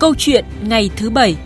Câu 0.00 0.14
chuyện 0.18 0.44
ngày 0.62 0.90
thứ 0.96 1.10
bảy 1.10 1.36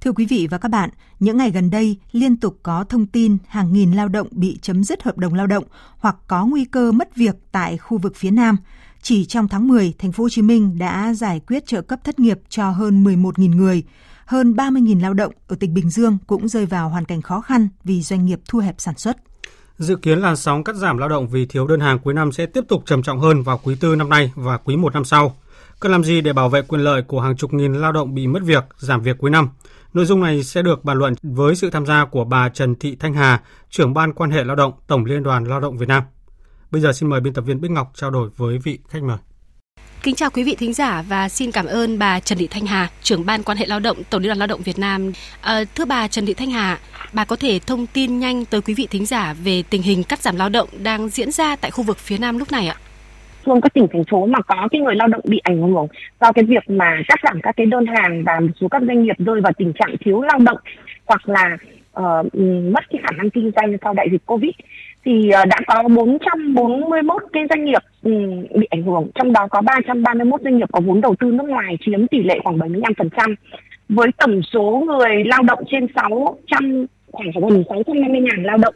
Thưa 0.00 0.12
quý 0.12 0.26
vị 0.26 0.46
và 0.50 0.58
các 0.58 0.68
bạn, 0.68 0.90
những 1.20 1.36
ngày 1.36 1.50
gần 1.50 1.70
đây 1.70 1.96
liên 2.12 2.36
tục 2.36 2.58
có 2.62 2.84
thông 2.84 3.06
tin 3.06 3.38
hàng 3.48 3.72
nghìn 3.72 3.92
lao 3.92 4.08
động 4.08 4.28
bị 4.30 4.58
chấm 4.62 4.84
dứt 4.84 5.02
hợp 5.02 5.18
đồng 5.18 5.34
lao 5.34 5.46
động 5.46 5.64
hoặc 5.98 6.16
có 6.26 6.46
nguy 6.46 6.64
cơ 6.64 6.92
mất 6.92 7.16
việc 7.16 7.36
tại 7.52 7.78
khu 7.78 7.98
vực 7.98 8.16
phía 8.16 8.30
Nam. 8.30 8.56
Chỉ 9.02 9.24
trong 9.24 9.48
tháng 9.48 9.68
10, 9.68 9.94
thành 9.98 10.12
phố 10.12 10.24
Hồ 10.24 10.28
Chí 10.28 10.42
Minh 10.42 10.78
đã 10.78 11.14
giải 11.14 11.40
quyết 11.46 11.66
trợ 11.66 11.82
cấp 11.82 12.00
thất 12.04 12.18
nghiệp 12.18 12.40
cho 12.48 12.70
hơn 12.70 13.04
11.000 13.04 13.56
người. 13.56 13.84
Hơn 14.26 14.52
30.000 14.52 15.00
lao 15.00 15.14
động 15.14 15.32
ở 15.48 15.56
tỉnh 15.60 15.74
Bình 15.74 15.90
Dương 15.90 16.18
cũng 16.26 16.48
rơi 16.48 16.66
vào 16.66 16.88
hoàn 16.88 17.04
cảnh 17.04 17.22
khó 17.22 17.40
khăn 17.40 17.68
vì 17.84 18.02
doanh 18.02 18.26
nghiệp 18.26 18.40
thu 18.48 18.58
hẹp 18.58 18.74
sản 18.78 18.98
xuất. 18.98 19.16
Dự 19.78 19.96
kiến 19.96 20.18
làn 20.18 20.36
sóng 20.36 20.64
cắt 20.64 20.76
giảm 20.76 20.98
lao 20.98 21.08
động 21.08 21.28
vì 21.28 21.46
thiếu 21.46 21.66
đơn 21.66 21.80
hàng 21.80 21.98
cuối 21.98 22.14
năm 22.14 22.32
sẽ 22.32 22.46
tiếp 22.46 22.64
tục 22.68 22.82
trầm 22.86 23.02
trọng 23.02 23.20
hơn 23.20 23.42
vào 23.42 23.60
quý 23.64 23.76
tư 23.80 23.96
năm 23.96 24.08
nay 24.08 24.32
và 24.34 24.56
quý 24.56 24.76
một 24.76 24.94
năm 24.94 25.04
sau. 25.04 25.36
Cần 25.80 25.92
làm 25.92 26.04
gì 26.04 26.20
để 26.20 26.32
bảo 26.32 26.48
vệ 26.48 26.62
quyền 26.62 26.80
lợi 26.80 27.02
của 27.02 27.20
hàng 27.20 27.36
chục 27.36 27.52
nghìn 27.52 27.74
lao 27.74 27.92
động 27.92 28.14
bị 28.14 28.26
mất 28.26 28.42
việc, 28.42 28.64
giảm 28.78 29.02
việc 29.02 29.18
cuối 29.18 29.30
năm? 29.30 29.48
Nội 29.94 30.04
dung 30.04 30.20
này 30.20 30.42
sẽ 30.42 30.62
được 30.62 30.84
bàn 30.84 30.98
luận 30.98 31.14
với 31.22 31.54
sự 31.54 31.70
tham 31.70 31.86
gia 31.86 32.04
của 32.04 32.24
bà 32.24 32.48
Trần 32.48 32.74
Thị 32.74 32.96
Thanh 33.00 33.14
Hà, 33.14 33.42
trưởng 33.70 33.94
ban 33.94 34.12
quan 34.12 34.30
hệ 34.30 34.44
lao 34.44 34.56
động 34.56 34.72
Tổng 34.86 35.04
Liên 35.04 35.22
đoàn 35.22 35.44
Lao 35.44 35.60
động 35.60 35.78
Việt 35.78 35.88
Nam. 35.88 36.02
Bây 36.70 36.80
giờ 36.80 36.92
xin 36.92 37.08
mời 37.08 37.20
biên 37.20 37.34
tập 37.34 37.42
viên 37.42 37.60
Bích 37.60 37.70
Ngọc 37.70 37.92
trao 37.94 38.10
đổi 38.10 38.30
với 38.36 38.58
vị 38.58 38.78
khách 38.88 39.02
mời. 39.02 39.18
Kính 40.06 40.14
chào 40.14 40.30
quý 40.30 40.44
vị 40.44 40.54
thính 40.58 40.72
giả 40.72 41.02
và 41.08 41.28
xin 41.28 41.50
cảm 41.52 41.66
ơn 41.66 41.98
bà 41.98 42.20
Trần 42.20 42.38
Thị 42.38 42.48
Thanh 42.50 42.66
Hà, 42.66 42.88
trưởng 43.02 43.26
ban 43.26 43.42
quan 43.42 43.58
hệ 43.58 43.66
lao 43.66 43.80
động 43.80 43.96
Tổng 44.10 44.22
Liên 44.22 44.28
đoàn 44.28 44.38
Lao 44.38 44.46
động 44.46 44.60
Việt 44.64 44.78
Nam. 44.78 45.12
À, 45.40 45.64
thưa 45.74 45.84
bà 45.84 46.08
Trần 46.08 46.26
Thị 46.26 46.34
Thanh 46.34 46.50
Hà, 46.50 46.78
bà 47.12 47.24
có 47.24 47.36
thể 47.36 47.58
thông 47.66 47.86
tin 47.86 48.18
nhanh 48.18 48.44
tới 48.44 48.60
quý 48.60 48.74
vị 48.74 48.86
thính 48.90 49.06
giả 49.06 49.34
về 49.44 49.62
tình 49.70 49.82
hình 49.82 50.02
cắt 50.02 50.22
giảm 50.22 50.36
lao 50.36 50.48
động 50.48 50.68
đang 50.82 51.08
diễn 51.08 51.30
ra 51.30 51.56
tại 51.56 51.70
khu 51.70 51.84
vực 51.84 51.98
phía 51.98 52.18
Nam 52.18 52.38
lúc 52.38 52.52
này 52.52 52.66
ạ? 52.66 52.76
phương 53.44 53.60
các 53.60 53.74
tỉnh 53.74 53.86
thành 53.92 54.04
phố 54.10 54.26
mà 54.26 54.40
có 54.40 54.68
cái 54.70 54.80
người 54.80 54.94
lao 54.94 55.08
động 55.08 55.20
bị 55.24 55.38
ảnh 55.38 55.62
hưởng 55.62 55.86
do 56.20 56.32
cái 56.32 56.44
việc 56.44 56.70
mà 56.70 57.02
cắt 57.08 57.20
giảm 57.22 57.40
các 57.42 57.56
cái 57.56 57.66
đơn 57.66 57.86
hàng 57.86 58.24
và 58.24 58.40
một 58.40 58.52
số 58.60 58.68
các 58.68 58.82
doanh 58.86 59.02
nghiệp 59.04 59.16
rơi 59.18 59.40
vào 59.40 59.52
tình 59.58 59.72
trạng 59.72 59.96
thiếu 60.00 60.22
lao 60.22 60.38
động 60.38 60.58
hoặc 61.06 61.28
là 61.28 61.56
uh, 62.00 62.34
mất 62.74 62.84
cái 62.90 63.00
khả 63.02 63.16
năng 63.16 63.30
kinh 63.30 63.50
doanh 63.56 63.76
sau 63.82 63.94
đại 63.94 64.08
dịch 64.12 64.26
covid 64.26 64.50
thì 65.06 65.30
ờ, 65.30 65.44
đã 65.44 65.56
có 65.66 65.82
441 65.88 67.22
cái 67.32 67.42
doanh 67.50 67.64
nghiệp 67.64 67.82
ừ, 68.02 68.10
bị 68.54 68.66
ảnh 68.70 68.82
hưởng 68.82 69.08
trong 69.14 69.32
đó 69.32 69.46
có 69.50 69.60
331 69.60 70.40
doanh 70.42 70.58
nghiệp 70.58 70.68
có 70.72 70.80
vốn 70.80 71.00
đầu 71.00 71.14
tư 71.20 71.32
nước 71.32 71.44
ngoài 71.48 71.78
chiếm 71.86 72.06
tỷ 72.06 72.22
lệ 72.22 72.38
khoảng 72.44 72.58
75% 72.58 73.34
với 73.88 74.08
tổng 74.18 74.42
số 74.42 74.84
người 74.86 75.24
lao 75.24 75.42
động 75.42 75.58
trên 75.70 75.86
600 75.94 76.86
khoảng 77.12 77.30
gần 77.34 77.64
650 77.68 78.20
ngàn 78.20 78.42
lao 78.42 78.58
động 78.58 78.74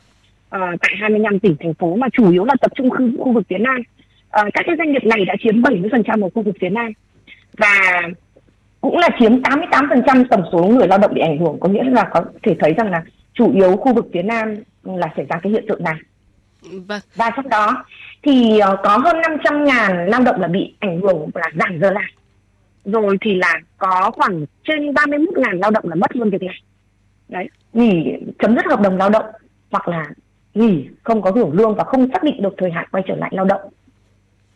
uh, 0.57 0.81
tại 0.81 0.95
25 1.01 1.39
tỉnh 1.39 1.57
thành 1.61 1.75
phố 1.75 1.97
mà 1.97 2.09
chủ 2.13 2.33
yếu 2.33 2.45
là 2.45 2.55
tập 2.61 2.73
trung 2.75 2.91
khu, 2.91 2.97
khu 3.19 3.33
vực 3.33 3.45
phía 3.49 3.59
Nam. 3.59 3.77
Uh, 3.79 4.55
các 4.55 4.63
cái 4.67 4.77
doanh 4.79 4.93
nghiệp 4.93 5.05
này 5.05 5.25
đã 5.25 5.35
chiếm 5.41 5.63
70% 5.63 6.23
ở 6.23 6.29
khu 6.35 6.43
vực 6.43 6.55
phía 6.61 6.71
Nam 6.71 6.93
và 7.59 8.03
cũng 8.81 8.99
là 8.99 9.09
chiếm 9.19 9.43
88% 9.43 10.25
tổng 10.31 10.43
số 10.53 10.65
người 10.65 10.89
lao 10.89 10.99
động 10.99 11.15
bị 11.15 11.21
ảnh 11.21 11.39
hưởng. 11.39 11.61
Có 11.61 11.69
nghĩa 11.69 11.85
là 11.85 12.05
có 12.13 12.25
thể 12.43 12.57
thấy 12.59 12.75
rằng 12.77 12.91
là 12.91 13.03
chủ 13.35 13.53
yếu 13.55 13.77
khu 13.77 13.95
vực 13.95 14.07
phía 14.13 14.23
Nam 14.23 14.55
là 14.85 15.09
xảy 15.17 15.27
ra 15.29 15.41
cái 15.43 15.53
hiện 15.53 15.65
tượng 15.69 15.85
này. 15.85 15.97
Vâng. 16.63 17.01
Và 17.15 17.31
trong 17.37 17.49
đó 17.49 17.85
thì 18.23 18.59
ờ, 18.59 18.77
có 18.83 18.99
hơn 18.99 19.21
500 19.21 19.65
ngàn 19.65 20.07
lao 20.11 20.23
động 20.23 20.41
là 20.41 20.49
bị 20.49 20.75
ảnh 20.79 21.01
hưởng 21.01 21.31
là 21.35 21.51
giảm 21.55 21.81
giờ 21.81 21.91
làm. 21.91 22.11
Rồi 22.85 23.19
thì 23.21 23.35
là 23.35 23.55
có 23.79 24.11
khoảng 24.11 24.47
trên 24.65 24.95
31 24.95 25.39
ngàn 25.39 25.59
lao 25.59 25.71
động 25.71 25.85
là 25.89 25.95
mất 25.95 26.17
luôn 26.17 26.31
việc 26.31 26.43
làm. 26.43 26.55
Đấy, 27.29 27.49
nghỉ 27.73 28.13
chấm 28.39 28.57
dứt 28.57 28.67
hợp 28.67 28.81
đồng 28.81 28.97
lao 28.97 29.11
động 29.11 29.25
hoặc 29.71 29.89
là 29.89 30.07
nghỉ 30.55 30.89
không 31.03 31.23
có 31.23 31.31
hưởng 31.31 31.53
lương 31.53 31.75
và 31.75 31.85
không 31.85 32.09
xác 32.13 32.23
định 32.23 32.43
được 32.43 32.55
thời 32.59 32.71
hạn 32.71 32.89
quay 32.91 33.05
trở 33.07 33.17
lại 33.17 33.31
lao 33.35 33.45
động 33.45 33.61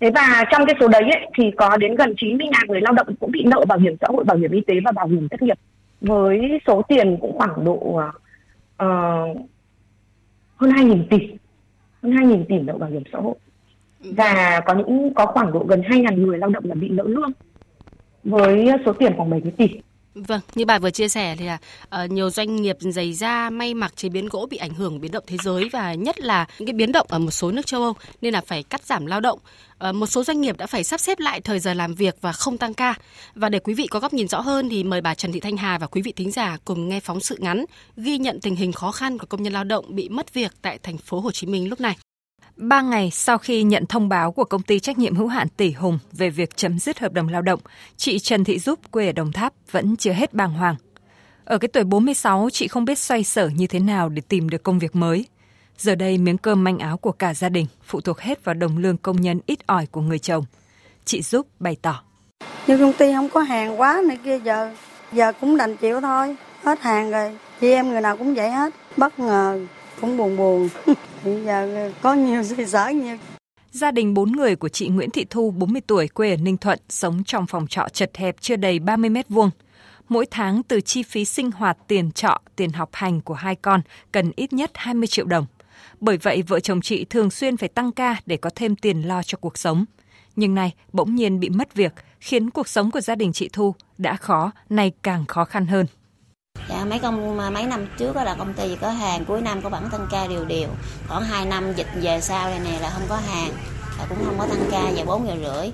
Thế 0.01 0.11
và 0.11 0.45
trong 0.51 0.67
cái 0.67 0.77
số 0.81 0.89
đấy 0.89 1.03
ấy, 1.03 1.27
thì 1.39 1.51
có 1.57 1.77
đến 1.77 1.95
gần 1.95 2.15
90 2.17 2.47
ngàn 2.53 2.63
người 2.69 2.81
lao 2.81 2.93
động 2.93 3.07
cũng 3.21 3.31
bị 3.31 3.45
nợ 3.45 3.65
bảo 3.69 3.79
hiểm 3.79 3.97
xã 4.01 4.07
hội, 4.11 4.25
bảo 4.25 4.37
hiểm 4.37 4.51
y 4.51 4.61
tế 4.61 4.75
và 4.85 4.93
bảo 4.93 5.07
hiểm 5.07 5.29
thất 5.29 5.43
nghiệp 5.43 5.59
với 6.01 6.61
số 6.67 6.83
tiền 6.89 7.17
cũng 7.21 7.39
khoảng 7.39 7.65
độ 7.65 7.73
uh, 7.73 8.07
hơn 10.57 10.71
2.000 10.71 11.05
tỷ, 11.11 11.19
hơn 12.05 12.13
2.000 12.13 12.45
tỷ 12.49 12.59
nợ 12.59 12.79
bảo 12.79 12.91
hiểm 12.91 13.03
xã 13.13 13.19
hội. 13.19 13.35
Và 14.01 14.61
có 14.67 14.75
những, 14.75 15.15
có 15.15 15.27
khoảng 15.27 15.53
độ 15.53 15.65
gần 15.69 15.81
2.000 15.81 16.27
người 16.27 16.39
lao 16.39 16.51
động 16.51 16.65
là 16.67 16.75
bị 16.75 16.89
nợ 16.89 17.05
lương 17.07 17.33
với 18.25 18.71
số 18.87 18.93
tiền 18.93 19.13
khoảng 19.17 19.31
70 19.31 19.53
tỷ. 19.57 19.81
Vâng, 20.15 20.41
như 20.55 20.65
bà 20.65 20.79
vừa 20.79 20.91
chia 20.91 21.09
sẻ 21.09 21.37
thì 21.39 21.45
là 21.45 21.59
uh, 22.05 22.11
nhiều 22.11 22.31
doanh 22.31 22.57
nghiệp 22.57 22.77
giày 22.81 23.13
da, 23.13 23.51
may 23.51 23.75
mặc, 23.75 23.97
chế 23.97 24.09
biến 24.09 24.29
gỗ 24.29 24.47
bị 24.51 24.57
ảnh 24.57 24.75
hưởng 24.75 25.01
biến 25.01 25.13
động 25.13 25.25
thế 25.27 25.37
giới 25.43 25.69
và 25.73 25.95
nhất 25.95 26.21
là 26.21 26.47
những 26.59 26.67
cái 26.67 26.73
biến 26.73 26.93
động 26.93 27.07
ở 27.11 27.19
một 27.19 27.31
số 27.31 27.51
nước 27.51 27.67
châu 27.67 27.83
Âu 27.83 27.95
nên 28.21 28.33
là 28.33 28.41
phải 28.41 28.63
cắt 28.63 28.85
giảm 28.85 29.07
lao 29.07 29.21
động. 29.21 29.39
Uh, 29.89 29.95
một 29.95 30.07
số 30.07 30.25
doanh 30.25 30.41
nghiệp 30.41 30.57
đã 30.59 30.67
phải 30.67 30.85
sắp 30.85 31.01
xếp 31.01 31.21
lại 31.21 31.41
thời 31.41 31.61
giờ 31.61 31.75
làm 31.75 31.95
việc 31.95 32.17
và 32.21 32.33
không 32.33 32.59
tăng 32.59 32.75
ca. 32.75 32.95
Và 33.35 33.49
để 33.49 33.59
quý 33.59 33.75
vị 33.75 33.87
có 33.87 34.01
góc 34.01 34.13
nhìn 34.13 34.29
rõ 34.29 34.41
hơn 34.41 34.69
thì 34.69 34.85
mời 34.85 35.01
bà 35.01 35.15
Trần 35.15 35.33
Thị 35.33 35.41
Thanh 35.41 35.57
Hà 35.57 35.79
và 35.79 35.87
quý 35.87 36.03
vị 36.03 36.13
thính 36.17 36.31
giả 36.31 36.57
cùng 36.65 36.89
nghe 36.89 37.01
phóng 37.01 37.21
sự 37.21 37.37
ngắn 37.41 37.65
ghi 37.97 38.19
nhận 38.19 38.41
tình 38.41 38.57
hình 38.57 38.73
khó 38.73 38.93
khăn 38.93 39.19
của 39.19 39.27
công 39.27 39.43
nhân 39.43 39.53
lao 39.53 39.65
động 39.65 39.85
bị 39.89 40.09
mất 40.09 40.35
việc 40.35 40.53
tại 40.63 40.79
thành 40.83 40.99
phố 40.99 41.21
Hồ 41.21 41.33
Chí 41.33 41.47
Minh 41.47 41.69
lúc 41.69 41.81
này. 41.81 41.97
Ba 42.57 42.83
ngày 42.83 43.11
sau 43.11 43.39
khi 43.39 43.63
nhận 43.63 43.87
thông 43.87 44.09
báo 44.09 44.33
của 44.33 44.45
công 44.45 44.63
ty 44.63 44.81
trách 44.81 44.99
nhiệm 44.99 45.17
hữu 45.17 45.29
hạn 45.29 45.49
Tỷ 45.49 45.71
Hùng 45.71 45.99
về 46.13 46.31
việc 46.31 46.57
chấm 46.57 46.79
dứt 46.79 46.99
hợp 46.99 47.13
đồng 47.13 47.29
lao 47.29 47.43
động, 47.43 47.61
chị 47.97 48.19
Trần 48.19 48.45
Thị 48.45 48.59
Giúp 48.59 48.79
quê 48.91 49.07
ở 49.07 49.13
Đồng 49.13 49.33
Tháp 49.33 49.53
vẫn 49.71 49.97
chưa 49.97 50.13
hết 50.13 50.35
bàng 50.35 50.53
hoàng. 50.53 50.77
Ở 51.45 51.59
cái 51.59 51.69
tuổi 51.69 51.85
46, 51.85 52.49
chị 52.53 52.69
không 52.69 52.85
biết 52.85 52.99
xoay 52.99 53.25
sở 53.25 53.49
như 53.49 53.67
thế 53.67 53.81
nào 53.81 54.09
để 54.09 54.23
tìm 54.29 54.49
được 54.49 54.63
công 54.63 54.79
việc 54.79 54.97
mới. 54.97 55.27
Giờ 55.79 55.95
đây 55.95 56.19
miếng 56.19 56.39
cơm 56.39 56.65
manh 56.65 56.79
áo 56.79 56.97
của 56.97 57.13
cả 57.13 57.35
gia 57.35 57.49
đình 57.49 57.67
phụ 57.85 58.01
thuộc 58.01 58.21
hết 58.21 58.45
vào 58.45 58.55
đồng 58.55 58.79
lương 58.79 58.97
công 58.97 59.21
nhân 59.21 59.41
ít 59.47 59.67
ỏi 59.67 59.87
của 59.87 60.01
người 60.01 60.19
chồng. 60.19 60.45
Chị 61.05 61.23
Giúp 61.23 61.47
bày 61.59 61.77
tỏ. 61.83 62.03
Nhưng 62.67 62.81
công 62.81 62.93
ty 62.93 63.13
không 63.13 63.29
có 63.29 63.41
hàng 63.41 63.81
quá 63.81 64.03
này 64.09 64.19
kia 64.25 64.39
giờ, 64.39 64.75
giờ 65.13 65.33
cũng 65.41 65.57
đành 65.57 65.77
chịu 65.77 66.01
thôi. 66.01 66.37
Hết 66.65 66.81
hàng 66.81 67.11
rồi, 67.11 67.39
chị 67.61 67.71
em 67.71 67.91
người 67.91 68.01
nào 68.01 68.17
cũng 68.17 68.35
vậy 68.35 68.51
hết. 68.51 68.75
Bất 68.97 69.19
ngờ, 69.19 69.67
cũng 70.05 70.17
buồn 70.17 70.37
buồn. 70.37 70.69
Bây 71.25 71.45
giờ 71.45 71.91
có 72.03 72.15
nhiều 72.15 72.43
gì 72.43 72.67
sở 72.67 72.89
nhiều. 72.89 73.17
Gia 73.71 73.91
đình 73.91 74.15
bốn 74.15 74.33
người 74.33 74.57
của 74.57 74.69
chị 74.69 74.89
Nguyễn 74.89 75.11
Thị 75.11 75.27
Thu, 75.31 75.51
40 75.51 75.83
tuổi, 75.87 76.09
quê 76.09 76.31
ở 76.31 76.37
Ninh 76.37 76.57
Thuận, 76.57 76.79
sống 76.89 77.25
trong 77.25 77.47
phòng 77.47 77.67
trọ 77.67 77.89
chật 77.93 78.17
hẹp 78.17 78.37
chưa 78.41 78.57
đầy 78.57 78.79
30 78.79 79.11
mét 79.11 79.29
vuông. 79.29 79.51
Mỗi 80.09 80.27
tháng 80.31 80.63
từ 80.63 80.81
chi 80.81 81.03
phí 81.03 81.25
sinh 81.25 81.51
hoạt, 81.51 81.79
tiền 81.89 82.11
trọ, 82.13 82.41
tiền 82.57 82.71
học 82.71 82.91
hành 82.93 83.21
của 83.21 83.35
hai 83.35 83.55
con 83.55 83.81
cần 84.13 84.33
ít 84.37 84.53
nhất 84.53 84.71
20 84.75 85.07
triệu 85.07 85.25
đồng. 85.25 85.47
Bởi 86.01 86.17
vậy, 86.17 86.43
vợ 86.43 86.61
chồng 86.61 86.81
chị 86.81 87.05
thường 87.05 87.31
xuyên 87.31 87.57
phải 87.57 87.69
tăng 87.69 87.93
ca 87.93 88.17
để 88.27 88.37
có 88.37 88.51
thêm 88.55 88.77
tiền 88.77 89.03
lo 89.03 89.23
cho 89.23 89.39
cuộc 89.41 89.59
sống. 89.59 89.85
Nhưng 90.37 90.55
nay, 90.55 90.75
bỗng 90.93 91.15
nhiên 91.15 91.41
bị 91.41 91.49
mất 91.49 91.75
việc, 91.75 91.93
khiến 92.21 92.51
cuộc 92.51 92.69
sống 92.69 92.91
của 92.91 93.01
gia 93.01 93.15
đình 93.15 93.33
chị 93.33 93.49
Thu 93.53 93.75
đã 93.99 94.17
khó, 94.17 94.53
nay 94.71 94.93
càng 95.03 95.27
khó 95.27 95.45
khăn 95.45 95.67
hơn. 95.67 95.87
Dạ, 96.69 96.85
mấy 96.85 96.99
công 96.99 97.37
mấy 97.37 97.67
năm 97.67 97.87
trước 97.99 98.17
đó 98.17 98.25
là 98.25 98.35
công 98.35 98.55
ty 98.55 98.77
có 98.81 98.91
hàng 98.91 99.25
cuối 99.25 99.41
năm 99.41 99.63
có 99.63 99.71
bản 99.71 99.89
tăng 99.93 100.07
ca 100.11 100.27
đều 100.27 100.45
đều 100.45 100.69
khoảng 101.09 101.25
2 101.25 101.47
năm 101.47 101.73
dịch 101.77 101.89
về 102.03 102.21
sau 102.21 102.51
đây 102.51 102.59
này 102.59 102.81
là 102.81 102.91
không 102.91 103.03
có 103.09 103.17
hàng 103.17 103.51
là 103.99 104.07
cũng 104.09 104.19
không 104.25 104.39
có 104.39 104.47
tăng 104.47 104.69
ca 104.71 104.91
giờ 104.91 105.05
bốn 105.05 105.27
giờ 105.27 105.37
rưỡi. 105.45 105.73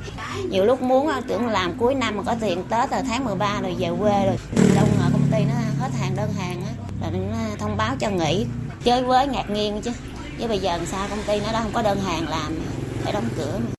Nhiều 0.51 0.65
lúc 0.65 0.83
muốn 0.83 1.11
tưởng 1.28 1.47
làm 1.47 1.78
cuối 1.78 1.95
năm 1.95 2.17
mà 2.17 2.23
có 2.23 2.34
tiền 2.41 2.65
tết 2.69 2.91
là 2.91 3.03
tháng 3.03 3.25
13 3.25 3.61
rồi 3.62 3.77
về 3.78 3.89
quê 4.01 4.27
rồi. 4.27 4.37
Đâu 4.75 4.87
ngờ 4.99 5.05
à, 5.05 5.11
công 5.12 5.28
ty 5.33 5.45
nó 5.45 5.55
hết 5.81 5.91
hàng 6.01 6.17
đơn 6.17 6.33
hàng 6.39 6.62
á 6.67 6.73
là 7.01 7.11
nó 7.11 7.57
thông 7.59 7.77
báo 7.77 7.97
cho 8.01 8.11
nghỉ. 8.11 8.47
Chơi 8.84 9.05
với 9.05 9.27
ngạc 9.27 9.51
nhiên 9.51 9.81
chứ. 9.83 9.91
Chứ 10.39 10.49
bây 10.49 10.59
giờ 10.59 10.77
làm 10.77 10.87
sao 10.87 11.07
công 11.11 11.22
ty 11.27 11.41
nó 11.41 11.53
đã 11.53 11.62
không 11.62 11.72
có 11.72 11.83
đơn 11.83 12.01
hàng 12.01 12.28
làm 12.28 12.55
phải 13.03 13.12
đóng 13.12 13.28
cửa 13.37 13.59
mà. 13.59 13.71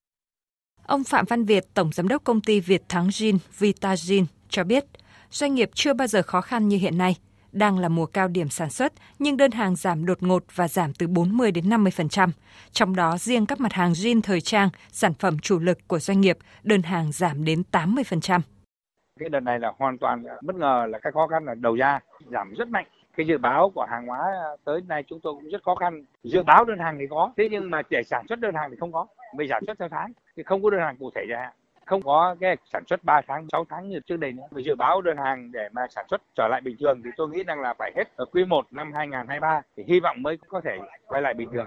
Ông 0.86 1.04
Phạm 1.04 1.24
Văn 1.24 1.44
Việt, 1.44 1.74
Tổng 1.74 1.90
Giám 1.94 2.08
đốc 2.08 2.24
Công 2.24 2.40
ty 2.40 2.60
Việt 2.60 2.82
Thắng 2.88 3.10
Gin 3.10 3.38
Vitagin 3.58 4.26
cho 4.50 4.64
biết, 4.64 4.84
doanh 5.32 5.54
nghiệp 5.54 5.70
chưa 5.74 5.94
bao 5.94 6.06
giờ 6.06 6.22
khó 6.22 6.40
khăn 6.40 6.68
như 6.68 6.76
hiện 6.76 6.98
nay. 6.98 7.16
Đang 7.52 7.78
là 7.78 7.88
mùa 7.88 8.06
cao 8.06 8.28
điểm 8.28 8.48
sản 8.48 8.70
xuất, 8.70 8.92
nhưng 9.18 9.36
đơn 9.36 9.50
hàng 9.50 9.76
giảm 9.76 10.06
đột 10.06 10.22
ngột 10.22 10.42
và 10.54 10.68
giảm 10.68 10.92
từ 10.92 11.06
40 11.06 11.50
đến 11.50 11.68
50%. 11.68 12.28
Trong 12.72 12.96
đó, 12.96 13.16
riêng 13.18 13.46
các 13.46 13.60
mặt 13.60 13.72
hàng 13.72 13.92
jean 13.92 14.20
thời 14.22 14.40
trang, 14.40 14.68
sản 14.88 15.14
phẩm 15.14 15.38
chủ 15.38 15.58
lực 15.58 15.78
của 15.88 15.98
doanh 15.98 16.20
nghiệp, 16.20 16.38
đơn 16.62 16.82
hàng 16.82 17.12
giảm 17.12 17.44
đến 17.44 17.62
80%. 17.72 18.40
Cái 19.20 19.28
đợt 19.28 19.40
này 19.40 19.58
là 19.58 19.72
hoàn 19.78 19.98
toàn 19.98 20.24
bất 20.42 20.56
ngờ 20.56 20.86
là 20.88 20.98
cái 20.98 21.12
khó 21.12 21.26
khăn 21.26 21.44
là 21.44 21.54
đầu 21.54 21.74
ra 21.74 22.00
giảm 22.30 22.54
rất 22.54 22.68
mạnh 22.68 22.86
cái 23.16 23.26
dự 23.26 23.38
báo 23.38 23.70
của 23.74 23.86
hàng 23.90 24.06
hóa 24.06 24.32
tới 24.64 24.80
nay 24.88 25.04
chúng 25.06 25.20
tôi 25.20 25.34
cũng 25.34 25.48
rất 25.48 25.62
khó 25.62 25.74
khăn 25.74 26.04
dự 26.22 26.42
báo 26.42 26.64
đơn 26.64 26.78
hàng 26.78 26.96
thì 27.00 27.06
có 27.10 27.32
thế 27.36 27.48
nhưng 27.50 27.70
mà 27.70 27.82
để 27.90 28.02
sản 28.02 28.26
xuất 28.28 28.40
đơn 28.40 28.54
hàng 28.54 28.70
thì 28.70 28.76
không 28.80 28.92
có 28.92 29.06
vì 29.38 29.46
sản 29.48 29.62
xuất 29.66 29.78
theo 29.78 29.88
tháng 29.88 30.12
thì 30.36 30.42
không 30.42 30.62
có 30.62 30.70
đơn 30.70 30.80
hàng 30.80 30.96
cụ 30.96 31.10
thể 31.14 31.22
ra 31.28 31.50
không 31.86 32.02
có 32.02 32.36
cái 32.40 32.56
sản 32.72 32.82
xuất 32.90 33.04
3 33.04 33.20
tháng 33.28 33.46
6 33.52 33.66
tháng 33.70 33.88
như 33.88 34.00
trước 34.06 34.16
đây 34.16 34.32
nữa. 34.32 34.42
Vì 34.50 34.62
dự 34.64 34.74
báo 34.74 35.00
đơn 35.00 35.16
hàng 35.16 35.52
để 35.52 35.68
mà 35.72 35.82
sản 35.90 36.06
xuất 36.10 36.22
trở 36.36 36.48
lại 36.48 36.60
bình 36.60 36.76
thường 36.80 37.00
thì 37.04 37.10
tôi 37.16 37.28
nghĩ 37.28 37.42
rằng 37.42 37.60
là 37.60 37.74
phải 37.78 37.92
hết 37.96 38.04
ở 38.16 38.24
quý 38.32 38.44
1 38.44 38.66
năm 38.70 38.92
2023 38.94 39.62
thì 39.76 39.82
hy 39.88 40.00
vọng 40.00 40.22
mới 40.22 40.38
có 40.48 40.60
thể 40.64 40.78
quay 41.06 41.22
lại 41.22 41.34
bình 41.34 41.48
thường. 41.52 41.66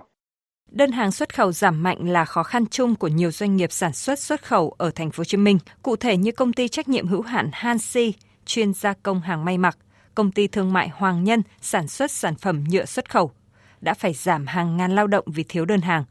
Đơn 0.71 0.91
hàng 0.91 1.11
xuất 1.11 1.35
khẩu 1.35 1.51
giảm 1.51 1.83
mạnh 1.83 2.09
là 2.09 2.25
khó 2.25 2.43
khăn 2.43 2.65
chung 2.65 2.95
của 2.95 3.07
nhiều 3.07 3.31
doanh 3.31 3.55
nghiệp 3.55 3.71
sản 3.71 3.93
xuất 3.93 4.19
xuất 4.19 4.43
khẩu 4.43 4.75
ở 4.77 4.91
thành 4.95 5.11
phố 5.11 5.21
Hồ 5.21 5.23
Chí 5.23 5.37
Minh, 5.37 5.57
cụ 5.83 5.95
thể 5.95 6.17
như 6.17 6.31
công 6.31 6.53
ty 6.53 6.67
trách 6.67 6.87
nhiệm 6.87 7.07
hữu 7.07 7.21
hạn 7.21 7.49
Hansi 7.53 8.13
chuyên 8.45 8.73
gia 8.73 8.93
công 8.93 9.21
hàng 9.21 9.45
may 9.45 9.57
mặc, 9.57 9.77
công 10.15 10.31
ty 10.31 10.47
thương 10.47 10.73
mại 10.73 10.89
Hoàng 10.89 11.23
Nhân 11.23 11.41
sản 11.61 11.87
xuất 11.87 12.11
sản 12.11 12.35
phẩm 12.35 12.63
nhựa 12.69 12.85
xuất 12.85 13.09
khẩu 13.09 13.31
đã 13.81 13.93
phải 13.93 14.13
giảm 14.13 14.47
hàng 14.47 14.77
ngàn 14.77 14.95
lao 14.95 15.07
động 15.07 15.25
vì 15.27 15.43
thiếu 15.49 15.65
đơn 15.65 15.81
hàng. 15.81 16.03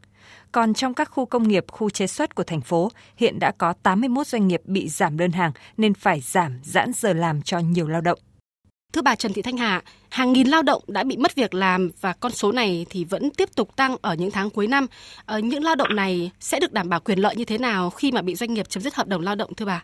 Còn 0.55 0.73
trong 0.73 0.93
các 0.93 1.09
khu 1.11 1.25
công 1.25 1.47
nghiệp, 1.47 1.65
khu 1.71 1.89
chế 1.89 2.07
xuất 2.07 2.35
của 2.35 2.43
thành 2.43 2.61
phố, 2.61 2.91
hiện 3.17 3.39
đã 3.39 3.51
có 3.57 3.73
81 3.83 4.27
doanh 4.27 4.47
nghiệp 4.47 4.61
bị 4.65 4.87
giảm 4.87 5.17
đơn 5.17 5.31
hàng 5.31 5.51
nên 5.77 5.93
phải 5.93 6.19
giảm 6.19 6.51
giãn 6.63 6.91
giờ 6.93 7.13
làm 7.13 7.41
cho 7.41 7.59
nhiều 7.59 7.87
lao 7.87 8.01
động. 8.01 8.19
Thưa 8.93 9.01
bà 9.01 9.15
Trần 9.15 9.33
Thị 9.33 9.41
Thanh 9.41 9.57
Hà, 9.57 9.81
hàng 10.09 10.33
nghìn 10.33 10.47
lao 10.47 10.63
động 10.63 10.81
đã 10.87 11.03
bị 11.03 11.17
mất 11.17 11.35
việc 11.35 11.53
làm 11.53 11.91
và 12.01 12.13
con 12.19 12.31
số 12.31 12.51
này 12.51 12.85
thì 12.89 13.05
vẫn 13.05 13.29
tiếp 13.37 13.49
tục 13.55 13.75
tăng 13.75 13.95
ở 14.01 14.13
những 14.13 14.31
tháng 14.31 14.49
cuối 14.49 14.67
năm. 14.67 14.85
Ở 15.25 15.35
ờ, 15.35 15.39
những 15.39 15.63
lao 15.63 15.75
động 15.75 15.95
này 15.95 16.31
sẽ 16.39 16.59
được 16.59 16.73
đảm 16.73 16.89
bảo 16.89 16.99
quyền 16.99 17.19
lợi 17.19 17.35
như 17.35 17.45
thế 17.45 17.57
nào 17.57 17.89
khi 17.89 18.11
mà 18.11 18.21
bị 18.21 18.35
doanh 18.35 18.53
nghiệp 18.53 18.65
chấm 18.69 18.83
dứt 18.83 18.95
hợp 18.95 19.07
đồng 19.07 19.21
lao 19.21 19.35
động 19.35 19.53
thưa 19.57 19.65
bà? 19.65 19.83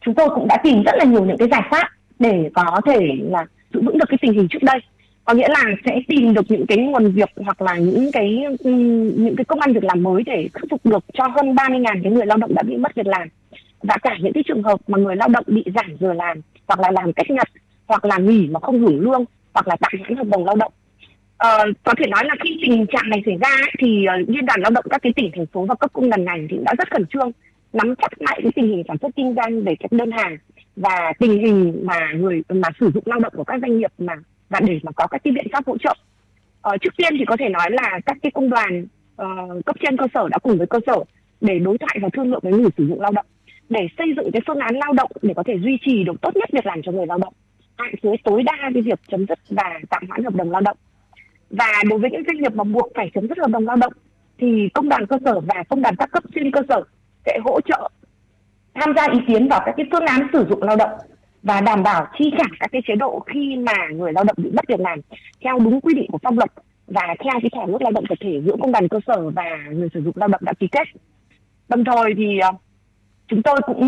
Chúng 0.00 0.14
tôi 0.14 0.28
cũng 0.34 0.48
đã 0.48 0.56
tìm 0.64 0.82
rất 0.82 0.92
là 0.98 1.04
nhiều 1.04 1.24
những 1.24 1.38
cái 1.38 1.48
giải 1.50 1.62
pháp 1.70 1.88
để 2.18 2.50
có 2.54 2.80
thể 2.86 3.00
là 3.30 3.44
giữ 3.74 3.80
vững 3.86 3.98
được 3.98 4.06
cái 4.08 4.18
tình 4.22 4.32
hình 4.32 4.48
trước 4.50 4.62
đây 4.62 4.78
có 5.24 5.34
nghĩa 5.34 5.48
là 5.48 5.64
sẽ 5.84 6.00
tìm 6.08 6.34
được 6.34 6.44
những 6.48 6.66
cái 6.66 6.78
nguồn 6.78 7.12
việc 7.12 7.30
hoặc 7.36 7.62
là 7.62 7.76
những 7.76 8.10
cái 8.12 8.44
ừ, 8.58 8.70
những 9.16 9.36
cái 9.36 9.44
công 9.44 9.60
an 9.60 9.72
việc 9.72 9.84
làm 9.84 10.02
mới 10.02 10.22
để 10.26 10.48
khắc 10.52 10.64
phục 10.70 10.86
được 10.86 11.04
cho 11.12 11.26
hơn 11.26 11.54
30.000 11.54 12.02
cái 12.02 12.12
người 12.12 12.26
lao 12.26 12.38
động 12.38 12.54
đã 12.54 12.62
bị 12.62 12.76
mất 12.76 12.94
việc 12.94 13.06
làm. 13.06 13.28
Và 13.82 13.96
cả 14.02 14.16
những 14.20 14.32
cái 14.32 14.42
trường 14.46 14.62
hợp 14.62 14.80
mà 14.86 14.98
người 14.98 15.16
lao 15.16 15.28
động 15.28 15.44
bị 15.46 15.64
giảm 15.74 15.96
giờ 16.00 16.12
làm 16.12 16.40
hoặc 16.66 16.80
là 16.80 16.90
làm 16.90 17.12
cách 17.12 17.30
nhật 17.30 17.48
hoặc 17.86 18.04
là 18.04 18.18
nghỉ 18.18 18.48
mà 18.50 18.60
không 18.60 18.80
hưởng 18.80 19.00
lương 19.00 19.24
hoặc 19.54 19.68
là 19.68 19.76
tạm 19.80 19.92
hoãn 19.98 20.16
hợp 20.16 20.26
đồng 20.26 20.44
lao 20.44 20.56
động. 20.56 20.72
Ờ, 21.36 21.58
có 21.84 21.94
thể 21.98 22.06
nói 22.06 22.24
là 22.24 22.34
khi 22.44 22.60
tình 22.62 22.86
trạng 22.86 23.10
này 23.10 23.22
xảy 23.26 23.36
ra 23.40 23.48
ấy, 23.48 23.72
thì 23.78 24.06
uh, 24.22 24.28
liên 24.28 24.46
đoàn 24.46 24.60
lao 24.60 24.70
động 24.70 24.84
các 24.90 25.02
cái 25.02 25.12
tỉnh 25.16 25.30
thành 25.36 25.46
phố 25.46 25.66
và 25.66 25.74
cấp 25.74 25.92
công 25.92 26.10
đoàn 26.10 26.24
ngành 26.24 26.46
thì 26.50 26.56
đã 26.64 26.74
rất 26.78 26.90
khẩn 26.90 27.06
trương 27.06 27.32
nắm 27.72 27.94
chắc 28.00 28.22
lại 28.22 28.40
cái 28.42 28.52
tình 28.54 28.68
hình 28.68 28.82
sản 28.88 28.96
xuất 29.02 29.08
kinh 29.16 29.34
doanh 29.34 29.62
về 29.62 29.74
các 29.80 29.92
đơn 29.92 30.10
hàng 30.10 30.38
và 30.76 31.12
tình 31.18 31.38
hình 31.38 31.80
mà 31.84 32.12
người 32.14 32.42
mà 32.48 32.68
sử 32.80 32.90
dụng 32.94 33.04
lao 33.06 33.20
động 33.20 33.32
của 33.36 33.44
các 33.44 33.60
doanh 33.60 33.78
nghiệp 33.78 33.92
mà 33.98 34.14
và 34.52 34.60
để 34.60 34.80
mà 34.82 34.92
có 34.92 35.06
các 35.06 35.20
cái 35.24 35.32
biện 35.32 35.46
pháp 35.52 35.66
hỗ 35.66 35.78
trợ. 35.78 35.94
Ờ, 36.60 36.76
trước 36.80 36.96
tiên 36.96 37.12
thì 37.18 37.24
có 37.24 37.36
thể 37.36 37.48
nói 37.48 37.70
là 37.70 38.00
các 38.06 38.16
cái 38.22 38.32
công 38.34 38.50
đoàn 38.50 38.86
uh, 39.22 39.64
cấp 39.66 39.76
trên 39.82 39.96
cơ 39.96 40.06
sở 40.14 40.28
đã 40.28 40.38
cùng 40.38 40.58
với 40.58 40.66
cơ 40.66 40.78
sở 40.86 40.96
để 41.40 41.58
đối 41.58 41.78
thoại 41.78 41.98
và 42.02 42.08
thương 42.12 42.30
lượng 42.30 42.40
với 42.42 42.52
người 42.52 42.70
sử 42.76 42.86
dụng 42.88 43.00
lao 43.00 43.12
động. 43.12 43.26
Để 43.68 43.80
xây 43.98 44.06
dựng 44.16 44.30
cái 44.32 44.42
phương 44.46 44.58
án 44.58 44.74
lao 44.76 44.92
động 44.92 45.10
để 45.22 45.34
có 45.36 45.42
thể 45.46 45.54
duy 45.58 45.78
trì 45.86 46.04
được 46.04 46.20
tốt 46.20 46.36
nhất 46.36 46.48
việc 46.52 46.66
làm 46.66 46.82
cho 46.82 46.92
người 46.92 47.06
lao 47.06 47.18
động. 47.18 47.34
Hạn 47.76 47.94
chế 48.02 48.10
tối 48.24 48.42
đa 48.42 48.70
cái 48.74 48.82
việc 48.82 49.00
chấm 49.08 49.26
dứt 49.26 49.38
và 49.48 49.80
tạm 49.90 50.02
hoãn 50.08 50.24
hợp 50.24 50.34
đồng 50.34 50.50
lao 50.50 50.60
động. 50.60 50.76
Và 51.50 51.82
đối 51.90 51.98
với 51.98 52.10
những 52.10 52.22
doanh 52.26 52.36
nghiệp 52.36 52.54
mà 52.54 52.64
buộc 52.64 52.92
phải 52.94 53.10
chấm 53.14 53.28
dứt 53.28 53.38
hợp 53.38 53.50
đồng 53.50 53.66
lao 53.66 53.76
động 53.76 53.92
thì 54.38 54.68
công 54.74 54.88
đoàn 54.88 55.06
cơ 55.06 55.16
sở 55.24 55.40
và 55.40 55.62
công 55.68 55.82
đoàn 55.82 55.96
các 55.96 56.10
cấp 56.12 56.22
trên 56.34 56.50
cơ 56.50 56.60
sở 56.68 56.82
sẽ 57.26 57.38
hỗ 57.44 57.60
trợ 57.60 57.90
tham 58.74 58.92
gia 58.96 59.06
ý 59.12 59.18
kiến 59.28 59.48
vào 59.48 59.60
các 59.66 59.74
cái 59.76 59.86
phương 59.92 60.06
án 60.06 60.28
sử 60.32 60.46
dụng 60.48 60.62
lao 60.62 60.76
động 60.76 60.90
và 61.42 61.60
đảm 61.60 61.82
bảo 61.82 62.06
chi 62.18 62.30
trả 62.38 62.44
các 62.60 62.72
cái 62.72 62.82
chế 62.88 62.94
độ 62.94 63.24
khi 63.26 63.56
mà 63.56 63.88
người 63.92 64.12
lao 64.12 64.24
động 64.24 64.36
bị 64.36 64.50
mất 64.50 64.68
việc 64.68 64.80
làm 64.80 64.98
theo 65.44 65.58
đúng 65.58 65.80
quy 65.80 65.94
định 65.94 66.10
của 66.10 66.18
pháp 66.22 66.34
luật 66.34 66.50
và 66.86 67.14
theo 67.24 67.32
cái 67.42 67.50
thỏa 67.52 67.64
ước 67.64 67.82
lao 67.82 67.92
động 67.92 68.04
tập 68.08 68.18
thể 68.20 68.40
giữa 68.46 68.56
công 68.60 68.72
đoàn 68.72 68.88
cơ 68.88 69.00
sở 69.06 69.30
và 69.30 69.44
người 69.72 69.88
sử 69.94 70.02
dụng 70.02 70.14
lao 70.16 70.28
động 70.28 70.40
đã 70.44 70.52
ký 70.52 70.68
kết. 70.72 70.88
Đồng 71.68 71.84
thời 71.84 72.14
thì 72.16 72.38
ờ, 72.38 72.50
chúng 73.28 73.42
tôi 73.42 73.60
cũng 73.66 73.82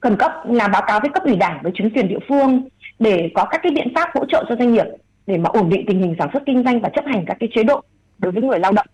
cần 0.00 0.16
cấp 0.16 0.32
là 0.48 0.68
báo 0.68 0.82
cáo 0.86 1.00
với 1.00 1.10
cấp 1.14 1.22
ủy 1.24 1.36
đảng 1.36 1.60
với 1.62 1.72
chính 1.74 1.90
quyền 1.90 2.08
địa 2.08 2.18
phương 2.28 2.68
để 2.98 3.30
có 3.34 3.44
các 3.44 3.60
cái 3.62 3.72
biện 3.72 3.88
pháp 3.94 4.10
hỗ 4.14 4.24
trợ 4.24 4.44
cho 4.48 4.56
doanh 4.56 4.72
nghiệp 4.72 4.86
để 5.26 5.38
mà 5.38 5.50
ổn 5.52 5.68
định 5.68 5.84
tình 5.86 6.02
hình 6.02 6.14
sản 6.18 6.28
xuất 6.32 6.42
kinh 6.46 6.64
doanh 6.64 6.80
và 6.80 6.88
chấp 6.88 7.04
hành 7.06 7.24
các 7.26 7.36
cái 7.40 7.48
chế 7.54 7.62
độ 7.62 7.82
đối 8.18 8.32
với 8.32 8.42
người 8.42 8.58
lao 8.58 8.72
động 8.72 8.86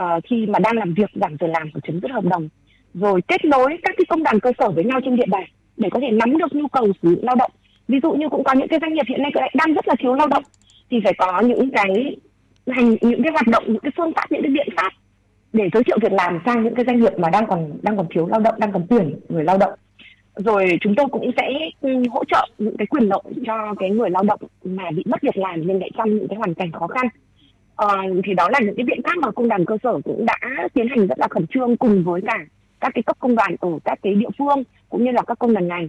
uh, 0.00 0.24
khi 0.24 0.46
mà 0.46 0.58
đang 0.58 0.76
làm 0.76 0.94
việc 0.94 1.10
giảm 1.14 1.36
giờ 1.40 1.46
làm 1.46 1.70
và 1.74 1.80
chấm 1.86 2.00
dứt 2.00 2.10
hợp 2.10 2.24
đồng 2.24 2.48
rồi 2.94 3.20
kết 3.28 3.44
nối 3.44 3.78
các 3.82 3.94
cái 3.96 4.04
công 4.08 4.22
đoàn 4.22 4.40
cơ 4.40 4.52
sở 4.58 4.70
với 4.70 4.84
nhau 4.84 5.00
trên 5.04 5.16
địa 5.16 5.26
bàn 5.28 5.44
để 5.76 5.88
có 5.92 6.00
thể 6.00 6.10
nắm 6.10 6.38
được 6.38 6.54
nhu 6.54 6.68
cầu 6.68 6.86
sử 7.02 7.08
dụng 7.08 7.24
lao 7.24 7.36
động. 7.36 7.50
Ví 7.88 7.98
dụ 8.02 8.12
như 8.12 8.28
cũng 8.28 8.44
có 8.44 8.52
những 8.52 8.68
cái 8.68 8.78
doanh 8.80 8.94
nghiệp 8.94 9.06
hiện 9.08 9.22
nay 9.22 9.32
đang 9.54 9.74
rất 9.74 9.88
là 9.88 9.94
thiếu 9.98 10.14
lao 10.14 10.26
động 10.26 10.42
thì 10.90 11.00
phải 11.04 11.12
có 11.18 11.40
những 11.40 11.70
cái 11.70 12.16
hành 12.66 12.96
những 13.00 13.22
cái 13.22 13.32
hoạt 13.32 13.46
động 13.46 13.64
những 13.66 13.78
cái 13.78 13.92
phương 13.96 14.12
pháp 14.12 14.32
những 14.32 14.42
cái 14.42 14.50
biện 14.50 14.68
pháp 14.76 14.92
để 15.52 15.68
giới 15.72 15.84
thiệu 15.84 15.98
việc 16.02 16.12
làm 16.12 16.40
sang 16.46 16.64
những 16.64 16.74
cái 16.74 16.84
doanh 16.84 17.00
nghiệp 17.00 17.12
mà 17.18 17.30
đang 17.30 17.46
còn 17.46 17.72
đang 17.82 17.96
còn 17.96 18.06
thiếu 18.10 18.26
lao 18.26 18.40
động 18.40 18.54
đang 18.58 18.72
còn 18.72 18.86
tuyển 18.90 19.20
người 19.28 19.44
lao 19.44 19.58
động. 19.58 19.72
Rồi 20.36 20.78
chúng 20.80 20.94
tôi 20.94 21.06
cũng 21.10 21.30
sẽ 21.36 21.48
ừ, 21.80 21.90
hỗ 22.10 22.24
trợ 22.24 22.48
những 22.58 22.76
cái 22.76 22.86
quyền 22.86 23.02
lợi 23.02 23.22
cho 23.46 23.74
cái 23.78 23.90
người 23.90 24.10
lao 24.10 24.22
động 24.22 24.40
mà 24.64 24.90
bị 24.90 25.02
mất 25.06 25.22
việc 25.22 25.36
làm 25.36 25.66
nên 25.66 25.78
lại 25.78 25.90
trong 25.96 26.14
những 26.14 26.28
cái 26.28 26.36
hoàn 26.36 26.54
cảnh 26.54 26.72
khó 26.72 26.86
khăn. 26.86 27.06
Ờ, 27.74 27.88
thì 28.24 28.34
đó 28.34 28.48
là 28.52 28.60
những 28.60 28.76
cái 28.76 28.84
biện 28.84 29.00
pháp 29.04 29.16
mà 29.22 29.30
công 29.30 29.48
đoàn 29.48 29.64
cơ 29.64 29.76
sở 29.82 30.00
cũng 30.04 30.26
đã 30.26 30.68
tiến 30.74 30.88
hành 30.88 31.06
rất 31.06 31.18
là 31.18 31.28
khẩn 31.30 31.46
trương 31.46 31.76
cùng 31.76 32.04
với 32.04 32.20
cả 32.26 32.38
các 32.82 32.92
cái 32.94 33.02
cấp 33.02 33.16
công 33.20 33.36
đoàn 33.36 33.56
ở 33.60 33.68
các 33.84 33.98
cái 34.02 34.14
địa 34.14 34.32
phương 34.38 34.62
cũng 34.88 35.04
như 35.04 35.10
là 35.10 35.22
các 35.26 35.38
công 35.38 35.52
đoàn 35.52 35.68
ngành. 35.68 35.88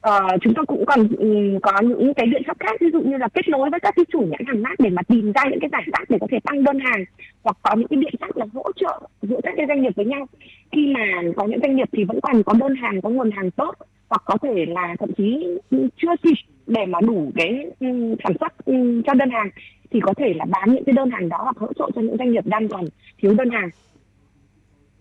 Ờ, 0.00 0.20
chúng 0.40 0.54
tôi 0.54 0.66
cũng 0.66 0.84
còn 0.86 1.08
um, 1.18 1.60
có 1.62 1.80
những 1.80 2.14
cái 2.14 2.26
biện 2.26 2.42
pháp 2.46 2.56
khác 2.60 2.76
ví 2.80 2.86
dụ 2.92 3.00
như 3.00 3.16
là 3.16 3.28
kết 3.28 3.48
nối 3.48 3.70
với 3.70 3.80
các 3.80 3.94
cái 3.96 4.04
chủ 4.12 4.20
nhãn 4.20 4.40
hàng 4.46 4.62
mát 4.62 4.74
để 4.78 4.90
mà 4.90 5.02
tìm 5.02 5.32
ra 5.32 5.42
những 5.50 5.60
cái 5.60 5.70
giải 5.72 5.82
pháp 5.92 6.04
để 6.08 6.18
có 6.20 6.26
thể 6.30 6.38
tăng 6.44 6.64
đơn 6.64 6.78
hàng 6.78 7.04
hoặc 7.42 7.56
có 7.62 7.76
những 7.76 7.88
cái 7.88 7.96
biện 7.96 8.14
pháp 8.20 8.36
là 8.36 8.46
hỗ 8.54 8.64
trợ 8.76 9.00
giữa 9.22 9.40
các 9.42 9.54
cái 9.56 9.66
doanh 9.68 9.82
nghiệp 9.82 9.92
với 9.96 10.06
nhau. 10.06 10.26
Khi 10.72 10.92
mà 10.94 11.22
có 11.36 11.46
những 11.46 11.60
doanh 11.62 11.76
nghiệp 11.76 11.88
thì 11.92 12.04
vẫn 12.04 12.18
còn 12.22 12.42
có 12.42 12.54
đơn 12.60 12.74
hàng 12.74 13.00
có 13.00 13.08
nguồn 13.08 13.30
hàng 13.30 13.50
tốt 13.50 13.74
hoặc 14.08 14.22
có 14.24 14.38
thể 14.42 14.66
là 14.68 14.96
thậm 14.98 15.12
chí 15.12 15.46
chưa 15.70 16.16
kịp 16.22 16.38
để 16.66 16.86
mà 16.86 17.00
đủ 17.00 17.30
cái 17.36 17.66
um, 17.80 18.14
sản 18.24 18.32
xuất 18.40 18.66
um, 18.66 19.02
cho 19.02 19.14
đơn 19.14 19.30
hàng 19.30 19.50
thì 19.90 20.00
có 20.00 20.14
thể 20.14 20.34
là 20.36 20.44
bán 20.44 20.74
những 20.74 20.84
cái 20.84 20.92
đơn 20.92 21.10
hàng 21.10 21.28
đó 21.28 21.38
hoặc 21.40 21.56
hỗ 21.56 21.72
trợ 21.72 21.90
cho 21.94 22.00
những 22.00 22.16
doanh 22.16 22.32
nghiệp 22.32 22.46
đang 22.46 22.68
còn 22.68 22.84
thiếu 23.18 23.34
đơn 23.34 23.50
hàng 23.50 23.68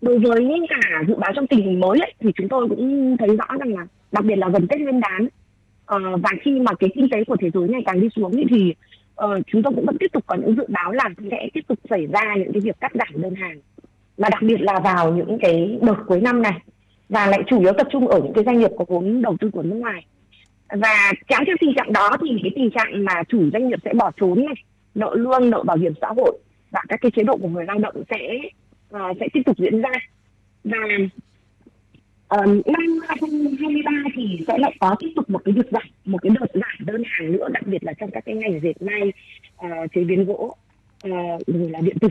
đối 0.02 0.20
với 0.20 0.48
cả 0.70 1.04
dự 1.08 1.16
báo 1.16 1.32
trong 1.36 1.48
tình 1.48 1.66
hình 1.66 1.80
mới 1.80 2.00
ấy, 2.00 2.14
thì 2.20 2.30
chúng 2.36 2.50
tôi 2.50 2.68
cũng 2.70 3.16
thấy 3.20 3.28
rõ 3.28 3.58
rằng 3.60 3.74
là 3.74 3.88
đặc 4.12 4.26
biệt 4.26 4.36
là 4.36 4.50
gần 4.50 4.68
tết 4.68 4.82
nguyên 4.82 5.00
đán 5.00 5.26
uh, 5.26 6.22
và 6.24 6.30
khi 6.42 6.60
mà 6.60 6.72
cái 6.80 6.90
kinh 6.96 7.10
tế 7.10 7.24
của 7.24 7.38
thế 7.40 7.50
giới 7.54 7.70
ngày 7.70 7.82
càng 7.86 8.02
đi 8.02 8.08
xuống 8.16 8.32
thì 8.50 8.74
uh, 9.24 9.44
chúng 9.48 9.64
tôi 9.64 9.74
cũng 9.76 9.86
vẫn 9.86 9.98
tiếp 10.00 10.08
tục 10.14 10.24
có 10.28 10.36
những 10.36 10.56
dự 10.56 10.64
báo 10.68 10.92
là 10.92 11.10
sẽ 11.32 11.50
tiếp 11.54 11.62
tục 11.68 11.80
xảy 11.90 12.08
ra 12.08 12.36
những 12.36 12.54
cái 12.54 12.62
việc 12.62 12.80
cắt 12.80 12.92
giảm 12.94 13.22
đơn 13.22 13.36
hàng. 13.36 13.60
Và 14.18 14.30
đặc 14.30 14.42
biệt 14.42 14.62
là 14.62 14.80
vào 14.80 15.14
những 15.14 15.38
cái 15.42 15.80
đợt 15.82 15.96
cuối 16.08 16.22
năm 16.22 16.42
này 16.42 16.60
và 17.10 17.26
lại 17.26 17.44
chủ 17.48 17.60
yếu 17.60 17.74
tập 17.74 17.88
trung 17.92 18.08
ở 18.08 18.20
những 18.24 18.34
cái 18.34 18.44
doanh 18.44 18.60
nghiệp 18.60 18.72
có 18.78 18.86
vốn 18.88 19.22
đầu 19.22 19.38
tư 19.40 19.50
của 19.50 19.64
nước 19.64 19.76
ngoài. 19.76 20.06
Và 20.70 21.12
kéo 21.28 21.40
theo 21.48 21.56
tình 21.60 21.74
trạng 21.76 21.94
đó 21.94 22.10
thì 22.22 22.40
cái 22.44 22.52
tình 22.56 22.70
trạng 22.72 23.06
mà 23.06 23.24
chủ 23.30 23.50
doanh 23.54 23.68
nghiệp 23.68 23.80
sẽ 23.86 23.94
bỏ 23.94 24.12
trốn 24.18 24.46
này 24.46 24.56
nợ 24.96 25.16
lương 25.16 25.50
nợ 25.50 25.64
bảo 25.64 25.78
hiểm 25.78 25.94
xã 26.02 26.08
hội 26.18 26.40
và 26.72 26.82
các 26.90 27.02
cái 27.02 27.12
chế 27.16 27.24
độ 27.24 27.38
của 27.38 27.48
người 27.48 27.66
lao 27.66 27.78
động 27.78 28.04
sẽ 28.10 28.40
uh, 28.96 29.18
sẽ 29.20 29.28
tiếp 29.34 29.42
tục 29.46 29.58
diễn 29.58 29.82
ra. 29.82 29.92
Và 30.64 30.78
um, 32.30 32.62
năm 32.66 33.00
2023 33.08 33.92
thì 34.16 34.40
sẽ 34.48 34.58
lại 34.58 34.76
có 34.80 34.96
tiếp 35.00 35.10
tục 35.16 35.30
một 35.30 35.42
cái 35.46 35.54
việc 35.54 35.72
giảm 35.72 35.84
một 36.06 36.18
cái 36.22 36.32
đợt 36.40 36.48
giảm 36.54 36.86
đơn 36.86 37.04
hàng 37.06 37.32
nữa 37.32 37.50
đặc 37.52 37.68
biệt 37.68 37.84
là 37.84 37.94
trong 37.94 38.12
các 38.12 38.26
cái 38.26 38.36
ngành 38.36 38.60
dệt 38.60 38.82
may 38.82 39.14
uh, 39.66 39.92
chế 39.96 40.04
biến 40.04 40.26
gỗ 40.26 40.56
uh, 41.08 41.48
rồi 41.48 41.70
là 41.70 41.82
điện 41.82 41.98
tử. 42.00 42.08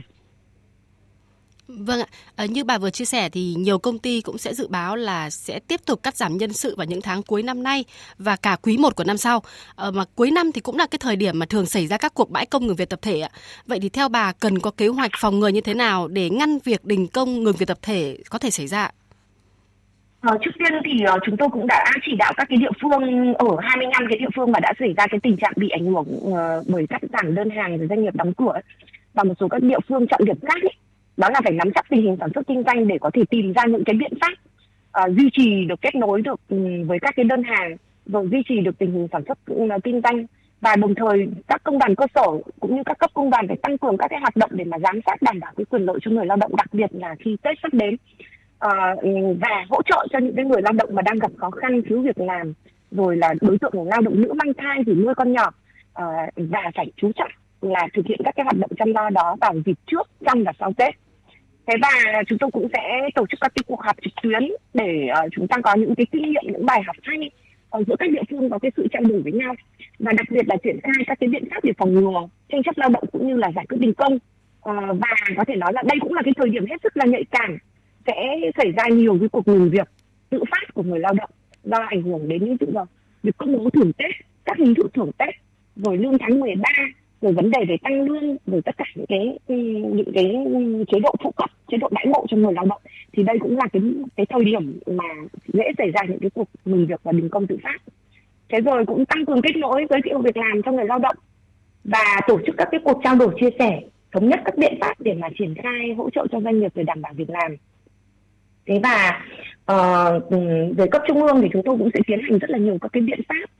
Vâng 1.78 2.00
ạ, 2.00 2.06
à, 2.37 2.47
như 2.47 2.64
bà 2.64 2.78
vừa 2.78 2.90
chia 2.90 3.04
sẻ 3.04 3.28
thì 3.28 3.54
nhiều 3.59 3.78
công 3.78 3.99
ty 3.99 4.21
cũng 4.21 4.38
sẽ 4.38 4.54
dự 4.54 4.68
báo 4.68 4.97
là 4.97 5.30
sẽ 5.30 5.61
tiếp 5.68 5.80
tục 5.87 6.02
cắt 6.02 6.16
giảm 6.16 6.37
nhân 6.37 6.52
sự 6.52 6.75
vào 6.76 6.87
những 6.87 7.02
tháng 7.02 7.23
cuối 7.23 7.42
năm 7.42 7.62
nay 7.62 7.85
và 8.18 8.37
cả 8.37 8.56
quý 8.62 8.78
1 8.78 8.97
của 8.97 9.04
năm 9.04 9.16
sau. 9.16 9.42
À, 9.76 9.90
mà 9.90 10.04
cuối 10.14 10.30
năm 10.30 10.52
thì 10.52 10.61
cũng 10.61 10.76
là 10.76 10.87
cái 10.90 10.99
thời 10.99 11.16
điểm 11.16 11.38
mà 11.38 11.47
thường 11.47 11.66
xảy 11.66 11.87
ra 11.87 11.97
các 11.97 12.14
cuộc 12.14 12.30
bãi 12.30 12.47
công 12.47 12.66
ngừng 12.66 12.76
việc 12.76 12.88
tập 12.88 12.99
thể 13.02 13.21
ạ. 13.21 13.30
Vậy 13.66 13.78
thì 13.83 13.88
theo 13.88 14.09
bà 14.09 14.33
cần 14.33 14.59
có 14.59 14.71
kế 14.71 14.88
hoạch 14.88 15.11
phòng 15.18 15.38
ngừa 15.38 15.49
như 15.49 15.61
thế 15.61 15.75
nào 15.75 16.09
để 16.09 16.30
ngăn 16.30 16.59
việc 16.64 16.85
đình 16.85 17.06
công 17.06 17.45
ngừng 17.45 17.56
việc 17.56 17.68
tập 17.68 17.78
thể 17.83 18.18
có 18.30 18.38
thể 18.38 18.50
xảy 18.50 18.66
ra? 18.66 18.90
Ờ, 20.21 20.38
trước 20.45 20.50
tiên 20.59 20.73
thì 20.85 21.04
uh, 21.14 21.23
chúng 21.26 21.37
tôi 21.37 21.49
cũng 21.52 21.66
đã 21.66 21.85
chỉ 22.06 22.12
đạo 22.18 22.33
các 22.37 22.47
cái 22.49 22.56
địa 22.59 22.71
phương 22.83 23.35
ở 23.35 23.56
25 23.62 24.02
cái 24.09 24.18
địa 24.18 24.28
phương 24.37 24.52
mà 24.52 24.61
đã 24.61 24.73
xảy 24.78 24.95
ra 24.97 25.06
cái 25.11 25.21
tình 25.23 25.37
trạng 25.37 25.52
bị 25.56 25.68
ảnh 25.68 25.85
hưởng 25.85 26.06
uh, 26.09 26.66
bởi 26.68 26.87
cắt 26.87 27.02
giảm 27.12 27.35
đơn 27.35 27.50
hàng 27.50 27.78
rồi 27.78 27.87
doanh 27.88 28.02
nghiệp 28.02 28.14
đóng 28.14 28.35
cửa 28.35 28.61
và 29.14 29.23
một 29.25 29.35
số 29.40 29.49
các 29.49 29.62
địa 29.62 29.78
phương 29.88 30.06
trọng 30.06 30.25
điểm 30.25 30.37
khác 30.42 30.62
ấy, 30.62 30.75
đó 31.16 31.28
là 31.30 31.40
phải 31.44 31.52
nắm 31.52 31.73
chắc 31.75 31.87
tình 31.90 32.02
hình 32.02 32.16
sản 32.20 32.30
xuất 32.35 32.46
kinh 32.46 32.62
doanh 32.66 32.88
để 32.88 32.99
có 33.00 33.11
thể 33.14 33.23
tìm 33.30 33.52
ra 33.52 33.62
những 33.68 33.85
cái 33.85 33.96
biện 33.96 34.12
pháp 34.20 34.32
uh, 35.04 35.16
duy 35.16 35.30
trì 35.32 35.64
được 35.64 35.80
kết 35.80 35.94
nối 35.94 36.23
được 36.23 36.40
ừ, 36.49 36.56
với 36.87 36.99
các 37.02 37.14
cái 37.16 37.25
đơn 37.25 37.42
hàng 37.42 37.76
rồi 38.06 38.28
duy 38.30 38.42
trì 38.49 38.61
được 38.61 38.78
tình 38.78 38.92
hình 38.92 39.08
sản 39.12 39.23
xuất 39.26 39.38
uh, 39.52 39.85
kinh 39.85 40.00
doanh. 40.04 40.26
Và 40.61 40.76
đồng 40.76 40.94
thời 40.94 41.28
các 41.49 41.62
công 41.64 41.78
đoàn 41.78 41.94
cơ 41.94 42.06
sở 42.14 42.26
cũng 42.61 42.76
như 42.76 42.82
các 42.87 42.99
cấp 42.99 43.11
công 43.14 43.30
đoàn 43.30 43.49
phải 43.49 43.56
tăng 43.62 43.78
cường 43.78 43.96
các 43.96 44.08
cái 44.11 44.20
hoạt 44.20 44.37
động 44.37 44.50
để 44.52 44.64
mà 44.64 44.78
giám 44.78 45.00
sát 45.06 45.23
đảm 45.23 45.40
bảo 45.40 45.52
cái 45.56 45.64
quyền 45.64 45.82
lợi 45.82 45.99
cho 46.02 46.11
người 46.11 46.26
lao 46.26 46.37
động 46.37 46.56
đặc 46.56 46.68
biệt 46.73 46.90
là 46.92 47.14
khi 47.18 47.37
tết 47.42 47.58
sắp 47.62 47.75
đến. 47.75 47.94
Uh, 48.66 49.40
và 49.40 49.64
hỗ 49.70 49.82
trợ 49.82 50.06
cho 50.12 50.18
những 50.18 50.37
cái 50.37 50.44
người 50.44 50.62
lao 50.62 50.73
động 50.73 50.88
mà 50.92 51.02
đang 51.02 51.18
gặp 51.18 51.30
khó 51.37 51.50
khăn 51.50 51.82
thiếu 51.88 52.02
việc 52.02 52.18
làm 52.18 52.52
rồi 52.90 53.16
là 53.16 53.35
đối 53.40 53.58
tượng 53.58 53.88
lao 53.88 54.00
động 54.00 54.20
nữ 54.20 54.32
mang 54.32 54.54
thai 54.58 54.82
thì 54.87 54.94
nuôi 54.94 55.14
con 55.14 55.32
nhỏ. 55.32 55.46
Uh, 56.02 56.32
và 56.37 56.70
phải 56.75 56.92
chú 56.96 57.11
trọng 57.12 57.30
là 57.61 57.88
thực 57.94 58.06
hiện 58.06 58.20
các 58.25 58.35
cái 58.37 58.44
hoạt 58.44 58.56
động 58.58 58.70
chăm 58.78 58.92
lo 58.92 59.11
đó 59.11 59.37
vào 59.40 59.54
dịp 59.66 59.76
trước 59.87 60.11
trong 60.26 60.44
và 60.44 60.52
sau 60.58 60.73
tết 60.76 60.94
thế 61.66 61.75
và 61.82 62.23
chúng 62.26 62.38
tôi 62.38 62.50
cũng 62.50 62.68
sẽ 62.73 63.08
tổ 63.14 63.26
chức 63.30 63.40
các 63.40 63.52
cái 63.54 63.62
cuộc 63.66 63.80
họp 63.80 63.96
trực 64.02 64.12
tuyến 64.23 64.42
để 64.75 65.08
uh, 65.25 65.32
chúng 65.32 65.49
ta 65.49 65.56
có 65.62 65.75
những 65.75 65.94
cái 65.94 66.06
kinh 66.12 66.23
nghiệm 66.23 66.42
những 66.52 66.66
bài 66.66 66.82
học 66.87 66.96
hay 67.02 67.30
uh, 67.78 67.87
giữa 67.87 67.96
các 67.99 68.11
địa 68.11 68.23
phương 68.30 68.50
có 68.50 68.58
cái 68.58 68.70
sự 68.76 68.87
trao 68.92 69.02
đổi 69.02 69.23
với 69.23 69.32
nhau. 69.32 69.54
Và 69.99 70.12
đặc 70.12 70.26
biệt 70.30 70.49
là 70.49 70.56
triển 70.64 70.80
khai 70.82 71.04
các 71.06 71.18
cái 71.20 71.28
biện 71.28 71.44
pháp 71.50 71.64
để 71.64 71.73
phòng 71.78 71.94
ngừa 71.94 72.28
tranh 72.49 72.62
chấp 72.62 72.78
lao 72.78 72.88
động 72.88 73.04
cũng 73.12 73.28
như 73.28 73.37
là 73.37 73.52
giải 73.56 73.66
quyết 73.68 73.78
đình 73.80 73.94
công. 73.94 74.14
Uh, 74.14 74.20
và 75.00 75.14
có 75.37 75.44
thể 75.49 75.56
nói 75.56 75.73
là 75.73 75.82
đây 75.82 75.99
cũng 76.00 76.14
là 76.14 76.23
cái 76.25 76.35
thời 76.37 76.49
điểm 76.50 76.66
hết 76.66 76.76
sức 76.82 76.96
là 76.96 77.06
nhạy 77.06 77.25
cảm 77.30 77.58
sẽ 78.06 78.37
xảy 78.56 78.73
ra 78.73 78.88
nhiều 78.88 79.16
cái 79.20 79.28
cuộc 79.28 79.49
ngừng 79.49 79.70
việc 79.70 79.88
tự 80.30 80.42
phát 80.50 80.75
của 80.75 80.82
người 80.82 81.00
lao 81.00 81.14
động 81.14 81.30
do 81.64 81.78
ảnh 81.88 82.02
hưởng 82.02 82.28
đến 82.28 82.44
những 82.44 82.58
tự 82.58 82.66
do 82.75 82.87
việc 83.23 83.37
công 83.38 83.58
bố 83.58 83.70
thưởng 83.70 83.92
tết 83.92 84.11
các 84.46 84.58
hình 84.58 84.75
thức 84.75 84.87
thưởng 84.94 85.11
Tết. 85.18 85.35
Rồi 85.76 85.99
lương 85.99 86.18
tháng 86.18 86.40
13 86.40 86.70
rồi 87.20 87.32
vấn 87.32 87.50
đề 87.50 87.64
về 87.68 87.76
tăng 87.82 88.02
lương 88.02 88.37
rồi 88.46 88.62
tất 88.64 88.76
cả 88.76 88.85
những 88.94 89.06
cái 89.08 89.38
những 89.92 90.12
cái 90.14 90.35
chế 90.92 91.00
độ 91.00 91.14
phụ 91.23 91.30
cấp 91.37 91.50
chế 91.68 91.76
độ 91.76 91.88
đãi 91.92 92.06
ngộ 92.06 92.26
cho 92.28 92.37
người 92.37 92.52
lao 92.52 92.64
động 92.64 92.80
thì 93.12 93.23
đây 93.23 93.38
cũng 93.40 93.56
là 93.56 93.66
cái 93.73 93.82
cái 94.16 94.26
thời 94.26 94.44
điểm 94.44 94.80
mà 94.87 95.04
dễ 95.52 95.64
xảy 95.78 95.90
ra 95.90 96.00
những 96.08 96.18
cái 96.18 96.30
cuộc 96.35 96.49
ngừng 96.64 96.87
việc 96.87 97.00
và 97.02 97.12
đình 97.12 97.28
công 97.28 97.46
tự 97.46 97.56
phát. 97.62 97.78
Thế 98.49 98.61
rồi 98.61 98.87
cũng 98.87 99.04
tăng 99.04 99.26
cường 99.26 99.42
kết 99.42 99.56
nối 99.56 99.87
giới 99.90 100.00
thiệu 100.04 100.18
việc 100.18 100.37
làm 100.37 100.62
cho 100.62 100.73
người 100.73 100.85
lao 100.85 100.99
động 100.99 101.16
và 101.85 102.20
tổ 102.28 102.40
chức 102.46 102.54
các 102.58 102.68
cái 102.70 102.80
cuộc 102.85 103.00
trao 103.04 103.16
đổi 103.16 103.35
chia 103.40 103.50
sẻ 103.58 103.80
thống 104.12 104.28
nhất 104.28 104.40
các 104.44 104.58
biện 104.58 104.78
pháp 104.80 105.00
để 105.00 105.14
mà 105.14 105.28
triển 105.38 105.54
khai 105.54 105.94
hỗ 105.96 106.11
trợ 106.11 106.26
cho 106.32 106.40
doanh 106.40 106.61
nghiệp 106.61 106.73
để 106.75 106.82
đảm 106.82 107.02
bảo 107.02 107.12
việc 107.16 107.30
làm. 107.30 107.56
Thế 108.66 108.80
và 108.82 109.23
uh, 109.73 110.23
về 110.76 110.87
cấp 110.90 111.02
trung 111.08 111.23
ương 111.26 111.40
thì 111.42 111.49
chúng 111.52 111.62
tôi 111.64 111.76
cũng 111.78 111.90
sẽ 111.94 112.00
tiến 112.06 112.20
hành 112.23 112.38
rất 112.38 112.50
là 112.50 112.58
nhiều 112.58 112.78
các 112.80 112.92
cái 112.92 113.02
biện 113.02 113.20
pháp 113.28 113.50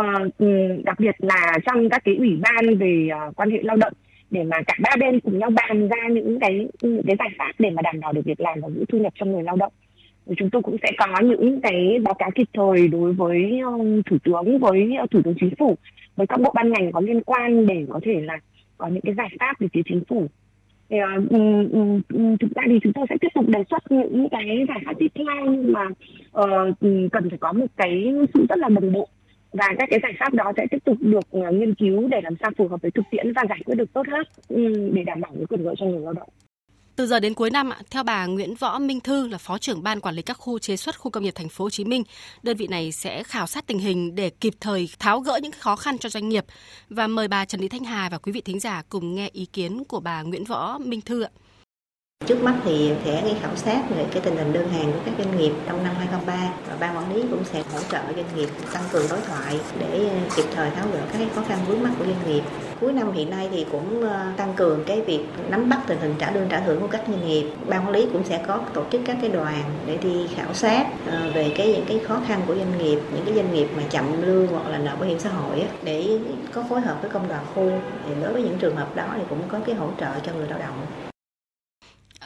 uh, 0.00 0.84
đặc 0.84 1.00
biệt 1.00 1.14
là 1.18 1.58
trong 1.66 1.88
các 1.88 2.04
cái 2.04 2.16
ủy 2.16 2.38
ban 2.42 2.78
về 2.78 3.08
uh, 3.28 3.36
quan 3.36 3.50
hệ 3.50 3.58
lao 3.62 3.76
động 3.76 3.92
để 4.30 4.44
mà 4.44 4.56
cả 4.66 4.74
ba 4.82 4.90
bên 5.00 5.20
cùng 5.20 5.38
nhau 5.38 5.50
bàn 5.50 5.88
ra 5.88 6.08
những 6.08 6.40
cái 6.40 6.68
những 6.82 7.02
cái 7.06 7.16
giải 7.18 7.28
pháp 7.38 7.52
để 7.58 7.70
mà 7.70 7.82
đảm 7.82 8.00
bảo 8.00 8.12
được 8.12 8.24
việc 8.24 8.40
làm 8.40 8.60
và 8.60 8.68
giữ 8.68 8.84
thu 8.88 8.98
nhập 8.98 9.12
cho 9.16 9.26
người 9.26 9.42
lao 9.42 9.56
động. 9.56 9.72
Chúng 10.36 10.50
tôi 10.50 10.62
cũng 10.62 10.76
sẽ 10.82 10.88
có 10.98 11.20
những 11.20 11.60
cái 11.60 11.98
báo 12.02 12.14
cáo 12.14 12.30
kịp 12.34 12.48
thời 12.52 12.88
đối 12.88 13.12
với 13.12 13.60
ờ, 13.64 13.70
thủ 14.06 14.16
tướng 14.24 14.58
với 14.58 14.90
thủ 15.10 15.20
tướng 15.24 15.34
chính 15.40 15.54
phủ 15.58 15.76
với 16.16 16.26
các 16.26 16.40
bộ 16.40 16.52
ban 16.54 16.72
ngành 16.72 16.92
có 16.92 17.00
liên 17.00 17.20
quan 17.22 17.66
để 17.66 17.86
có 17.88 18.00
thể 18.02 18.20
là 18.20 18.38
có 18.78 18.86
những 18.86 19.00
cái 19.00 19.14
giải 19.14 19.28
pháp 19.40 19.54
từ 19.60 19.66
phía 19.72 19.82
chính 19.84 20.02
phủ. 20.08 20.26
Thì, 20.90 20.96
uh, 21.24 22.40
thực 22.40 22.54
ra 22.54 22.62
thì 22.66 22.78
chúng 22.82 22.92
tôi 22.92 23.06
sẽ 23.08 23.16
tiếp 23.20 23.28
tục 23.34 23.48
đề 23.48 23.64
xuất 23.70 23.92
những 23.92 24.28
cái 24.30 24.64
giải 24.68 24.78
pháp 24.86 24.92
tiếp 24.98 25.08
theo 25.14 25.46
nhưng 25.46 25.72
mà 25.72 25.86
uh, 26.40 26.78
cần 27.12 27.30
phải 27.30 27.38
có 27.38 27.52
một 27.52 27.66
cái 27.76 28.14
sự 28.34 28.46
rất 28.48 28.58
là 28.58 28.68
đồng 28.68 28.92
bộ 28.92 29.08
và 29.52 29.68
các 29.78 29.88
cái 29.90 30.00
giải 30.02 30.12
pháp 30.20 30.34
đó 30.34 30.52
sẽ 30.56 30.66
tiếp 30.70 30.78
tục 30.84 30.96
được 31.00 31.36
uh, 31.36 31.54
nghiên 31.54 31.74
cứu 31.74 32.08
để 32.08 32.20
làm 32.22 32.34
sao 32.40 32.50
phù 32.58 32.68
hợp 32.68 32.82
với 32.82 32.90
thực 32.90 33.02
tiễn 33.10 33.32
và 33.32 33.42
giải 33.48 33.58
quyết 33.64 33.74
được 33.74 33.92
tốt 33.92 34.02
hơn 34.12 34.24
um, 34.48 34.94
để 34.94 35.02
đảm 35.06 35.20
bảo 35.20 35.32
cái 35.36 35.46
quyền 35.48 35.64
lợi 35.64 35.74
cho 35.78 35.86
người 35.86 36.00
lao 36.00 36.12
động. 36.12 36.28
Từ 36.96 37.06
giờ 37.06 37.20
đến 37.20 37.34
cuối 37.34 37.50
năm, 37.50 37.70
theo 37.90 38.02
bà 38.02 38.26
Nguyễn 38.26 38.54
Võ 38.54 38.78
Minh 38.78 39.00
Thư 39.00 39.28
là 39.28 39.38
Phó 39.38 39.58
trưởng 39.58 39.82
ban 39.82 40.00
quản 40.00 40.14
lý 40.14 40.22
các 40.22 40.34
khu 40.34 40.58
chế 40.58 40.76
xuất 40.76 40.98
khu 40.98 41.10
công 41.10 41.22
nghiệp 41.22 41.34
thành 41.34 41.48
phố 41.48 41.64
Hồ 41.64 41.70
Chí 41.70 41.84
Minh, 41.84 42.02
đơn 42.42 42.56
vị 42.56 42.66
này 42.66 42.92
sẽ 42.92 43.22
khảo 43.22 43.46
sát 43.46 43.66
tình 43.66 43.78
hình 43.78 44.14
để 44.14 44.30
kịp 44.30 44.54
thời 44.60 44.88
tháo 44.98 45.20
gỡ 45.20 45.38
những 45.42 45.52
khó 45.52 45.76
khăn 45.76 45.98
cho 45.98 46.08
doanh 46.08 46.28
nghiệp 46.28 46.44
và 46.88 47.06
mời 47.06 47.28
bà 47.28 47.44
Trần 47.44 47.60
Thị 47.60 47.68
Thanh 47.68 47.84
Hà 47.84 48.08
và 48.08 48.18
quý 48.18 48.32
vị 48.32 48.40
thính 48.40 48.60
giả 48.60 48.82
cùng 48.88 49.14
nghe 49.14 49.28
ý 49.32 49.46
kiến 49.46 49.84
của 49.84 50.00
bà 50.00 50.22
Nguyễn 50.22 50.44
Võ 50.44 50.78
Minh 50.78 51.00
Thư 51.00 51.22
ạ. 51.22 51.30
Trước 52.26 52.42
mắt 52.42 52.54
thì 52.64 52.92
sẽ 53.04 53.22
đi 53.24 53.30
khảo 53.42 53.56
sát 53.56 53.82
về 53.90 54.04
cái 54.12 54.22
tình 54.22 54.36
hình 54.36 54.52
đơn 54.52 54.68
hàng 54.68 54.92
của 54.92 54.98
các 55.04 55.14
doanh 55.18 55.36
nghiệp 55.36 55.52
trong 55.66 55.84
năm 55.84 55.94
2003 55.98 56.32
và 56.68 56.76
ban 56.80 56.96
quản 56.96 57.14
lý 57.14 57.22
cũng 57.30 57.44
sẽ 57.44 57.62
hỗ 57.72 57.78
trợ 57.90 57.98
doanh 58.16 58.36
nghiệp 58.36 58.48
tăng 58.72 58.82
cường 58.92 59.06
đối 59.10 59.20
thoại 59.20 59.60
để 59.78 60.08
ờ, 60.08 60.16
kịp 60.36 60.44
thời 60.54 60.70
tháo 60.70 60.86
gỡ 60.92 61.00
các 61.12 61.28
khó 61.34 61.42
khăn 61.48 61.58
vướng 61.66 61.82
mắt 61.82 61.90
của 61.98 62.04
doanh 62.04 62.32
nghiệp. 62.32 62.42
Cuối 62.80 62.92
năm 62.92 63.12
hiện 63.12 63.30
nay 63.30 63.48
thì 63.52 63.66
cũng 63.72 64.02
ờ, 64.02 64.26
tăng 64.36 64.54
cường 64.56 64.84
cái 64.84 65.00
việc 65.00 65.24
nắm 65.48 65.68
bắt 65.68 65.80
tình 65.86 65.98
hình 66.00 66.14
trả 66.18 66.30
lương 66.30 66.48
trả 66.48 66.60
thưởng 66.60 66.80
của 66.80 66.86
các 66.86 67.02
doanh 67.08 67.28
nghiệp. 67.28 67.50
Ban 67.68 67.84
quản 67.84 67.92
lý 67.92 68.06
cũng 68.12 68.24
sẽ 68.24 68.44
có 68.46 68.60
tổ 68.74 68.82
chức 68.92 69.00
các 69.04 69.16
cái 69.20 69.30
đoàn 69.30 69.62
để 69.86 69.96
đi 69.96 70.26
khảo 70.36 70.54
sát 70.54 70.86
ờ, 71.10 71.30
về 71.34 71.54
cái 71.56 71.72
những 71.72 71.84
cái 71.88 71.98
khó 71.98 72.20
khăn 72.26 72.40
của 72.46 72.54
doanh 72.54 72.78
nghiệp, 72.78 73.00
những 73.14 73.24
cái 73.24 73.34
doanh 73.34 73.54
nghiệp 73.54 73.68
mà 73.76 73.82
chậm 73.90 74.22
lương 74.22 74.46
hoặc 74.46 74.68
là 74.68 74.78
nợ 74.78 74.96
bảo 74.96 75.08
hiểm 75.08 75.18
xã 75.18 75.30
hội 75.30 75.64
để 75.82 76.18
có 76.52 76.64
phối 76.68 76.80
hợp 76.80 76.98
với 77.00 77.10
công 77.10 77.28
đoàn 77.28 77.44
khu. 77.54 77.70
Thì 78.08 78.14
đối 78.22 78.32
với 78.32 78.42
những 78.42 78.58
trường 78.58 78.76
hợp 78.76 78.96
đó 78.96 79.04
thì 79.16 79.22
cũng 79.28 79.42
có 79.48 79.58
cái 79.66 79.74
hỗ 79.74 79.88
trợ 80.00 80.10
cho 80.26 80.32
người 80.32 80.48
lao 80.48 80.58
động. 80.58 81.11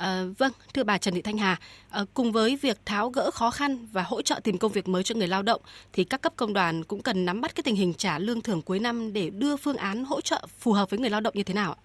À, 0.01 0.23
vâng, 0.39 0.53
thưa 0.75 0.85
bà 0.85 0.99
Trần 0.99 1.15
Thị 1.15 1.23
Thanh 1.23 1.39
Hà, 1.39 1.57
à, 1.91 2.01
cùng 2.15 2.33
với 2.33 2.59
việc 2.63 2.79
tháo 2.85 3.11
gỡ 3.11 3.31
khó 3.31 3.51
khăn 3.51 3.87
và 3.93 4.03
hỗ 4.03 4.23
trợ 4.23 4.41
tìm 4.45 4.59
công 4.59 4.73
việc 4.73 4.89
mới 4.89 5.03
cho 5.03 5.15
người 5.15 5.29
lao 5.29 5.43
động, 5.43 5.61
thì 5.93 6.05
các 6.05 6.23
cấp 6.23 6.33
công 6.37 6.53
đoàn 6.53 6.85
cũng 6.85 7.03
cần 7.03 7.25
nắm 7.25 7.41
bắt 7.41 7.55
cái 7.55 7.63
tình 7.63 7.77
hình 7.77 7.95
trả 7.95 8.19
lương 8.19 8.41
thưởng 8.41 8.63
cuối 8.63 8.79
năm 8.79 9.13
để 9.13 9.31
đưa 9.31 9.57
phương 9.57 9.77
án 9.77 10.05
hỗ 10.05 10.21
trợ 10.21 10.47
phù 10.59 10.73
hợp 10.73 10.91
với 10.91 10.99
người 10.99 11.11
lao 11.11 11.21
động 11.21 11.35
như 11.37 11.43
thế 11.43 11.55
nào 11.55 11.73
ạ? 11.73 11.81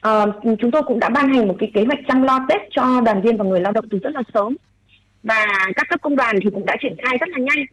À, 0.00 0.26
chúng 0.60 0.70
tôi 0.70 0.82
cũng 0.86 0.98
đã 0.98 1.08
ban 1.08 1.34
hành 1.34 1.48
một 1.48 1.56
cái 1.58 1.70
kế 1.74 1.84
hoạch 1.84 1.98
chăm 2.08 2.22
lo 2.22 2.38
Tết 2.48 2.60
cho 2.70 3.00
đoàn 3.00 3.22
viên 3.22 3.36
và 3.36 3.44
người 3.44 3.60
lao 3.60 3.72
động 3.72 3.84
từ 3.90 3.98
rất 3.98 4.10
là 4.14 4.22
sớm 4.34 4.56
và 5.22 5.46
các 5.76 5.86
cấp 5.90 6.00
công 6.02 6.16
đoàn 6.16 6.36
thì 6.44 6.50
cũng 6.50 6.66
đã 6.66 6.76
triển 6.82 6.96
khai 7.04 7.16
rất 7.20 7.28
là 7.28 7.38
nhanh 7.38 7.66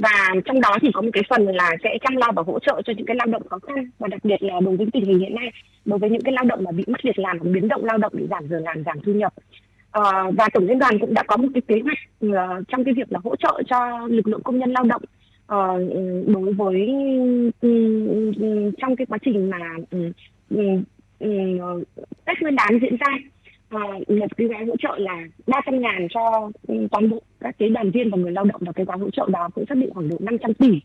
và 0.00 0.34
trong 0.44 0.60
đó 0.60 0.76
thì 0.82 0.88
có 0.94 1.02
một 1.02 1.10
cái 1.12 1.22
phần 1.30 1.46
là 1.46 1.70
sẽ 1.84 1.90
chăm 2.00 2.16
lo 2.16 2.26
và 2.36 2.42
hỗ 2.46 2.58
trợ 2.58 2.82
cho 2.84 2.92
những 2.96 3.06
cái 3.06 3.16
lao 3.16 3.26
động 3.26 3.48
khó 3.48 3.58
khăn 3.58 3.90
và 3.98 4.08
đặc 4.08 4.24
biệt 4.24 4.42
là 4.42 4.60
đối 4.60 4.76
với 4.76 4.86
tình 4.92 5.04
hình 5.04 5.18
hiện 5.18 5.34
nay 5.34 5.50
đối 5.84 5.98
với 5.98 6.10
những 6.10 6.22
cái 6.24 6.32
lao 6.32 6.44
động 6.44 6.64
mà 6.64 6.70
bị 6.70 6.84
mất 6.86 7.02
việc 7.02 7.18
làm 7.18 7.38
hoặc 7.38 7.50
biến 7.50 7.68
động 7.68 7.84
lao 7.84 7.98
động 7.98 8.12
bị 8.16 8.26
giảm 8.30 8.48
giờ 8.48 8.58
làm 8.58 8.84
giảm 8.84 9.00
thu 9.00 9.12
nhập. 9.12 9.32
À, 9.90 10.02
và 10.36 10.48
tổng 10.52 10.66
liên 10.66 10.78
đoàn 10.78 10.98
cũng 10.98 11.14
đã 11.14 11.22
có 11.22 11.36
một 11.36 11.48
cái 11.54 11.62
kế 11.68 11.80
hoạch 11.84 11.98
uh, 12.26 12.68
trong 12.68 12.84
cái 12.84 12.94
việc 12.94 13.12
là 13.12 13.18
hỗ 13.24 13.36
trợ 13.36 13.62
cho 13.70 14.06
lực 14.06 14.28
lượng 14.28 14.42
công 14.42 14.58
nhân 14.58 14.72
lao 14.72 14.84
động 14.84 15.02
uh, 15.52 16.26
đối 16.26 16.52
với 16.52 16.88
um, 17.60 18.72
trong 18.78 18.96
cái 18.96 19.06
quá 19.06 19.18
trình 19.24 19.50
mà 19.50 19.58
um, 19.90 20.12
um, 20.50 21.82
Tết 22.24 22.42
Nguyên 22.42 22.56
đán 22.56 22.78
diễn 22.82 22.96
ra 22.96 23.18
một 23.70 24.36
cái 24.36 24.46
gói 24.46 24.64
hỗ 24.64 24.76
trợ 24.76 24.98
là 24.98 25.24
300 25.46 25.80
ngàn 25.80 26.08
cho 26.10 26.50
ừ, 26.68 26.74
toàn 26.90 27.10
bộ 27.10 27.22
các 27.40 27.56
cái 27.58 27.68
đoàn 27.68 27.90
viên 27.90 28.10
và 28.10 28.18
người 28.18 28.32
lao 28.32 28.44
động 28.44 28.60
và 28.64 28.72
cái 28.72 28.86
gói 28.86 28.98
hỗ 28.98 29.10
trợ 29.10 29.28
đó 29.32 29.48
cũng 29.54 29.64
xác 29.68 29.74
định 29.74 29.90
khoảng 29.94 30.08
độ 30.08 30.16
500 30.20 30.54
tỷ 30.54 30.80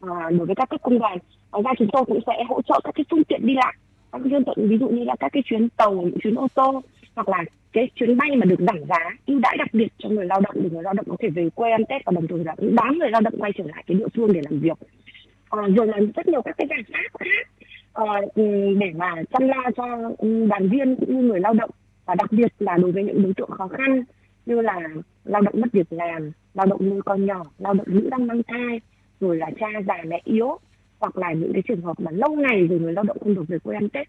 à, 0.00 0.30
đối 0.30 0.46
với 0.46 0.54
các 0.54 0.68
cấp 0.68 0.80
công 0.82 0.98
đoàn. 0.98 1.18
Ngoài 1.52 1.62
ra 1.62 1.70
chúng 1.78 1.88
tôi 1.92 2.04
cũng 2.04 2.20
sẽ 2.26 2.44
hỗ 2.48 2.62
trợ 2.62 2.80
các 2.84 2.94
cái 2.94 3.04
phương 3.10 3.24
tiện 3.24 3.46
đi 3.46 3.54
lại 3.54 3.74
các 4.12 4.20
phương 4.24 4.44
tiện 4.44 4.68
ví 4.68 4.78
dụ 4.78 4.88
như 4.88 5.04
là 5.04 5.16
các 5.20 5.32
cái 5.32 5.42
chuyến 5.46 5.68
tàu, 5.68 5.92
những 5.92 6.18
chuyến 6.22 6.34
ô 6.34 6.48
tô 6.54 6.82
hoặc 7.14 7.28
là 7.28 7.44
cái 7.72 7.88
chuyến 7.94 8.16
bay 8.16 8.36
mà 8.36 8.44
được 8.44 8.60
giảm 8.60 8.84
giá 8.88 8.98
ưu 9.26 9.38
đãi 9.38 9.56
đặc 9.56 9.68
biệt 9.72 9.88
cho 9.98 10.08
người 10.08 10.26
lao 10.26 10.40
động 10.40 10.54
để 10.54 10.70
người 10.70 10.82
lao 10.82 10.94
động 10.94 11.06
có 11.08 11.16
thể 11.20 11.28
về 11.28 11.48
quê 11.54 11.70
ăn 11.70 11.84
Tết 11.88 12.04
và 12.04 12.12
đồng 12.12 12.26
thời 12.26 12.44
là 12.44 12.54
cũng 12.54 12.76
đón 12.76 12.98
người 12.98 13.10
lao 13.10 13.20
động 13.20 13.34
quay 13.38 13.52
trở 13.58 13.64
lại 13.64 13.84
cái 13.86 13.94
địa 13.94 14.08
phương 14.16 14.32
để 14.32 14.40
làm 14.44 14.60
việc. 14.60 14.78
À, 15.50 15.58
rồi 15.76 15.86
là 15.86 15.98
rất 16.16 16.28
nhiều 16.28 16.42
các 16.42 16.56
cái 16.58 16.66
giải 16.70 16.78
pháp 16.92 17.18
khác 17.18 17.48
uh, 18.02 18.36
để 18.80 18.92
mà 18.96 19.14
chăm 19.32 19.48
lo 19.48 19.70
cho 19.76 19.84
ừ, 20.18 20.46
đoàn 20.46 20.68
viên 20.68 20.96
cũng 20.96 21.16
như 21.16 21.22
người 21.22 21.40
lao 21.40 21.54
động 21.54 21.70
và 22.06 22.14
đặc 22.14 22.32
biệt 22.32 22.52
là 22.58 22.76
đối 22.76 22.92
với 22.92 23.04
những 23.04 23.22
đối 23.22 23.34
tượng 23.34 23.50
khó 23.50 23.68
khăn 23.68 24.02
như 24.46 24.60
là 24.60 24.80
lao 25.24 25.42
động 25.42 25.54
mất 25.60 25.72
việc 25.72 25.92
làm 25.92 26.32
lao 26.54 26.66
động 26.66 26.90
nuôi 26.90 27.02
con 27.04 27.26
nhỏ 27.26 27.44
lao 27.58 27.74
động 27.74 27.86
nữ 27.90 28.08
đang 28.10 28.26
mang 28.26 28.42
thai 28.42 28.80
rồi 29.20 29.36
là 29.36 29.50
cha 29.60 29.66
già 29.86 29.96
mẹ 30.06 30.20
yếu 30.24 30.58
hoặc 31.02 31.16
là 31.16 31.32
những 31.32 31.52
cái 31.52 31.62
trường 31.68 31.80
hợp 31.80 32.00
mà 32.00 32.10
lâu 32.10 32.30
ngày 32.30 32.66
rồi 32.66 32.80
người 32.80 32.92
lao 32.92 33.04
động 33.04 33.16
không 33.20 33.34
được 33.34 33.44
về 33.48 33.58
quê 33.58 33.76
ăn 33.76 33.88
tết. 33.88 34.08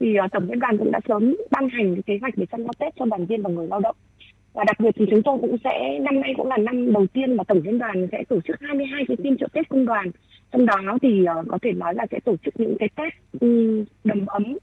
Thì 0.00 0.16
uh, 0.24 0.32
tổng 0.32 0.48
liên 0.48 0.58
đoàn 0.58 0.78
cũng 0.78 0.90
đã 0.92 1.00
sớm 1.08 1.36
ban 1.50 1.68
hành 1.68 1.94
cái 1.94 2.02
kế 2.06 2.18
hoạch 2.20 2.34
để 2.36 2.46
chăm 2.46 2.60
lo 2.60 2.70
tết 2.78 2.94
cho 2.98 3.04
đoàn 3.04 3.26
viên 3.26 3.42
và 3.42 3.50
người 3.50 3.66
lao 3.66 3.80
động. 3.80 3.96
Và 4.52 4.64
đặc 4.64 4.80
biệt 4.80 4.90
thì 4.94 5.04
chúng 5.10 5.22
tôi 5.22 5.38
cũng 5.40 5.56
sẽ 5.64 5.98
năm 5.98 6.20
nay 6.20 6.34
cũng 6.36 6.46
là 6.46 6.56
năm 6.56 6.92
đầu 6.92 7.06
tiên 7.06 7.36
mà 7.36 7.44
tổng 7.44 7.60
liên 7.64 7.78
đoàn 7.78 8.08
sẽ 8.12 8.24
tổ 8.28 8.40
chức 8.40 8.56
22 8.60 9.04
cái 9.08 9.16
phiên 9.24 9.36
trợ 9.36 9.46
tết 9.52 9.68
công 9.68 9.86
đoàn. 9.86 10.10
Trong 10.52 10.66
đó 10.66 10.98
thì 11.02 11.24
uh, 11.40 11.46
có 11.48 11.58
thể 11.62 11.72
nói 11.72 11.94
là 11.94 12.06
sẽ 12.10 12.20
tổ 12.24 12.36
chức 12.44 12.60
những 12.60 12.76
cái 12.78 12.88
tết 12.96 13.12
um, 13.40 13.84
đầm 14.04 14.26
ấm 14.26 14.56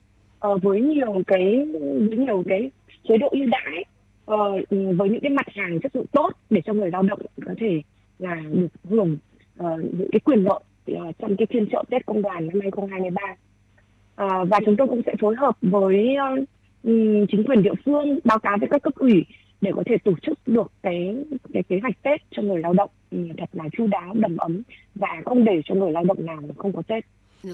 uh, 0.47 0.63
với 0.63 0.81
nhiều 0.81 1.21
cái 1.27 1.65
với 2.09 2.17
nhiều 2.17 2.43
cái 2.47 2.71
chế 3.07 3.17
độ 3.17 3.27
ưu 3.31 3.45
đãi 3.45 3.85
uh, 4.31 4.97
với 4.97 5.09
những 5.09 5.21
cái 5.21 5.31
mặt 5.31 5.47
hàng 5.55 5.79
chất 5.79 5.95
lượng 5.95 6.07
tốt 6.11 6.31
để 6.49 6.61
cho 6.65 6.73
người 6.73 6.91
lao 6.91 7.03
động 7.03 7.19
có 7.45 7.53
thể 7.59 7.81
là 8.19 8.41
được 8.53 8.67
hưởng 8.89 9.17
uh, 9.63 9.79
những 9.79 10.09
cái 10.11 10.19
quyền 10.19 10.43
lợi 10.43 10.59
uh, 10.91 11.15
trong 11.19 11.35
cái 11.37 11.47
phiên 11.49 11.67
chợ 11.71 11.83
Tết 11.89 12.05
công 12.05 12.21
đoàn 12.21 12.47
năm 12.47 12.59
2023 12.61 13.21
uh, 13.31 14.49
và 14.49 14.59
chúng 14.65 14.75
tôi 14.77 14.87
cũng 14.87 15.01
sẽ 15.05 15.13
phối 15.21 15.35
hợp 15.35 15.57
với 15.61 16.15
uh, 16.33 16.39
chính 17.29 17.43
quyền 17.47 17.63
địa 17.63 17.75
phương 17.85 18.19
báo 18.23 18.39
cáo 18.39 18.57
với 18.57 18.69
các 18.71 18.81
cấp 18.81 18.93
ủy 18.95 19.25
để 19.61 19.71
có 19.75 19.83
thể 19.85 19.97
tổ 20.03 20.11
chức 20.21 20.39
được 20.45 20.71
cái 20.83 21.15
cái 21.53 21.63
kế 21.63 21.79
hoạch 21.81 22.03
Tết 22.03 22.21
cho 22.31 22.41
người 22.41 22.61
lao 22.61 22.73
động 22.73 22.89
ừ, 23.11 23.17
thật 23.37 23.49
là 23.53 23.63
chu 23.77 23.87
đáo 23.87 24.13
đầm 24.13 24.37
ấm 24.37 24.61
và 24.95 25.21
không 25.25 25.45
để 25.45 25.61
cho 25.65 25.75
người 25.75 25.91
lao 25.91 26.03
động 26.03 26.25
nào 26.25 26.41
không 26.57 26.73
có 26.73 26.81
Tết 26.87 27.05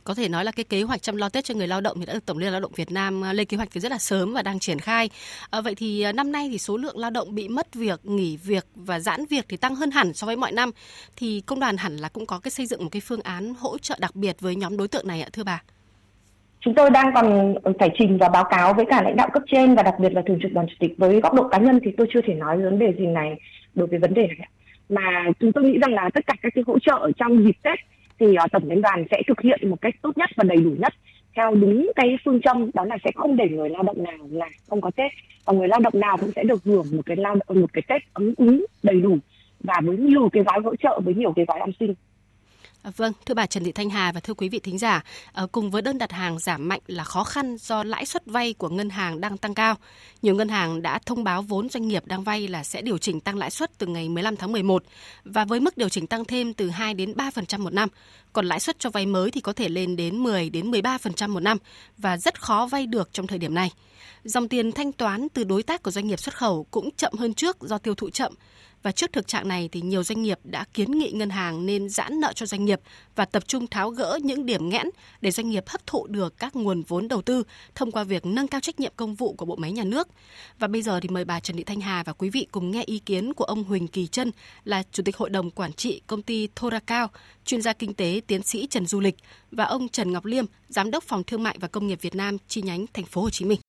có 0.03 0.13
thể 0.13 0.29
nói 0.29 0.45
là 0.45 0.51
cái 0.51 0.63
kế 0.63 0.81
hoạch 0.81 1.01
chăm 1.01 1.15
lo 1.15 1.29
Tết 1.29 1.45
cho 1.45 1.53
người 1.53 1.67
lao 1.67 1.81
động 1.81 1.97
thì 1.99 2.05
đã 2.05 2.13
được 2.13 2.25
Tổng 2.25 2.37
Liên 2.37 2.51
Lao 2.51 2.61
động 2.61 2.71
Việt 2.75 2.91
Nam 2.91 3.23
à, 3.23 3.33
lên 3.33 3.47
kế 3.47 3.57
hoạch 3.57 3.69
từ 3.73 3.79
rất 3.79 3.91
là 3.91 3.97
sớm 3.97 4.33
và 4.33 4.41
đang 4.41 4.59
triển 4.59 4.79
khai. 4.79 5.09
À, 5.49 5.61
vậy 5.61 5.75
thì 5.75 6.01
à, 6.01 6.11
năm 6.11 6.31
nay 6.31 6.49
thì 6.51 6.57
số 6.57 6.77
lượng 6.77 6.97
lao 6.97 7.11
động 7.11 7.35
bị 7.35 7.47
mất 7.47 7.73
việc, 7.73 8.05
nghỉ 8.05 8.37
việc 8.37 8.65
và 8.75 8.99
giãn 8.99 9.25
việc 9.29 9.45
thì 9.49 9.57
tăng 9.57 9.75
hơn 9.75 9.91
hẳn 9.91 10.13
so 10.13 10.27
với 10.27 10.35
mọi 10.35 10.51
năm. 10.51 10.71
Thì 11.15 11.41
công 11.45 11.59
đoàn 11.59 11.77
hẳn 11.77 11.97
là 11.97 12.09
cũng 12.09 12.25
có 12.25 12.39
cái 12.39 12.51
xây 12.51 12.65
dựng 12.65 12.83
một 12.83 12.89
cái 12.91 13.01
phương 13.05 13.21
án 13.21 13.53
hỗ 13.59 13.77
trợ 13.77 13.97
đặc 13.99 14.15
biệt 14.15 14.35
với 14.39 14.55
nhóm 14.55 14.77
đối 14.77 14.87
tượng 14.87 15.07
này 15.07 15.21
ạ 15.21 15.29
thưa 15.33 15.43
bà. 15.43 15.61
Chúng 16.59 16.75
tôi 16.75 16.89
đang 16.89 17.11
còn 17.15 17.55
phải 17.79 17.89
trình 17.97 18.17
và 18.17 18.29
báo 18.29 18.43
cáo 18.43 18.73
với 18.73 18.85
cả 18.89 19.01
lãnh 19.03 19.15
đạo 19.15 19.29
cấp 19.33 19.43
trên 19.51 19.75
và 19.75 19.83
đặc 19.83 19.95
biệt 19.99 20.13
là 20.13 20.21
thường 20.27 20.39
trực 20.41 20.53
đoàn 20.53 20.67
chủ 20.67 20.75
tịch 20.79 20.91
với 20.97 21.21
góc 21.21 21.33
độ 21.33 21.47
cá 21.47 21.57
nhân 21.57 21.79
thì 21.85 21.91
tôi 21.97 22.07
chưa 22.13 22.21
thể 22.27 22.33
nói 22.33 22.57
vấn 22.57 22.79
đề 22.79 22.93
gì 22.97 23.05
này 23.05 23.35
đối 23.75 23.87
với 23.87 23.99
vấn 23.99 24.13
đề 24.13 24.27
này. 24.27 24.49
Mà 24.89 25.01
chúng 25.39 25.51
tôi 25.51 25.63
nghĩ 25.63 25.77
rằng 25.81 25.93
là 25.93 26.09
tất 26.13 26.27
cả 26.27 26.33
các 26.41 26.49
cái 26.55 26.63
hỗ 26.67 26.79
trợ 26.79 27.11
trong 27.17 27.43
dịp 27.45 27.57
Tết 27.63 27.79
thì 28.19 28.25
uh, 28.25 28.51
tổng 28.51 28.69
liên 28.69 28.81
đoàn 28.81 29.05
sẽ 29.11 29.21
thực 29.27 29.41
hiện 29.41 29.69
một 29.69 29.81
cách 29.81 29.95
tốt 30.01 30.17
nhất 30.17 30.29
và 30.35 30.43
đầy 30.43 30.57
đủ 30.57 30.71
nhất 30.79 30.93
theo 31.35 31.55
đúng 31.55 31.91
cái 31.95 32.17
phương 32.25 32.41
châm 32.41 32.71
đó 32.73 32.85
là 32.85 32.97
sẽ 33.03 33.11
không 33.15 33.35
để 33.35 33.49
người 33.49 33.69
lao 33.69 33.83
động 33.83 34.03
nào 34.03 34.27
là 34.31 34.49
không 34.69 34.81
có 34.81 34.91
tết. 34.95 35.11
Và 35.45 35.53
người 35.53 35.67
lao 35.67 35.79
động 35.79 35.93
nào 35.99 36.17
cũng 36.17 36.31
sẽ 36.35 36.43
được 36.43 36.63
hưởng 36.63 36.85
một 36.91 37.01
cái 37.05 37.17
lao 37.17 37.35
động 37.35 37.61
một 37.61 37.73
cái 37.73 37.81
tết 37.87 38.01
ấm 38.13 38.35
cúng 38.35 38.65
đầy 38.83 39.01
đủ 39.01 39.17
và 39.59 39.81
với 39.83 39.97
nhiều 39.97 40.29
cái 40.29 40.43
gói 40.43 40.59
hỗ 40.63 40.75
trợ 40.75 40.99
với 40.99 41.13
nhiều 41.13 41.33
cái 41.35 41.45
gói 41.45 41.59
an 41.59 41.71
sinh 41.79 41.93
À, 42.83 42.91
vâng, 42.97 43.13
thưa 43.25 43.33
bà 43.33 43.45
Trần 43.45 43.63
Thị 43.63 43.71
Thanh 43.71 43.89
Hà 43.89 44.11
và 44.11 44.19
thưa 44.19 44.33
quý 44.33 44.49
vị 44.49 44.59
thính 44.59 44.77
giả, 44.77 45.03
ờ, 45.31 45.47
cùng 45.51 45.71
với 45.71 45.81
đơn 45.81 45.97
đặt 45.97 46.11
hàng 46.11 46.39
giảm 46.39 46.67
mạnh 46.67 46.79
là 46.87 47.03
khó 47.03 47.23
khăn 47.23 47.57
do 47.57 47.83
lãi 47.83 48.05
suất 48.05 48.25
vay 48.25 48.53
của 48.53 48.69
ngân 48.69 48.89
hàng 48.89 49.21
đang 49.21 49.37
tăng 49.37 49.53
cao. 49.53 49.75
Nhiều 50.21 50.35
ngân 50.35 50.49
hàng 50.49 50.81
đã 50.81 50.99
thông 51.05 51.23
báo 51.23 51.41
vốn 51.41 51.69
doanh 51.69 51.87
nghiệp 51.87 52.05
đang 52.05 52.23
vay 52.23 52.47
là 52.47 52.63
sẽ 52.63 52.81
điều 52.81 52.97
chỉnh 52.97 53.19
tăng 53.19 53.37
lãi 53.37 53.51
suất 53.51 53.77
từ 53.77 53.87
ngày 53.87 54.09
15 54.09 54.35
tháng 54.35 54.51
11 54.51 54.83
và 55.25 55.45
với 55.45 55.59
mức 55.59 55.77
điều 55.77 55.89
chỉnh 55.89 56.07
tăng 56.07 56.25
thêm 56.25 56.53
từ 56.53 56.69
2 56.69 56.93
đến 56.93 57.13
3% 57.15 57.63
một 57.63 57.73
năm. 57.73 57.89
Còn 58.33 58.45
lãi 58.45 58.59
suất 58.59 58.79
cho 58.79 58.89
vay 58.89 59.05
mới 59.05 59.31
thì 59.31 59.41
có 59.41 59.53
thể 59.53 59.69
lên 59.69 59.95
đến 59.95 60.17
10 60.17 60.49
đến 60.49 60.71
13% 60.71 61.33
một 61.33 61.39
năm 61.39 61.57
và 61.97 62.17
rất 62.17 62.41
khó 62.41 62.67
vay 62.71 62.85
được 62.85 63.09
trong 63.13 63.27
thời 63.27 63.39
điểm 63.39 63.53
này. 63.53 63.71
Dòng 64.23 64.47
tiền 64.47 64.71
thanh 64.71 64.91
toán 64.91 65.27
từ 65.29 65.43
đối 65.43 65.63
tác 65.63 65.83
của 65.83 65.91
doanh 65.91 66.07
nghiệp 66.07 66.19
xuất 66.19 66.37
khẩu 66.37 66.67
cũng 66.71 66.89
chậm 66.97 67.13
hơn 67.17 67.33
trước 67.33 67.61
do 67.61 67.77
tiêu 67.77 67.95
thụ 67.95 68.09
chậm 68.09 68.33
và 68.83 68.91
trước 68.91 69.13
thực 69.13 69.27
trạng 69.27 69.47
này 69.47 69.69
thì 69.71 69.81
nhiều 69.81 70.03
doanh 70.03 70.21
nghiệp 70.21 70.39
đã 70.43 70.65
kiến 70.73 70.91
nghị 70.91 71.11
ngân 71.11 71.29
hàng 71.29 71.65
nên 71.65 71.89
giãn 71.89 72.19
nợ 72.19 72.33
cho 72.35 72.45
doanh 72.45 72.65
nghiệp 72.65 72.81
và 73.15 73.25
tập 73.25 73.47
trung 73.47 73.67
tháo 73.67 73.89
gỡ 73.89 74.19
những 74.23 74.45
điểm 74.45 74.69
nghẽn 74.69 74.87
để 75.21 75.31
doanh 75.31 75.49
nghiệp 75.49 75.63
hấp 75.67 75.87
thụ 75.87 76.07
được 76.07 76.37
các 76.37 76.55
nguồn 76.55 76.81
vốn 76.81 77.07
đầu 77.07 77.21
tư 77.21 77.43
thông 77.75 77.91
qua 77.91 78.03
việc 78.03 78.25
nâng 78.25 78.47
cao 78.47 78.61
trách 78.61 78.79
nhiệm 78.79 78.91
công 78.95 79.15
vụ 79.15 79.33
của 79.33 79.45
bộ 79.45 79.55
máy 79.55 79.71
nhà 79.71 79.83
nước. 79.83 80.07
Và 80.59 80.67
bây 80.67 80.81
giờ 80.81 80.99
thì 80.99 81.09
mời 81.09 81.25
bà 81.25 81.39
Trần 81.39 81.57
Thị 81.57 81.63
Thanh 81.63 81.81
Hà 81.81 82.03
và 82.03 82.13
quý 82.13 82.29
vị 82.29 82.47
cùng 82.51 82.71
nghe 82.71 82.83
ý 82.83 82.99
kiến 82.99 83.33
của 83.33 83.45
ông 83.45 83.63
Huỳnh 83.63 83.87
Kỳ 83.87 84.07
Trân 84.07 84.31
là 84.63 84.83
Chủ 84.91 85.03
tịch 85.03 85.17
Hội 85.17 85.29
đồng 85.29 85.51
Quản 85.51 85.73
trị 85.73 86.01
công 86.07 86.21
ty 86.21 86.47
Thoracao, 86.55 87.07
chuyên 87.45 87.61
gia 87.61 87.73
kinh 87.73 87.93
tế 87.93 88.21
tiến 88.27 88.43
sĩ 88.43 88.67
Trần 88.67 88.85
Du 88.85 88.99
Lịch 88.99 89.15
và 89.51 89.63
ông 89.63 89.89
Trần 89.89 90.11
Ngọc 90.11 90.25
Liêm, 90.25 90.45
Giám 90.67 90.91
đốc 90.91 91.03
Phòng 91.03 91.23
Thương 91.23 91.43
mại 91.43 91.57
và 91.59 91.67
Công 91.67 91.87
nghiệp 91.87 92.01
Việt 92.01 92.15
Nam 92.15 92.37
chi 92.47 92.61
nhánh 92.61 92.85
thành 92.93 93.05
phố 93.05 93.21
Hồ 93.21 93.29
Chí 93.29 93.45
Minh 93.45 93.59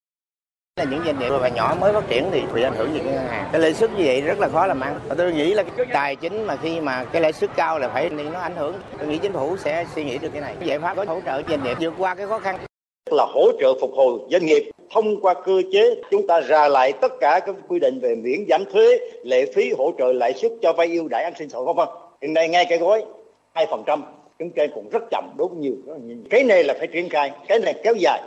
là 0.78 0.84
những 0.84 1.00
doanh 1.04 1.18
nghiệp 1.18 1.28
và 1.40 1.48
nhỏ 1.48 1.76
mới 1.80 1.92
phát 1.92 2.08
triển 2.08 2.24
thì 2.32 2.42
bị 2.54 2.62
ảnh 2.62 2.74
hưởng 2.76 2.94
gì? 2.94 3.00
Cái 3.04 3.14
ngân 3.14 3.26
hàng 3.26 3.48
cái 3.52 3.60
lãi 3.60 3.74
suất 3.74 3.90
như 3.90 4.02
vậy 4.04 4.20
rất 4.20 4.38
là 4.38 4.48
khó 4.48 4.66
làm 4.66 4.80
ăn. 4.80 4.98
Và 5.08 5.14
tôi 5.14 5.32
nghĩ 5.32 5.54
là 5.54 5.62
cái 5.76 5.86
tài 5.92 6.16
chính 6.16 6.44
mà 6.44 6.56
khi 6.56 6.80
mà 6.80 7.04
cái 7.04 7.22
lãi 7.22 7.32
suất 7.32 7.50
cao 7.56 7.78
là 7.78 7.88
phải 7.88 8.08
thì 8.08 8.24
nó 8.32 8.38
ảnh 8.38 8.56
hưởng. 8.56 8.74
Tôi 8.98 9.08
nghĩ 9.08 9.18
chính 9.18 9.32
phủ 9.32 9.56
sẽ 9.56 9.84
suy 9.94 10.04
nghĩ 10.04 10.18
được 10.18 10.28
cái 10.32 10.40
này. 10.40 10.54
Giải 10.64 10.78
pháp 10.78 10.96
có 10.96 11.04
hỗ 11.04 11.20
trợ 11.26 11.42
doanh 11.48 11.62
nghiệp 11.62 11.76
vượt 11.80 11.94
qua 11.98 12.14
cái 12.14 12.26
khó 12.26 12.38
khăn. 12.38 12.58
Là 13.10 13.26
hỗ 13.34 13.50
trợ 13.60 13.72
phục 13.80 13.90
hồi 13.94 14.18
doanh 14.30 14.46
nghiệp. 14.46 14.70
Thông 14.94 15.20
qua 15.20 15.34
cơ 15.34 15.62
chế, 15.72 15.94
chúng 16.10 16.26
ta 16.26 16.40
ra 16.40 16.68
lại 16.68 16.92
tất 16.92 17.12
cả 17.20 17.40
các 17.46 17.54
quy 17.68 17.78
định 17.78 18.00
về 18.00 18.14
miễn 18.14 18.44
giảm 18.48 18.64
thuế, 18.72 18.98
lệ 19.24 19.52
phí, 19.54 19.72
hỗ 19.78 19.92
trợ 19.98 20.12
lãi 20.12 20.32
suất 20.34 20.52
cho 20.62 20.72
vay 20.72 20.86
ưu 20.86 21.08
đãi 21.08 21.24
an 21.24 21.32
sinh 21.38 21.48
xã 21.48 21.58
hội, 21.58 21.66
vân 21.66 21.76
vân. 21.76 21.88
Hiện 22.22 22.34
nay 22.34 22.48
ngay 22.48 22.66
cái 22.68 22.78
gói 22.78 23.04
hai 23.54 23.66
phần 23.70 23.82
trăm. 23.86 24.02
Chúng 24.38 24.50
ta 24.50 24.62
cũng 24.74 24.88
rất 24.92 25.02
chậm 25.10 25.24
đối 25.36 25.48
với 25.48 25.56
nhiều 25.58 25.74
cái 26.30 26.44
này 26.44 26.64
là 26.64 26.74
phải 26.78 26.86
triển 26.86 27.08
khai. 27.08 27.30
Cái 27.48 27.58
này 27.58 27.74
kéo 27.84 27.94
dài 27.98 28.22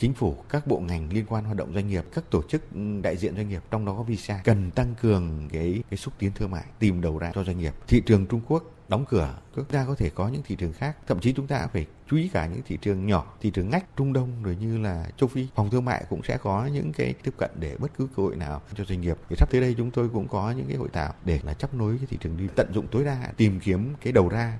chính 0.00 0.14
phủ, 0.14 0.36
các 0.48 0.66
bộ 0.66 0.80
ngành 0.80 1.12
liên 1.12 1.24
quan 1.28 1.44
hoạt 1.44 1.56
động 1.56 1.74
doanh 1.74 1.88
nghiệp, 1.88 2.04
các 2.14 2.30
tổ 2.30 2.42
chức 2.42 2.62
ừ, 2.74 3.00
đại 3.02 3.16
diện 3.16 3.36
doanh 3.36 3.48
nghiệp 3.48 3.62
trong 3.70 3.84
đó 3.84 3.94
có 3.96 4.02
visa 4.02 4.40
cần 4.44 4.70
tăng 4.70 4.94
cường 5.02 5.48
cái 5.52 5.82
cái 5.90 5.98
xúc 5.98 6.14
tiến 6.18 6.30
thương 6.34 6.50
mại, 6.50 6.64
tìm 6.78 7.00
đầu 7.00 7.18
ra 7.18 7.32
cho 7.34 7.44
doanh 7.44 7.58
nghiệp. 7.58 7.74
Thị 7.88 8.02
trường 8.06 8.26
Trung 8.26 8.40
Quốc 8.48 8.64
đóng 8.88 9.04
cửa, 9.08 9.38
chúng 9.56 9.64
ta 9.64 9.84
có 9.88 9.94
thể 9.94 10.10
có 10.10 10.28
những 10.28 10.42
thị 10.44 10.56
trường 10.56 10.72
khác, 10.72 10.96
thậm 11.06 11.20
chí 11.20 11.32
chúng 11.32 11.46
ta 11.46 11.68
phải 11.72 11.86
chú 12.10 12.16
ý 12.16 12.28
cả 12.28 12.46
những 12.46 12.62
thị 12.66 12.78
trường 12.82 13.06
nhỏ, 13.06 13.36
thị 13.40 13.50
trường 13.50 13.70
ngách, 13.70 13.96
Trung 13.96 14.12
Đông 14.12 14.42
rồi 14.42 14.56
như 14.60 14.78
là 14.78 15.10
châu 15.16 15.28
Phi. 15.28 15.46
Phòng 15.54 15.70
thương 15.70 15.84
mại 15.84 16.04
cũng 16.10 16.22
sẽ 16.22 16.38
có 16.38 16.66
những 16.66 16.92
cái 16.92 17.14
tiếp 17.22 17.34
cận 17.38 17.50
để 17.58 17.76
bất 17.78 17.90
cứ 17.98 18.08
cơ 18.16 18.22
hội 18.22 18.36
nào 18.36 18.62
cho 18.74 18.84
doanh 18.84 19.00
nghiệp. 19.00 19.16
Thì 19.28 19.36
sắp 19.36 19.50
tới 19.50 19.60
đây 19.60 19.74
chúng 19.78 19.90
tôi 19.90 20.08
cũng 20.08 20.28
có 20.28 20.50
những 20.50 20.66
cái 20.68 20.76
hội 20.76 20.88
thảo 20.92 21.14
để 21.24 21.40
là 21.42 21.54
chấp 21.54 21.74
nối 21.74 21.96
cái 21.96 22.06
thị 22.06 22.18
trường 22.20 22.36
đi 22.36 22.44
tận 22.56 22.70
dụng 22.74 22.86
tối 22.90 23.04
đa, 23.04 23.32
tìm 23.36 23.60
kiếm 23.60 23.94
cái 24.00 24.12
đầu 24.12 24.28
ra. 24.28 24.58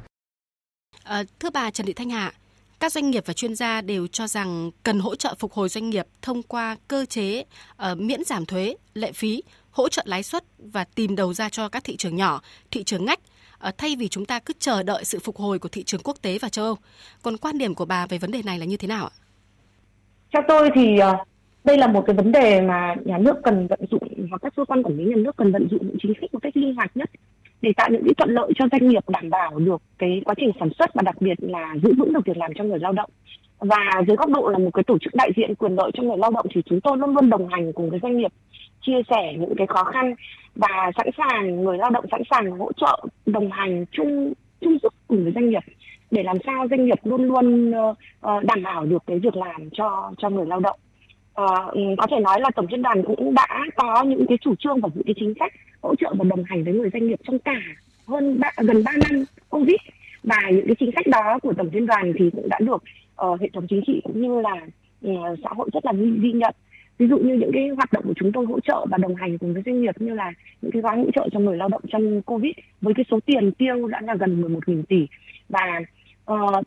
À, 1.05 1.25
thưa 1.41 1.51
bà 1.51 1.71
Trần 1.71 1.87
Thị 1.87 1.93
Thanh 1.93 2.11
Hạ, 2.11 2.33
các 2.81 2.93
doanh 2.93 3.11
nghiệp 3.11 3.23
và 3.27 3.33
chuyên 3.33 3.55
gia 3.55 3.81
đều 3.81 4.07
cho 4.07 4.27
rằng 4.27 4.71
cần 4.83 4.99
hỗ 4.99 5.17
trợ 5.17 5.35
phục 5.39 5.53
hồi 5.53 5.69
doanh 5.69 5.91
nghiệp 5.91 6.07
thông 6.23 6.43
qua 6.43 6.77
cơ 6.89 7.05
chế 7.05 7.41
uh, 7.41 7.99
miễn 7.99 8.25
giảm 8.25 8.47
thuế, 8.47 8.77
lệ 8.95 9.13
phí, 9.13 9.43
hỗ 9.71 9.89
trợ 9.89 10.03
lãi 10.07 10.23
suất 10.23 10.45
và 10.59 10.85
tìm 10.95 11.17
đầu 11.17 11.35
ra 11.35 11.49
cho 11.49 11.69
các 11.69 11.85
thị 11.85 11.97
trường 11.97 12.17
nhỏ, 12.17 12.41
thị 12.71 12.85
trường 12.85 13.05
ngách 13.05 13.21
uh, 13.69 13.79
thay 13.79 13.97
vì 13.99 14.09
chúng 14.09 14.25
ta 14.25 14.39
cứ 14.39 14.55
chờ 14.59 14.83
đợi 14.83 15.05
sự 15.05 15.19
phục 15.25 15.37
hồi 15.37 15.59
của 15.59 15.69
thị 15.69 15.83
trường 15.83 16.01
quốc 16.05 16.17
tế 16.23 16.39
và 16.39 16.49
châu 16.49 16.65
Âu. 16.65 16.77
Còn 17.23 17.37
quan 17.37 17.59
điểm 17.59 17.75
của 17.75 17.85
bà 17.85 18.07
về 18.07 18.19
vấn 18.19 18.31
đề 18.31 18.43
này 18.43 18.59
là 18.59 18.65
như 18.65 18.77
thế 18.77 18.89
nào 18.89 19.05
ạ? 19.05 19.15
Theo 20.33 20.43
tôi 20.49 20.71
thì 20.75 20.97
uh, 21.11 21.29
đây 21.65 21.79
là 21.79 21.87
một 21.87 22.05
cái 22.07 22.17
vấn 22.17 22.33
đề 22.33 22.61
mà 22.61 22.95
nhà 23.05 23.19
nước 23.19 23.37
cần 23.45 23.67
vận 23.67 23.81
dụng 23.91 24.29
và 24.31 24.39
các 24.43 24.53
cơ 24.57 24.65
quan 24.65 24.83
quản 24.83 24.97
lý 24.97 25.05
nhà 25.05 25.17
nước 25.17 25.37
cần 25.37 25.53
vận 25.53 25.69
dụng 25.71 25.87
những 25.87 25.97
chính 26.03 26.13
sách 26.21 26.35
một 26.35 26.39
cách 26.43 26.57
linh 26.57 26.75
hoạt 26.75 26.97
nhất 26.97 27.11
để 27.63 27.73
tạo 27.77 27.89
những 27.91 28.05
cái 28.05 28.15
thuận 28.15 28.31
lợi 28.31 28.53
cho 28.59 28.65
doanh 28.73 28.89
nghiệp 28.89 29.05
đảm 29.09 29.31
bảo 29.31 29.59
được 29.59 29.83
cái 29.99 30.23
quá 30.25 30.35
trình 30.39 30.51
sản 30.61 30.69
xuất 30.79 30.95
và 30.95 31.03
đặc 31.03 31.17
biệt 31.21 31.35
là 31.39 31.75
giữ 31.83 31.93
vững 31.99 32.13
được 32.13 32.27
việc 32.27 32.37
làm 32.37 32.55
cho 32.55 32.65
người 32.65 32.79
lao 32.79 32.93
động. 32.93 33.11
Và 33.59 34.03
dưới 34.07 34.17
góc 34.17 34.31
độ 34.31 34.49
là 34.49 34.59
một 34.59 34.71
cái 34.75 34.85
tổ 34.85 34.99
chức 34.99 35.15
đại 35.15 35.31
diện 35.37 35.55
quyền 35.55 35.75
lợi 35.75 35.91
cho 35.95 36.03
người 36.03 36.17
lao 36.19 36.31
động 36.31 36.47
thì 36.55 36.63
chúng 36.67 36.81
tôi 36.81 36.99
luôn 36.99 37.15
luôn 37.15 37.31
đồng 37.31 37.49
hành 37.49 37.73
cùng 37.73 37.91
với 37.91 38.01
doanh 38.03 38.17
nghiệp 38.17 38.33
chia 38.83 39.03
sẻ 39.11 39.35
những 39.39 39.55
cái 39.57 39.67
khó 39.67 39.85
khăn 39.85 40.15
và 40.55 40.91
sẵn 40.97 41.07
sàng 41.17 41.65
người 41.65 41.79
lao 41.79 41.91
động 41.91 42.05
sẵn 42.11 42.23
sàng 42.31 42.51
hỗ 42.51 42.73
trợ 42.73 43.05
đồng 43.27 43.51
hành 43.51 43.85
chung 43.93 44.33
chung 44.61 44.79
sức 44.83 44.95
cùng 45.09 45.23
với 45.25 45.33
doanh 45.33 45.51
nghiệp 45.51 45.63
để 46.11 46.23
làm 46.23 46.37
sao 46.47 46.67
doanh 46.71 46.87
nghiệp 46.87 46.99
luôn 47.05 47.25
luôn 47.25 47.71
uh, 47.71 48.45
đảm 48.45 48.63
bảo 48.63 48.87
được 48.87 49.03
cái 49.07 49.19
việc 49.19 49.37
làm 49.37 49.71
cho 49.73 50.13
cho 50.19 50.31
người 50.31 50.47
lao 50.47 50.61
động. 50.61 50.79
Uh, 51.43 51.99
có 51.99 52.07
thể 52.11 52.21
nói 52.21 52.41
là 52.41 52.51
tổng 52.55 52.67
liên 52.71 52.83
đoàn 52.83 53.03
cũng 53.07 53.35
đã 53.35 53.65
có 53.77 54.03
những 54.03 54.27
cái 54.29 54.39
chủ 54.41 54.55
trương 54.59 54.81
và 54.81 54.89
những 54.95 55.05
cái 55.07 55.15
chính 55.21 55.35
sách 55.41 55.53
hỗ 55.83 55.95
trợ 55.95 56.15
và 56.19 56.25
đồng 56.25 56.45
hành 56.45 56.65
với 56.65 56.73
người 56.73 56.91
doanh 56.93 57.09
nghiệp 57.09 57.21
trong 57.27 57.39
cả 57.39 57.61
hơn 58.07 58.41
3, 58.41 58.51
gần 58.57 58.85
3 58.85 58.93
năm. 59.11 59.25
Covid 59.49 59.77
và 60.25 60.51
những 60.51 60.67
cái 60.67 60.77
chính 60.79 60.91
sách 60.95 61.07
đó 61.07 61.39
của 61.43 61.53
tổng 61.53 61.69
liên 61.73 61.87
đoàn 61.87 62.13
thì 62.19 62.31
cũng 62.31 62.49
đã 62.49 62.59
được 62.61 62.83
uh, 63.27 63.41
hệ 63.41 63.49
thống 63.53 63.67
chính 63.69 63.83
trị 63.87 64.01
cũng 64.05 64.23
như 64.23 64.41
là 64.41 64.55
uh, 65.07 65.39
xã 65.43 65.51
hội 65.57 65.69
rất 65.73 65.85
là 65.85 65.93
ghi 65.93 66.33
nhận. 66.33 66.55
Ví 66.99 67.07
dụ 67.09 67.19
như 67.19 67.35
những 67.35 67.51
cái 67.53 67.69
hoạt 67.69 67.93
động 67.93 68.05
của 68.07 68.15
chúng 68.17 68.33
tôi 68.33 68.47
hỗ 68.47 68.61
trợ 68.61 68.87
và 68.91 68.99
đồng 68.99 69.15
hành 69.15 69.39
cùng 69.39 69.53
với 69.55 69.63
doanh 69.67 69.81
nghiệp 69.83 69.95
như 70.01 70.15
là 70.15 70.33
những 70.63 70.73
cái 70.73 70.83
gói 70.83 70.97
hỗ 70.97 71.11
trợ 71.15 71.29
cho 71.33 71.41
người 71.41 71.57
lao 71.57 71.69
động 71.69 71.83
trong 71.93 72.23
covid 72.23 72.53
với 72.81 72.95
cái 72.95 73.05
số 73.11 73.21
tiền 73.27 73.53
tiêu 73.53 73.87
đã 73.87 74.01
là 74.01 74.15
gần 74.15 74.43
11.000 74.43 74.83
tỷ. 74.89 75.07
Và 75.49 75.81
uh, 76.33 76.65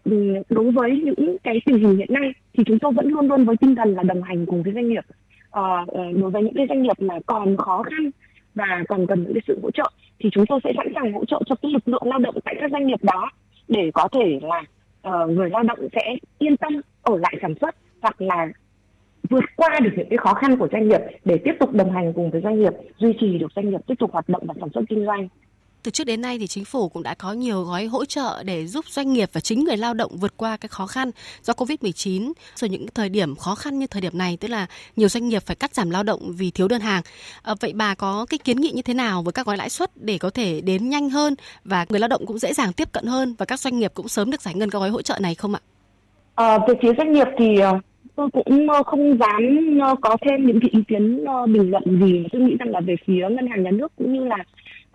đối 0.50 0.72
với 0.72 1.02
những 1.06 1.38
cái 1.44 1.62
tình 1.66 1.80
hình 1.80 1.98
hiện 1.98 2.14
nay 2.14 2.34
thì 2.54 2.64
chúng 2.68 2.80
tôi 2.80 2.92
vẫn 2.92 3.08
luôn 3.08 3.28
luôn 3.28 3.46
với 3.46 3.58
tinh 3.58 3.76
thần 3.76 3.94
là 3.94 4.04
đồng 4.04 4.24
hành 4.24 4.46
cùng 4.46 4.64
với 4.64 4.74
doanh 4.74 4.90
nghiệp. 4.90 5.06
Uh, 5.60 6.18
đối 6.22 6.32
với 6.32 6.44
những 6.44 6.54
cái 6.54 6.66
doanh 6.70 6.84
nghiệp 6.84 7.00
mà 7.00 7.20
còn 7.26 7.58
khó 7.58 7.84
khăn 7.84 8.12
và 8.56 8.84
còn 8.88 9.08
cần 9.08 9.24
những 9.24 9.34
cái 9.34 9.42
sự 9.48 9.60
hỗ 9.64 9.72
trợ 9.72 9.92
thì 10.20 10.30
chúng 10.34 10.46
tôi 10.46 10.60
sẽ 10.64 10.72
sẵn 10.78 10.88
sàng 10.96 11.14
hỗ 11.14 11.26
trợ 11.26 11.42
cho 11.46 11.56
cái 11.56 11.72
lực 11.72 11.88
lượng 11.88 12.04
lao 12.06 12.20
động 12.20 12.36
tại 12.44 12.56
các 12.60 12.72
doanh 12.72 12.88
nghiệp 12.88 13.04
đó 13.04 13.30
để 13.68 13.92
có 13.94 14.08
thể 14.12 14.40
là 14.42 14.64
uh, 15.08 15.30
người 15.30 15.50
lao 15.50 15.64
động 15.64 15.80
sẽ 15.96 16.16
yên 16.40 16.58
tâm 16.58 16.82
ở 17.02 17.18
lại 17.18 17.38
sản 17.42 17.54
xuất 17.62 17.76
hoặc 18.02 18.22
là 18.22 18.48
vượt 19.30 19.44
qua 19.56 19.80
được 19.80 19.90
những 19.96 20.10
cái 20.10 20.18
khó 20.18 20.34
khăn 20.34 20.58
của 20.58 20.68
doanh 20.72 20.88
nghiệp 20.88 21.02
để 21.26 21.38
tiếp 21.44 21.54
tục 21.60 21.74
đồng 21.74 21.92
hành 21.92 22.14
cùng 22.14 22.32
với 22.32 22.42
doanh 22.42 22.60
nghiệp 22.60 22.74
duy 22.98 23.14
trì 23.20 23.38
được 23.38 23.52
doanh 23.56 23.70
nghiệp 23.70 23.82
tiếp 23.88 23.96
tục 24.00 24.12
hoạt 24.12 24.30
động 24.30 24.44
và 24.48 24.54
sản 24.60 24.70
xuất 24.74 24.82
kinh 24.90 25.06
doanh 25.06 25.28
từ 25.84 25.92
trước 25.92 26.04
đến 26.04 26.22
nay 26.22 26.40
thì 26.40 26.48
chính 26.48 26.66
phủ 26.66 26.90
cũng 26.90 27.04
đã 27.04 27.14
có 27.14 27.34
nhiều 27.34 27.64
gói 27.64 27.86
hỗ 27.86 28.06
trợ 28.06 28.44
để 28.46 28.68
giúp 28.68 28.86
doanh 28.88 29.14
nghiệp 29.14 29.30
và 29.34 29.42
chính 29.42 29.64
người 29.64 29.78
lao 29.78 29.94
động 29.94 30.12
vượt 30.18 30.34
qua 30.38 30.58
cái 30.58 30.70
khó 30.70 30.88
khăn 30.88 31.12
do 31.44 31.54
Covid-19 31.54 32.34
rồi 32.56 32.70
những 32.70 32.86
thời 32.96 33.10
điểm 33.10 33.36
khó 33.36 33.56
khăn 33.56 33.80
như 33.80 33.88
thời 33.88 34.02
điểm 34.02 34.18
này 34.18 34.38
tức 34.40 34.48
là 34.48 34.68
nhiều 34.96 35.10
doanh 35.10 35.30
nghiệp 35.30 35.44
phải 35.46 35.56
cắt 35.56 35.76
giảm 35.76 35.90
lao 35.90 36.04
động 36.04 36.22
vì 36.38 36.52
thiếu 36.52 36.68
đơn 36.68 36.82
hàng. 36.82 37.02
À, 37.42 37.54
vậy 37.60 37.74
bà 37.76 37.96
có 37.96 38.26
cái 38.30 38.38
kiến 38.38 38.62
nghị 38.62 38.72
như 38.72 38.82
thế 38.82 38.94
nào 38.94 39.22
với 39.22 39.34
các 39.34 39.46
gói 39.46 39.58
lãi 39.58 39.70
suất 39.70 39.92
để 39.96 40.18
có 40.18 40.30
thể 40.30 40.62
đến 40.62 40.90
nhanh 40.90 41.10
hơn 41.10 41.36
và 41.66 41.86
người 41.90 42.00
lao 42.00 42.08
động 42.08 42.26
cũng 42.26 42.40
dễ 42.40 42.54
dàng 42.54 42.74
tiếp 42.74 42.92
cận 42.92 43.06
hơn 43.06 43.36
và 43.38 43.46
các 43.46 43.60
doanh 43.60 43.80
nghiệp 43.80 43.92
cũng 43.94 44.08
sớm 44.08 44.32
được 44.32 44.42
giải 44.42 44.56
ngân 44.56 44.70
các 44.70 44.80
gói 44.80 44.90
hỗ 44.90 45.02
trợ 45.02 45.20
này 45.22 45.36
không 45.36 45.56
ạ? 45.56 45.62
À, 46.36 46.58
về 46.68 46.74
phía 46.82 46.92
doanh 46.98 47.14
nghiệp 47.14 47.28
thì 47.38 47.60
ờ, 47.60 47.80
tôi 48.16 48.30
cũng 48.34 48.68
không 48.86 49.18
dám 49.20 49.80
có 50.02 50.18
thêm 50.22 50.48
những 50.48 50.60
cái 50.60 50.70
ý 50.74 50.80
kiến 50.88 51.26
bình 51.48 51.72
luận 51.72 51.84
gì 52.02 52.26
tôi 52.32 52.42
nghĩ 52.42 52.56
rằng 52.60 52.70
là 52.70 52.80
về 52.80 52.96
phía 53.06 53.30
ngân 53.30 53.48
hàng 53.48 53.64
nhà 53.64 53.72
nước 53.72 53.92
cũng 53.98 54.14
như 54.14 54.26
là 54.26 54.38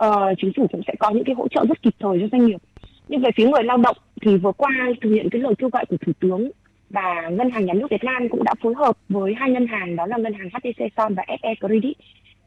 uh, 0.04 0.38
chính 0.38 0.52
phủ 0.56 0.66
cũng 0.72 0.82
sẽ 0.86 0.94
có 0.98 1.10
những 1.10 1.24
cái 1.24 1.34
hỗ 1.34 1.48
trợ 1.48 1.64
rất 1.68 1.82
kịp 1.82 1.94
thời 2.00 2.20
cho 2.20 2.26
doanh 2.32 2.46
nghiệp 2.46 2.60
nhưng 3.08 3.20
về 3.20 3.30
phía 3.36 3.48
người 3.48 3.62
lao 3.64 3.76
động 3.76 3.96
thì 4.22 4.36
vừa 4.36 4.52
qua 4.52 4.70
thực 5.00 5.10
hiện 5.10 5.30
cái 5.30 5.40
lời 5.40 5.54
kêu 5.58 5.70
gọi 5.72 5.84
của 5.88 5.96
thủ 6.06 6.12
tướng 6.20 6.50
và 6.90 7.28
ngân 7.30 7.50
hàng 7.50 7.66
nhà 7.66 7.74
nước 7.74 7.86
Việt 7.90 8.04
Nam 8.04 8.28
cũng 8.28 8.44
đã 8.44 8.54
phối 8.62 8.74
hợp 8.74 8.96
với 9.08 9.34
hai 9.34 9.50
ngân 9.50 9.66
hàng 9.66 9.96
đó 9.96 10.06
là 10.06 10.16
ngân 10.16 10.32
hàng 10.32 10.48
HTC 10.52 10.92
Son 10.96 11.14
và 11.14 11.22
FE 11.42 11.54
Credit 11.60 11.96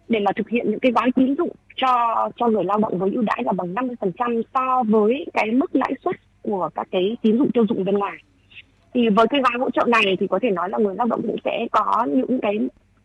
để 0.08 0.20
mà 0.20 0.32
thực 0.36 0.50
hiện 0.50 0.72
những 0.72 0.80
cái 0.80 0.92
gói 0.92 1.12
tín 1.16 1.36
dụng 1.38 1.52
cho 1.76 2.30
cho 2.36 2.48
người 2.48 2.64
lao 2.64 2.78
động 2.78 3.00
với 3.00 3.12
ưu 3.12 3.22
đãi 3.22 3.44
là 3.46 3.52
bằng 3.52 3.74
50% 3.74 4.42
so 4.54 4.84
với 4.84 5.26
cái 5.34 5.52
mức 5.52 5.76
lãi 5.76 5.94
suất 6.04 6.16
của 6.42 6.70
các 6.76 6.88
cái 6.92 7.18
tín 7.22 7.38
dụng 7.38 7.52
tiêu 7.52 7.66
dụng 7.70 7.84
bên 7.84 7.96
ngoài. 7.96 8.18
Thì 8.94 9.10
với 9.10 9.28
cái 9.28 9.42
gói 9.42 9.60
hỗ 9.60 9.70
trợ 9.70 9.86
này 9.88 10.18
thì 10.20 10.28
có 10.28 10.40
thể 10.42 10.50
nói 10.50 10.70
là 10.70 10.78
người 10.78 10.96
lao 10.96 11.08
động 11.08 11.22
cũng 11.22 11.38
sẽ 11.44 11.68
có 11.72 12.06
những 12.10 12.40
cái 12.42 12.58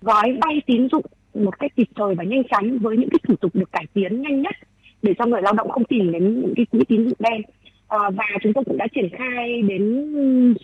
gói 0.03 0.39
vay 0.43 0.63
tín 0.67 0.89
dụng 0.93 1.07
một 1.45 1.59
cách 1.59 1.77
kịp 1.77 1.89
thời 1.95 2.15
và 2.15 2.25
nhanh 2.25 2.43
chóng 2.51 2.79
với 2.79 2.97
những 2.97 3.11
cái 3.11 3.19
thủ 3.29 3.35
tục 3.37 3.55
được 3.55 3.73
cải 3.73 3.87
tiến 3.95 4.23
nhanh 4.23 4.43
nhất 4.43 4.57
để 5.03 5.15
cho 5.19 5.27
người 5.27 5.43
lao 5.43 5.53
động 5.53 5.71
không 5.71 5.85
tìm 5.85 6.13
đến 6.13 6.41
những 6.41 6.55
cái 6.57 6.67
quỹ 6.67 6.81
tín 6.89 7.05
dụng 7.05 7.19
đen. 7.19 7.43
À, 7.89 7.99
và 8.11 8.25
chúng 8.43 8.53
tôi 8.53 8.65
cũng 8.65 8.79
đã 8.79 8.87
triển 8.95 9.09
khai 9.19 9.63
đến 9.63 10.15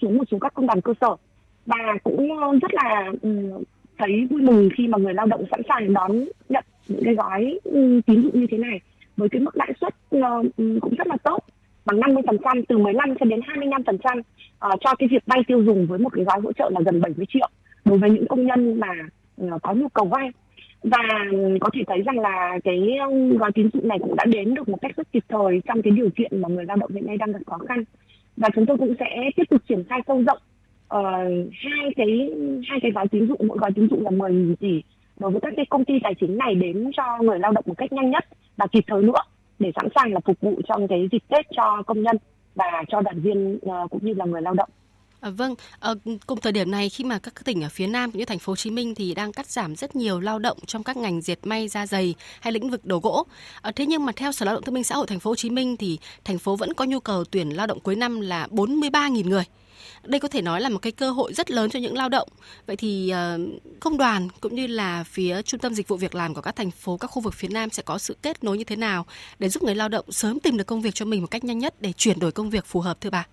xuống 0.01 0.19
một 0.19 0.25
số 0.31 0.39
các 0.41 0.55
công 0.55 0.67
đoàn 0.67 0.81
cơ 0.81 0.95
sở 1.01 1.17
và 1.67 1.99
cũng 2.05 2.41
ờ, 2.41 2.59
rất 2.63 2.75
là 2.75 3.13
ừ, 3.23 3.31
thấy 3.99 4.27
vui 4.31 4.43
mừng 4.43 4.69
khi 4.77 4.89
mà 4.89 4.99
người 4.99 5.15
lao 5.15 5.27
động 5.27 5.45
sẵn 5.51 5.61
sàng 5.69 5.95
đón 5.95 6.25
nhận 6.49 6.65
những 6.89 7.05
cái 7.05 7.15
gói 7.15 7.59
ừ, 7.65 8.01
tín 8.07 8.23
dụng 8.23 8.41
như 8.41 8.47
thế 8.51 8.59
này. 8.59 8.81
Với 9.17 9.29
cái 9.29 9.41
mức 9.41 9.57
lãi 9.57 9.73
suất 9.81 9.95
ờ, 10.11 10.43
ừ, 10.57 10.79
cũng 10.81 10.95
rất 10.95 11.07
là 11.07 11.17
tốt 11.25 11.39
bằng 11.85 12.01
50% 12.01 12.63
từ 12.69 12.79
15 12.79 13.15
cho 13.21 13.25
đến 13.25 13.41
25% 13.41 14.19
uh, 14.19 14.25
cho 14.81 14.95
cái 14.99 15.09
việc 15.09 15.23
vay 15.27 15.41
tiêu 15.47 15.63
dùng 15.65 15.87
với 15.87 15.99
một 15.99 16.13
cái 16.13 16.25
gói 16.25 16.41
hỗ 16.41 16.53
trợ 16.53 16.71
là 16.73 16.81
gần 16.85 17.01
70 17.01 17.27
triệu 17.29 17.49
đối 17.85 17.99
với 17.99 18.11
những 18.11 18.27
công 18.27 18.47
nhân 18.47 18.81
mà 18.81 18.89
uh, 19.43 19.63
có 19.63 19.75
nhu 19.75 19.89
cầu 19.89 20.05
vay 20.05 20.31
và 20.83 20.99
có 21.61 21.71
thể 21.75 21.81
thấy 21.87 22.03
rằng 22.03 22.19
là 22.19 22.59
cái 22.65 22.97
um, 23.09 23.37
gói 23.37 23.51
tín 23.55 23.69
dụng 23.73 23.89
này 23.89 23.99
cũng 23.99 24.17
đã 24.17 24.25
đến 24.25 24.55
được 24.55 24.69
một 24.69 24.79
cách 24.83 24.97
rất 24.97 25.13
kịp 25.13 25.25
thời 25.29 25.61
trong 25.69 25.83
cái 25.83 25.91
điều 25.91 26.11
kiện 26.11 26.41
mà 26.41 26.49
người 26.49 26.65
lao 26.65 26.77
động 26.77 26.91
hiện 26.95 27.07
nay 27.07 27.17
đang 27.17 27.33
gặp 27.33 27.39
khó 27.47 27.59
khăn 27.59 27.85
và 28.37 28.49
chúng 28.55 28.67
tôi 28.67 28.77
cũng 28.79 28.95
sẽ 29.01 29.31
tiếp 29.37 29.45
tục 29.51 29.63
triển 29.69 29.85
khai 29.89 30.01
sâu 30.07 30.23
rộng 30.23 30.39
uh, 30.95 31.53
hai 31.53 31.91
cái 31.97 32.31
hai 32.69 32.81
cái 32.83 32.91
gói 32.91 33.09
tín 33.09 33.27
dụng 33.29 33.41
mỗi 33.49 33.59
gói 33.59 33.71
tín 33.75 33.89
dụng 33.91 34.05
là 34.05 34.11
10 34.11 34.57
tỷ 34.61 34.83
đối 35.19 35.31
với 35.31 35.41
các 35.41 35.53
cái 35.57 35.67
công 35.71 35.85
ty 35.85 35.95
tài 36.03 36.15
chính 36.21 36.39
này 36.39 36.55
đến 36.55 36.91
cho 36.97 37.19
người 37.23 37.39
lao 37.39 37.53
động 37.53 37.65
một 37.67 37.75
cách 37.79 37.93
nhanh 37.93 38.11
nhất 38.11 38.25
và 38.57 38.67
kịp 38.67 38.85
thời 38.87 39.03
nữa 39.03 39.23
để 39.59 39.73
sẵn 39.77 39.89
sàng 39.95 40.13
là 40.13 40.21
phục 40.25 40.41
vụ 40.41 40.61
trong 40.69 40.89
cái 40.89 41.09
dịp 41.13 41.23
Tết 41.29 41.47
cho 41.57 41.83
công 41.87 42.03
nhân 42.03 42.17
và 42.55 42.83
cho 42.89 43.01
đoàn 43.01 43.21
viên 43.21 43.57
uh, 43.57 43.91
cũng 43.91 44.05
như 44.05 44.15
là 44.15 44.25
người 44.25 44.43
lao 44.43 44.55
động. 44.55 44.69
À, 45.23 45.31
vâng, 45.31 45.55
à, 45.81 45.95
cùng 46.27 46.41
thời 46.41 46.53
điểm 46.53 46.71
này 46.71 46.89
khi 46.89 47.05
mà 47.05 47.19
các 47.19 47.45
tỉnh 47.45 47.63
ở 47.63 47.69
phía 47.69 47.87
Nam 47.87 48.11
cũng 48.11 48.19
như 48.19 48.25
thành 48.25 48.39
phố 48.39 48.51
Hồ 48.51 48.57
Chí 48.57 48.71
Minh 48.71 48.95
thì 48.95 49.15
đang 49.15 49.33
cắt 49.33 49.47
giảm 49.47 49.77
rất 49.77 49.97
nhiều 49.97 50.21
lao 50.21 50.39
động 50.39 50.59
trong 50.67 50.85
các 50.85 50.97
ngành 50.97 51.21
dệt 51.21 51.39
may, 51.43 51.69
da 51.69 51.87
giày 51.87 52.15
hay 52.41 52.53
lĩnh 52.53 52.71
vực 52.71 52.85
đồ 52.85 52.99
gỗ. 52.99 53.27
À, 53.61 53.73
thế 53.77 53.87
nhưng 53.87 54.07
mà 54.07 54.13
theo 54.17 54.33
Sở 54.33 54.47
Lao 54.47 54.55
động 54.55 54.65
Thương 54.65 54.75
binh 54.75 54.85
Xã 54.85 54.95
hội 54.95 55.07
thành 55.07 55.21
phố 55.21 55.31
Hồ 55.31 55.37
Chí 55.37 55.51
Minh 55.51 55.77
thì 55.77 55.99
thành 56.25 56.39
phố 56.39 56.57
vẫn 56.57 56.75
có 56.75 56.85
nhu 56.85 57.01
cầu 57.01 57.25
tuyển 57.25 57.51
lao 57.51 57.67
động 57.67 57.81
cuối 57.81 57.97
năm 57.97 58.21
là 58.21 58.47
43.000 58.51 59.29
người. 59.29 59.45
Đây 60.03 60.21
có 60.21 60.29
thể 60.29 60.43
nói 60.43 60.61
là 60.61 60.69
một 60.69 60.79
cái 60.79 60.93
cơ 60.93 61.11
hội 61.11 61.35
rất 61.35 61.51
lớn 61.51 61.71
cho 61.71 61.79
những 61.79 61.97
lao 61.97 62.09
động. 62.09 62.29
Vậy 62.67 62.77
thì 62.77 63.11
ờ, 63.11 63.39
công 63.81 63.97
đoàn 63.97 64.29
cũng 64.41 64.55
như 64.55 64.67
là 64.67 65.05
phía 65.05 65.43
trung 65.43 65.61
tâm 65.61 65.75
dịch 65.75 65.89
vụ 65.89 65.97
việc 65.97 66.15
làm 66.15 66.35
của 66.35 66.41
các 66.41 66.57
thành 66.57 66.71
phố, 66.71 66.97
các 66.97 67.09
khu 67.09 67.23
vực 67.23 67.35
phía 67.35 67.49
Nam 67.49 67.71
sẽ 67.71 67.83
có 67.83 67.99
sự 67.99 68.17
kết 68.23 68.45
nối 68.45 68.59
như 68.59 68.65
thế 68.65 68.77
nào 68.77 69.07
để 69.39 69.49
giúp 69.49 69.63
người 69.63 69.75
lao 69.75 69.89
động 69.89 70.13
sớm 70.13 70.41
tìm 70.41 70.57
được 70.57 70.67
công 70.67 70.83
việc 70.83 70.95
cho 70.95 71.05
mình 71.05 71.21
một 71.21 71.31
cách 71.31 71.45
nhanh 71.45 71.59
nhất 71.59 71.75
để 71.81 71.93
chuyển 71.93 72.19
đổi 72.19 72.33
công 72.33 72.51
việc 72.51 72.67
phù 72.67 72.81
hợp 72.81 73.01
thưa 73.01 73.11
bà? 73.11 73.27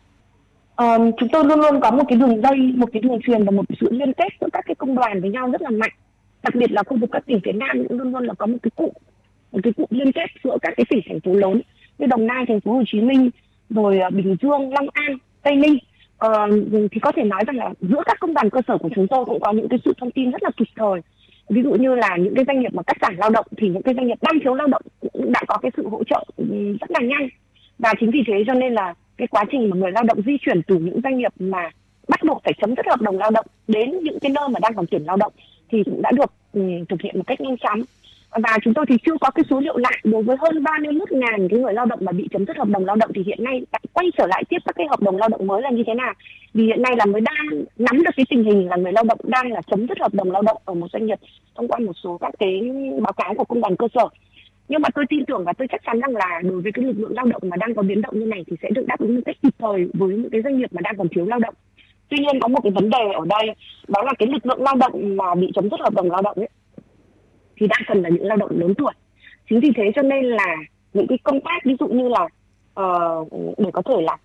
Um, 0.80 1.12
chúng 1.18 1.30
tôi 1.30 1.46
luôn 1.46 1.60
luôn 1.60 1.82
có 1.82 1.92
một 1.92 2.04
cái 2.08 2.18
đường 2.18 2.42
dây, 2.42 2.58
một 2.76 2.90
cái 2.94 3.02
đường 3.02 3.20
truyền 3.22 3.46
và 3.46 3.52
một 3.52 3.66
sự 3.80 3.88
liên 3.92 4.14
kết 4.14 4.28
giữa 4.42 4.48
các 4.54 4.64
cái 4.66 4.76
công 4.76 4.96
đoàn 4.96 5.22
với 5.22 5.30
nhau 5.30 5.52
rất 5.52 5.62
là 5.62 5.70
mạnh. 5.70 5.92
Đặc 6.44 6.56
biệt 6.56 6.72
là 6.72 6.84
khu 6.84 6.98
vực 6.98 7.10
các 7.14 7.24
tỉnh 7.26 7.40
phía 7.46 7.52
Nam 7.52 7.84
cũng 7.88 8.00
luôn 8.00 8.12
luôn 8.12 8.24
là 8.24 8.34
có 8.34 8.46
một 8.46 8.58
cái 8.64 8.72
cụ 8.76 8.94
một 9.52 9.60
cái 9.64 9.74
cụ 9.74 9.86
liên 9.90 10.12
kết 10.12 10.28
giữa 10.44 10.58
các 10.62 10.74
cái 10.78 10.86
tỉnh 10.90 11.00
thành 11.10 11.20
phố 11.20 11.34
lớn 11.34 11.62
như 11.98 12.06
Đồng 12.06 12.28
Nai, 12.28 12.46
thành 12.48 12.62
phố 12.62 12.74
Hồ 12.74 12.84
Chí 12.88 13.02
Minh, 13.02 13.30
rồi 13.70 14.00
ờ, 14.00 14.10
Bình 14.10 14.36
Dương, 14.42 14.74
Long 14.74 14.88
An, 14.94 15.18
Tây 15.42 15.56
Ninh. 15.56 15.78
Uh, 16.26 16.90
thì 16.92 17.00
có 17.02 17.12
thể 17.12 17.24
nói 17.24 17.44
rằng 17.48 17.58
là 17.58 17.70
giữa 17.82 18.02
các 18.06 18.18
công 18.20 18.34
đoàn 18.34 18.50
cơ 18.50 18.62
sở 18.68 18.78
của 18.78 18.90
chúng 18.96 19.08
tôi 19.08 19.26
cũng 19.26 19.40
có 19.40 19.52
những 19.52 19.70
cái 19.70 19.80
sự 19.86 19.94
thông 19.98 20.12
tin 20.12 20.32
rất 20.32 20.44
là 20.44 20.50
kịp 20.58 20.68
thời. 20.76 21.02
Ví 21.50 21.62
dụ 21.64 21.72
như 21.72 21.96
là 21.96 22.18
những 22.18 22.36
cái 22.36 22.46
doanh 22.48 22.60
nghiệp 22.60 22.74
mà 22.74 22.84
cắt 22.84 22.98
giảm 23.02 23.18
lao 23.18 23.30
động 23.30 23.46
thì 23.58 23.70
những 23.70 23.82
cái 23.82 23.94
doanh 23.94 24.08
nghiệp 24.08 24.18
đang 24.22 24.40
thiếu 24.44 24.56
lao 24.56 24.68
động 24.68 24.82
cũng 25.00 25.32
đã 25.32 25.42
có 25.48 25.58
cái 25.58 25.72
sự 25.78 25.88
hỗ 25.90 26.04
trợ 26.04 26.24
ừ, 26.38 26.46
rất 26.80 26.92
là 26.92 27.00
nhanh. 27.00 27.30
Và 27.80 27.94
chính 28.00 28.12
vì 28.12 28.24
thế 28.28 28.44
cho 28.48 28.54
nên 28.54 28.74
là 28.74 28.94
cái 29.20 29.28
quá 29.28 29.44
trình 29.52 29.70
mà 29.70 29.78
người 29.78 29.92
lao 29.92 30.04
động 30.04 30.22
di 30.26 30.38
chuyển 30.42 30.62
từ 30.62 30.76
những 30.76 31.02
doanh 31.04 31.18
nghiệp 31.18 31.34
mà 31.40 31.70
bắt 32.08 32.20
buộc 32.28 32.42
phải 32.44 32.54
chấm 32.62 32.76
dứt 32.76 32.86
hợp 32.88 33.02
đồng 33.02 33.18
lao 33.18 33.32
động 33.32 33.46
đến 33.68 34.00
những 34.04 34.20
cái 34.20 34.32
nơi 34.32 34.50
mà 34.50 34.60
đang 34.60 34.74
còn 34.76 34.86
tuyển 34.92 35.04
lao 35.06 35.18
động 35.18 35.34
thì 35.72 35.84
cũng 35.84 36.02
đã 36.02 36.12
được 36.12 36.32
um, 36.54 36.86
thực 36.90 37.02
hiện 37.02 37.18
một 37.18 37.24
cách 37.28 37.42
nhanh 37.42 37.58
chóng. 37.58 37.82
Và 38.32 38.58
chúng 38.64 38.74
tôi 38.74 38.86
thì 38.90 38.96
chưa 39.06 39.18
có 39.22 39.32
cái 39.32 39.44
số 39.50 39.60
liệu 39.60 39.78
lại. 39.78 39.98
Đối 40.04 40.24
với 40.24 40.38
hơn 40.40 40.64
31 40.64 41.12
ngàn 41.12 41.48
cái 41.50 41.60
người 41.60 41.74
lao 41.74 41.86
động 41.86 42.00
mà 42.02 42.12
bị 42.12 42.28
chấm 42.32 42.46
dứt 42.46 42.58
hợp 42.58 42.68
đồng 42.68 42.86
lao 42.86 42.96
động 42.96 43.12
thì 43.16 43.24
hiện 43.26 43.44
nay 43.44 43.62
lại 43.72 43.82
quay 43.94 44.08
trở 44.18 44.28
lại 44.28 44.44
tiếp 44.50 44.58
các 44.66 44.76
cái 44.76 44.88
hợp 44.90 45.02
đồng 45.02 45.18
lao 45.18 45.30
động 45.30 45.48
mới 45.48 45.62
là 45.62 45.70
như 45.70 45.84
thế 45.88 45.94
nào? 45.94 46.14
Vì 46.54 46.66
hiện 46.66 46.82
nay 46.82 46.96
là 46.98 47.06
mới 47.06 47.22
đang 47.22 47.64
nắm 47.78 48.04
được 48.04 48.12
cái 48.16 48.26
tình 48.30 48.44
hình 48.44 48.68
là 48.68 48.76
người 48.76 48.92
lao 48.92 49.04
động 49.04 49.20
đang 49.24 49.52
là 49.52 49.62
chấm 49.62 49.88
dứt 49.88 50.00
hợp 50.00 50.14
đồng 50.14 50.32
lao 50.32 50.42
động 50.42 50.58
ở 50.66 50.74
một 50.74 50.88
doanh 50.94 51.06
nghiệp 51.06 51.20
thông 51.56 51.68
qua 51.68 51.80
một 51.80 51.94
số 52.04 52.18
các 52.18 52.34
cái 52.40 52.62
báo 53.02 53.14
cáo 53.14 53.34
của 53.34 53.44
công 53.44 53.62
đoàn 53.62 53.76
cơ 53.76 53.88
sở 53.94 54.08
nhưng 54.70 54.82
mà 54.82 54.90
tôi 54.96 55.06
tin 55.10 55.26
tưởng 55.26 55.44
và 55.46 55.54
tôi 55.54 55.68
chắc 55.68 55.82
chắn 55.86 56.00
rằng 56.00 56.16
là 56.16 56.42
đối 56.44 56.62
với 56.62 56.72
cái 56.72 56.86
lực 56.86 57.00
lượng 57.00 57.14
lao 57.16 57.26
động 57.26 57.42
mà 57.46 57.58
đang 57.58 57.76
có 57.76 57.82
biến 57.82 58.02
động 58.02 58.20
như 58.20 58.26
này 58.26 58.44
thì 58.48 58.56
sẽ 58.62 58.70
được 58.70 58.86
đáp 58.88 59.00
ứng 59.00 59.16
một 59.16 59.22
cách 59.26 59.36
kịp 59.44 59.56
thời 59.60 59.90
với 59.94 60.10
những 60.10 60.30
cái 60.30 60.42
doanh 60.44 60.58
nghiệp 60.58 60.74
mà 60.74 60.82
đang 60.82 60.98
còn 60.98 61.08
thiếu 61.10 61.26
lao 61.26 61.40
động. 61.40 61.54
Tuy 62.10 62.18
nhiên 62.18 62.40
có 62.42 62.48
một 62.48 62.60
cái 62.64 62.72
vấn 62.72 62.90
đề 62.90 63.12
ở 63.16 63.26
đây 63.30 63.56
đó 63.88 64.04
là 64.04 64.14
cái 64.20 64.28
lực 64.28 64.46
lượng 64.46 64.64
lao 64.64 64.76
động 64.76 65.18
mà 65.18 65.36
bị 65.36 65.52
chấm 65.56 65.70
dứt 65.70 65.80
hợp 65.80 65.94
đồng 65.94 66.12
lao 66.12 66.22
động 66.22 66.38
ấy 66.38 66.50
thì 67.58 67.68
đa 67.68 67.76
phần 67.88 68.02
là 68.02 68.10
những 68.10 68.26
lao 68.26 68.38
động 68.38 68.60
lớn 68.60 68.74
tuổi. 68.78 68.94
Chính 69.50 69.60
vì 69.60 69.72
thế 69.76 69.84
cho 69.96 70.02
nên 70.02 70.26
là 70.26 70.56
những 70.94 71.08
cái 71.08 71.18
công 71.24 71.42
tác 71.42 71.66
ví 71.66 71.76
dụ 71.80 71.88
như 71.88 72.10
là 72.10 72.24
uh, 72.80 73.58
để 73.58 73.70
có 73.74 73.82
thể 73.82 74.02
là 74.02 74.18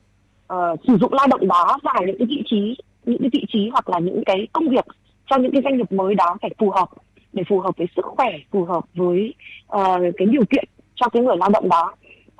uh, 0.52 0.80
sử 0.86 0.96
dụng 1.00 1.12
lao 1.12 1.26
động 1.26 1.48
đó 1.48 1.78
vào 1.82 2.02
những 2.06 2.18
cái 2.18 2.26
vị 2.26 2.42
trí 2.46 2.76
những 3.04 3.20
cái 3.20 3.30
vị 3.32 3.44
trí 3.52 3.68
hoặc 3.72 3.88
là 3.88 3.98
những 3.98 4.22
cái 4.26 4.46
công 4.52 4.68
việc 4.68 4.84
cho 5.26 5.36
những 5.36 5.52
cái 5.52 5.62
doanh 5.64 5.76
nghiệp 5.76 5.92
mới 5.92 6.14
đó 6.14 6.36
phải 6.42 6.50
phù 6.58 6.70
hợp 6.70 6.88
để 7.34 7.42
phù 7.48 7.60
hợp 7.60 7.76
với 7.76 7.86
sức 7.96 8.04
khỏe 8.04 8.38
phù 8.50 8.64
hợp 8.64 8.84
với 8.94 9.34
uh, 9.76 10.14
cái 10.16 10.26
điều 10.26 10.44
kiện 10.50 10.64
cho 10.94 11.08
cái 11.08 11.22
người 11.22 11.36
lao 11.36 11.50
động 11.50 11.68
đó. 11.68 11.94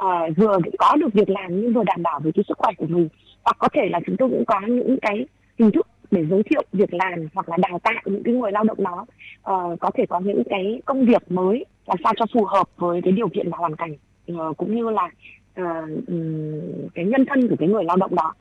Uh, 0.05 0.37
vừa 0.37 0.59
có 0.79 0.97
được 0.97 1.13
việc 1.13 1.31
làm 1.31 1.61
nhưng 1.61 1.73
vừa 1.73 1.85
đảm 1.85 2.03
bảo 2.03 2.21
với 2.21 2.33
cái 2.33 2.45
sức 2.49 2.59
khỏe 2.59 2.73
của 2.79 2.87
mình. 2.89 3.09
Hoặc 3.45 3.57
có 3.59 3.69
thể 3.73 3.89
là 3.91 4.01
chúng 4.07 4.17
tôi 4.17 4.29
cũng 4.29 4.45
có 4.47 4.61
những 4.61 4.97
cái 5.03 5.27
hình 5.59 5.71
thức 5.71 5.87
để 6.11 6.27
giới 6.31 6.43
thiệu 6.43 6.63
việc 6.73 6.95
làm 6.95 7.29
hoặc 7.35 7.49
là 7.49 7.57
đào 7.57 7.79
tạo 7.83 8.03
những 8.05 8.23
cái 8.23 8.35
người 8.35 8.53
lao 8.53 8.65
động 8.65 8.85
đó. 8.85 9.07
Uh, 9.51 9.81
có 9.81 9.91
thể 9.95 10.07
có 10.09 10.21
những 10.21 10.43
cái 10.51 10.83
công 10.85 11.07
việc 11.07 11.33
mới 11.33 11.65
làm 11.87 11.97
sao 12.05 12.13
cho 12.17 12.27
phù 12.35 12.45
hợp 12.45 12.69
với 12.77 13.01
cái 13.03 13.13
điều 13.13 13.29
kiện 13.29 13.51
và 13.51 13.57
hoàn 13.57 13.77
cảnh 13.77 13.97
uh, 14.33 14.57
cũng 14.57 14.77
như 14.77 14.91
là 14.91 15.11
uh, 15.61 15.89
cái 16.95 17.05
nhân 17.05 17.25
thân 17.29 17.49
của 17.49 17.57
cái 17.59 17.69
người 17.69 17.85
lao 17.85 17.97
động 17.97 18.15
đó 18.15 18.35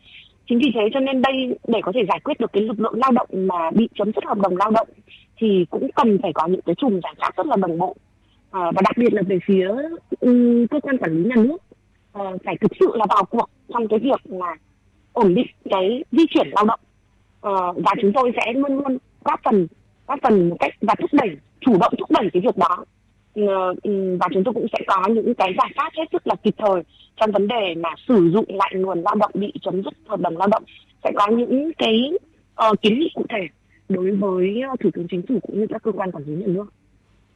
chính 0.47 0.60
vì 0.60 0.71
thế 0.75 0.82
cho 0.93 0.99
nên 0.99 1.21
đây 1.21 1.58
để 1.67 1.79
có 1.84 1.91
thể 1.95 2.01
giải 2.08 2.19
quyết 2.23 2.39
được 2.39 2.53
cái 2.53 2.63
lực 2.63 2.79
lượng 2.79 2.95
lao 2.95 3.12
động 3.12 3.27
mà 3.32 3.71
bị 3.71 3.89
chấm 3.95 4.12
dứt 4.15 4.25
hợp 4.25 4.38
đồng 4.38 4.58
lao 4.58 4.71
động 4.71 4.88
thì 5.38 5.65
cũng 5.69 5.91
cần 5.95 6.19
phải 6.21 6.32
có 6.34 6.47
những 6.47 6.62
cái 6.62 6.75
chùm 6.75 6.99
giải 7.03 7.13
pháp 7.17 7.36
rất 7.36 7.45
là 7.45 7.56
đồng 7.56 7.77
bộ. 7.77 7.95
À, 8.51 8.62
và 8.75 8.82
đặc 8.84 8.97
biệt 8.97 9.13
là 9.13 9.21
về 9.21 9.39
phía 9.45 9.67
um, 10.19 10.67
cơ 10.67 10.79
quan 10.79 10.97
quản 10.97 11.12
lý 11.12 11.29
nhà 11.29 11.36
nước 11.36 11.58
uh, 12.19 12.41
phải 12.45 12.58
thực 12.62 12.71
sự 12.79 12.91
là 12.93 13.06
vào 13.10 13.23
cuộc 13.23 13.49
trong 13.73 13.88
cái 13.88 13.99
việc 13.99 14.21
là 14.23 14.56
ổn 15.13 15.34
định 15.34 15.47
cái 15.69 16.03
di 16.12 16.23
chuyển 16.29 16.47
lao 16.51 16.65
động. 16.65 16.79
Uh, 17.47 17.84
và 17.86 17.91
chúng 18.01 18.13
tôi 18.13 18.32
sẽ 18.36 18.53
luôn 18.53 18.77
luôn 18.77 18.97
góp 19.23 19.39
phần 19.43 19.67
góp 20.08 20.19
phần 20.23 20.49
một 20.49 20.56
cách 20.60 20.73
và 20.82 20.95
thúc 20.99 21.10
đẩy 21.13 21.29
chủ 21.62 21.77
động 21.82 21.93
thúc 21.99 22.12
đẩy 22.12 22.29
cái 22.34 22.41
việc 22.41 22.58
đó. 22.58 22.86
Uh, 23.39 23.77
và 24.19 24.27
chúng 24.34 24.43
tôi 24.43 24.53
cũng 24.53 24.67
sẽ 24.73 24.79
có 24.88 25.08
những 25.08 25.34
cái 25.34 25.53
giải 25.58 25.69
pháp 25.75 25.89
hết 25.97 26.06
sức 26.12 26.27
là 26.27 26.36
kịp 26.43 26.56
thời 26.58 26.82
trong 27.17 27.32
vấn 27.32 27.47
đề 27.47 27.76
mà 27.78 27.89
sử 28.08 28.32
dụng 28.34 28.45
lại 28.47 28.73
nguồn 28.76 29.02
lao 29.02 29.15
động 29.15 29.32
bị 29.34 29.54
chấm 29.62 29.84
dứt 29.84 29.93
hợp 30.08 30.19
đồng 30.19 30.38
lao 30.38 30.47
động 30.47 30.63
sẽ 31.04 31.12
có 31.15 31.28
những 31.28 31.71
cái 31.78 32.12
uh, 32.69 32.82
kiến 32.82 32.99
nghị 32.99 33.12
cụ 33.15 33.26
thể 33.30 33.47
đối 33.89 34.12
với 34.12 34.62
ờ, 34.69 34.76
thủ 34.84 34.89
tướng 34.93 35.08
chính 35.12 35.21
phủ 35.28 35.39
cũng 35.41 35.60
như 35.60 35.67
các 35.69 35.84
cơ 35.84 35.91
quan 35.91 36.12
quản 36.12 36.23
lý 36.23 36.34
nhà 36.34 36.47
nước. 36.47 36.65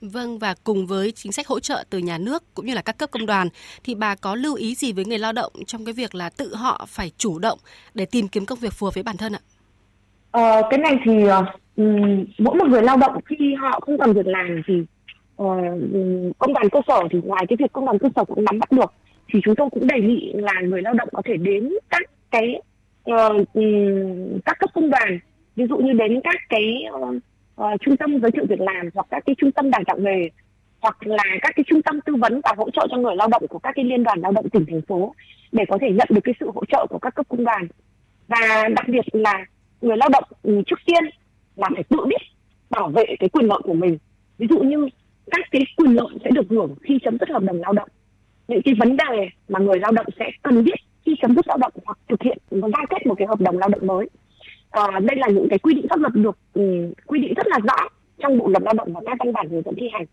Vâng 0.02 0.40
và 0.40 0.56
cùng 0.64 0.88
với 0.88 1.12
chính 1.12 1.32
sách 1.32 1.48
hỗ 1.48 1.60
trợ 1.60 1.84
từ 1.90 1.98
nhà 1.98 2.18
nước 2.18 2.44
cũng 2.54 2.66
như 2.66 2.74
là 2.74 2.82
các 2.82 2.98
cấp 2.98 3.12
công 3.12 3.26
đoàn 3.26 3.48
thì 3.84 3.96
bà 3.96 4.16
có 4.16 4.36
lưu 4.36 4.56
ý 4.56 4.76
gì 4.76 4.94
với 4.94 5.06
người 5.06 5.20
lao 5.20 5.34
động 5.34 5.54
trong 5.68 5.86
cái 5.86 5.94
việc 5.94 6.16
là 6.16 6.30
tự 6.30 6.56
họ 6.56 6.86
phải 6.88 7.12
chủ 7.18 7.40
động 7.40 7.60
để 7.94 8.06
tìm 8.06 8.28
kiếm 8.28 8.46
công 8.46 8.60
việc 8.60 8.74
phù 8.74 8.86
hợp 8.86 8.94
với 8.94 9.04
bản 9.04 9.18
thân 9.18 9.34
ạ? 9.34 9.40
Ờ, 10.32 10.62
cái 10.70 10.80
này 10.80 10.96
thì 11.06 11.24
um, 11.76 12.26
mỗi 12.38 12.56
một 12.56 12.68
người 12.68 12.82
lao 12.82 12.98
động 12.98 13.22
khi 13.26 13.54
họ 13.54 13.80
không 13.80 13.98
còn 13.98 14.14
việc 14.14 14.28
làm 14.28 14.62
thì 14.68 14.74
uh, 15.44 16.38
công 16.38 16.54
đoàn 16.54 16.70
cơ 16.72 16.82
sở 16.88 17.00
thì 17.12 17.20
ngoài 17.24 17.46
cái 17.50 17.58
việc 17.60 17.74
công 17.74 17.86
đoàn 17.86 18.00
cơ 18.00 18.10
sở 18.16 18.26
cũng 18.26 18.46
nắm 18.46 18.60
bắt 18.60 18.72
được 18.72 18.94
thì 19.34 19.40
chúng 19.44 19.56
tôi 19.56 19.70
cũng 19.72 19.88
đề 19.88 20.00
nghị 20.00 20.34
là 20.34 20.54
người 20.62 20.82
lao 20.82 20.94
động 20.94 21.10
có 21.14 21.22
thể 21.26 21.38
đến 21.38 21.74
các 21.90 22.02
cái 22.32 22.62
uh, 23.12 23.48
các 24.46 24.60
cấp 24.60 24.70
công 24.74 24.90
đoàn 24.90 25.20
ví 25.56 25.66
dụ 25.70 25.78
như 25.78 25.94
đến 25.94 26.22
các 26.24 26.36
cái 26.50 26.86
uh, 26.92 27.16
uh, 27.62 27.82
trung 27.82 27.98
tâm 27.98 28.20
giới 28.22 28.32
thiệu 28.32 28.46
việc 28.50 28.62
làm 28.62 28.90
hoặc 28.94 29.08
các 29.10 29.24
cái 29.26 29.36
trung 29.38 29.52
tâm 29.52 29.72
đào 29.72 29.82
tạo 29.88 29.98
nghề 30.00 30.30
hoặc 30.80 31.08
là 31.08 31.24
các 31.42 31.54
cái 31.56 31.64
trung 31.68 31.82
tâm 31.82 32.02
tư 32.02 32.16
vấn 32.16 32.42
và 32.44 32.54
hỗ 32.58 32.70
trợ 32.70 32.88
cho 32.92 32.98
người 32.98 33.16
lao 33.16 33.28
động 33.28 33.48
của 33.50 33.60
các 33.60 33.72
cái 33.76 33.86
liên 33.86 34.04
đoàn 34.04 34.20
lao 34.22 34.32
động 34.32 34.50
tỉnh 34.50 34.66
thành 34.66 34.82
phố 34.82 35.16
để 35.52 35.64
có 35.70 35.78
thể 35.82 35.88
nhận 35.92 36.08
được 36.12 36.22
cái 36.24 36.36
sự 36.40 36.52
hỗ 36.56 36.66
trợ 36.66 36.86
của 36.90 37.00
các 37.00 37.16
cấp 37.16 37.26
công 37.30 37.44
đoàn. 37.44 37.68
Và 38.28 38.68
đặc 38.76 38.88
biệt 38.88 39.06
là 39.12 39.46
người 39.82 39.98
lao 39.98 40.10
động 40.10 40.24
ừ, 40.44 40.62
trước 40.66 40.80
tiên 40.86 41.04
là 41.56 41.70
phải 41.74 41.84
tự 41.84 41.98
biết 42.06 42.22
bảo 42.70 42.90
vệ 42.90 43.06
cái 43.20 43.30
quyền 43.30 43.46
lợi 43.46 43.60
của 43.64 43.74
mình. 43.74 43.98
Ví 44.38 44.48
dụ 44.50 44.60
như 44.60 44.90
các 45.32 45.46
cái 45.52 45.62
quyền 45.78 45.96
lợi 45.96 46.08
sẽ 46.24 46.30
được 46.30 46.46
hưởng 46.50 46.76
khi 46.84 47.00
chấm 47.04 47.18
dứt 47.20 47.30
hợp 47.30 47.44
đồng 47.44 47.62
lao 47.62 47.74
động 47.74 47.90
những 48.48 48.62
cái 48.66 48.74
vấn 48.80 48.98
đề 48.98 49.30
mà 49.50 49.60
người 49.60 49.80
lao 49.80 49.92
động 49.92 50.06
sẽ 50.20 50.26
cần 50.44 50.64
biết 50.64 50.76
khi 51.06 51.16
chấm 51.22 51.36
dứt 51.36 51.48
lao 51.48 51.58
động 51.58 51.72
hoặc 51.86 51.98
thực 52.10 52.22
hiện 52.22 52.38
và 52.52 52.70
giao 52.78 52.86
kết 52.90 53.06
một 53.06 53.16
cái 53.18 53.28
hợp 53.28 53.42
đồng 53.42 53.58
lao 53.58 53.70
động 53.70 53.88
mới. 53.88 54.10
À, 54.70 55.00
đây 55.00 55.18
là 55.18 55.28
những 55.28 55.50
cái 55.50 55.60
quy 55.60 55.74
định 55.74 55.86
pháp 55.90 56.00
luật 56.00 56.14
được 56.16 56.38
um, 56.54 56.92
quy 57.06 57.20
định 57.20 57.34
rất 57.34 57.48
là 57.48 57.60
rõ 57.60 57.88
trong 58.20 58.38
bộ 58.38 58.48
luật 58.48 58.64
lao 58.64 58.74
động 58.74 58.94
và 58.94 59.02
các 59.06 59.18
văn 59.20 59.34
bản 59.34 59.50
hướng 59.50 59.62
dẫn 59.66 59.76
thi 59.76 59.90
hành. 59.94 60.06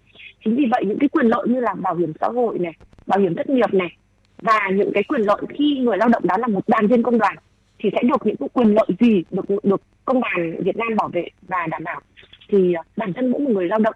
Chính 0.44 0.56
vì 0.56 0.64
vậy 0.70 0.84
những 0.86 0.98
cái 0.98 1.08
quyền 1.08 1.26
lợi 1.26 1.48
như 1.48 1.60
là 1.60 1.74
bảo 1.74 1.94
hiểm 1.94 2.12
xã 2.20 2.26
hội 2.26 2.58
này 2.58 2.72
bảo 3.06 3.20
hiểm 3.20 3.34
thất 3.34 3.50
nghiệp 3.50 3.74
này 3.74 3.96
và 4.42 4.70
những 4.74 4.90
cái 4.94 5.02
quyền 5.02 5.20
lợi 5.20 5.42
khi 5.48 5.78
người 5.78 5.96
lao 5.96 6.08
động 6.08 6.26
đó 6.26 6.36
là 6.38 6.46
một 6.46 6.68
đoàn 6.68 6.86
viên 6.86 7.02
công 7.02 7.18
đoàn 7.18 7.36
thì 7.78 7.90
sẽ 7.92 8.02
được 8.02 8.26
những 8.26 8.36
cái 8.36 8.48
quyền 8.52 8.74
lợi 8.74 8.86
gì 9.00 9.24
được 9.30 9.44
được 9.62 9.82
công 10.04 10.20
đoàn 10.20 10.62
Việt 10.64 10.76
Nam 10.76 10.88
bảo 10.96 11.08
vệ 11.08 11.28
và 11.42 11.66
đảm 11.70 11.84
bảo. 11.84 12.00
Thì 12.48 12.72
ờ, 12.72 12.82
bản 12.96 13.12
thân 13.12 13.30
mỗi 13.30 13.40
một 13.40 13.50
người 13.50 13.68
lao 13.68 13.78
động 13.78 13.94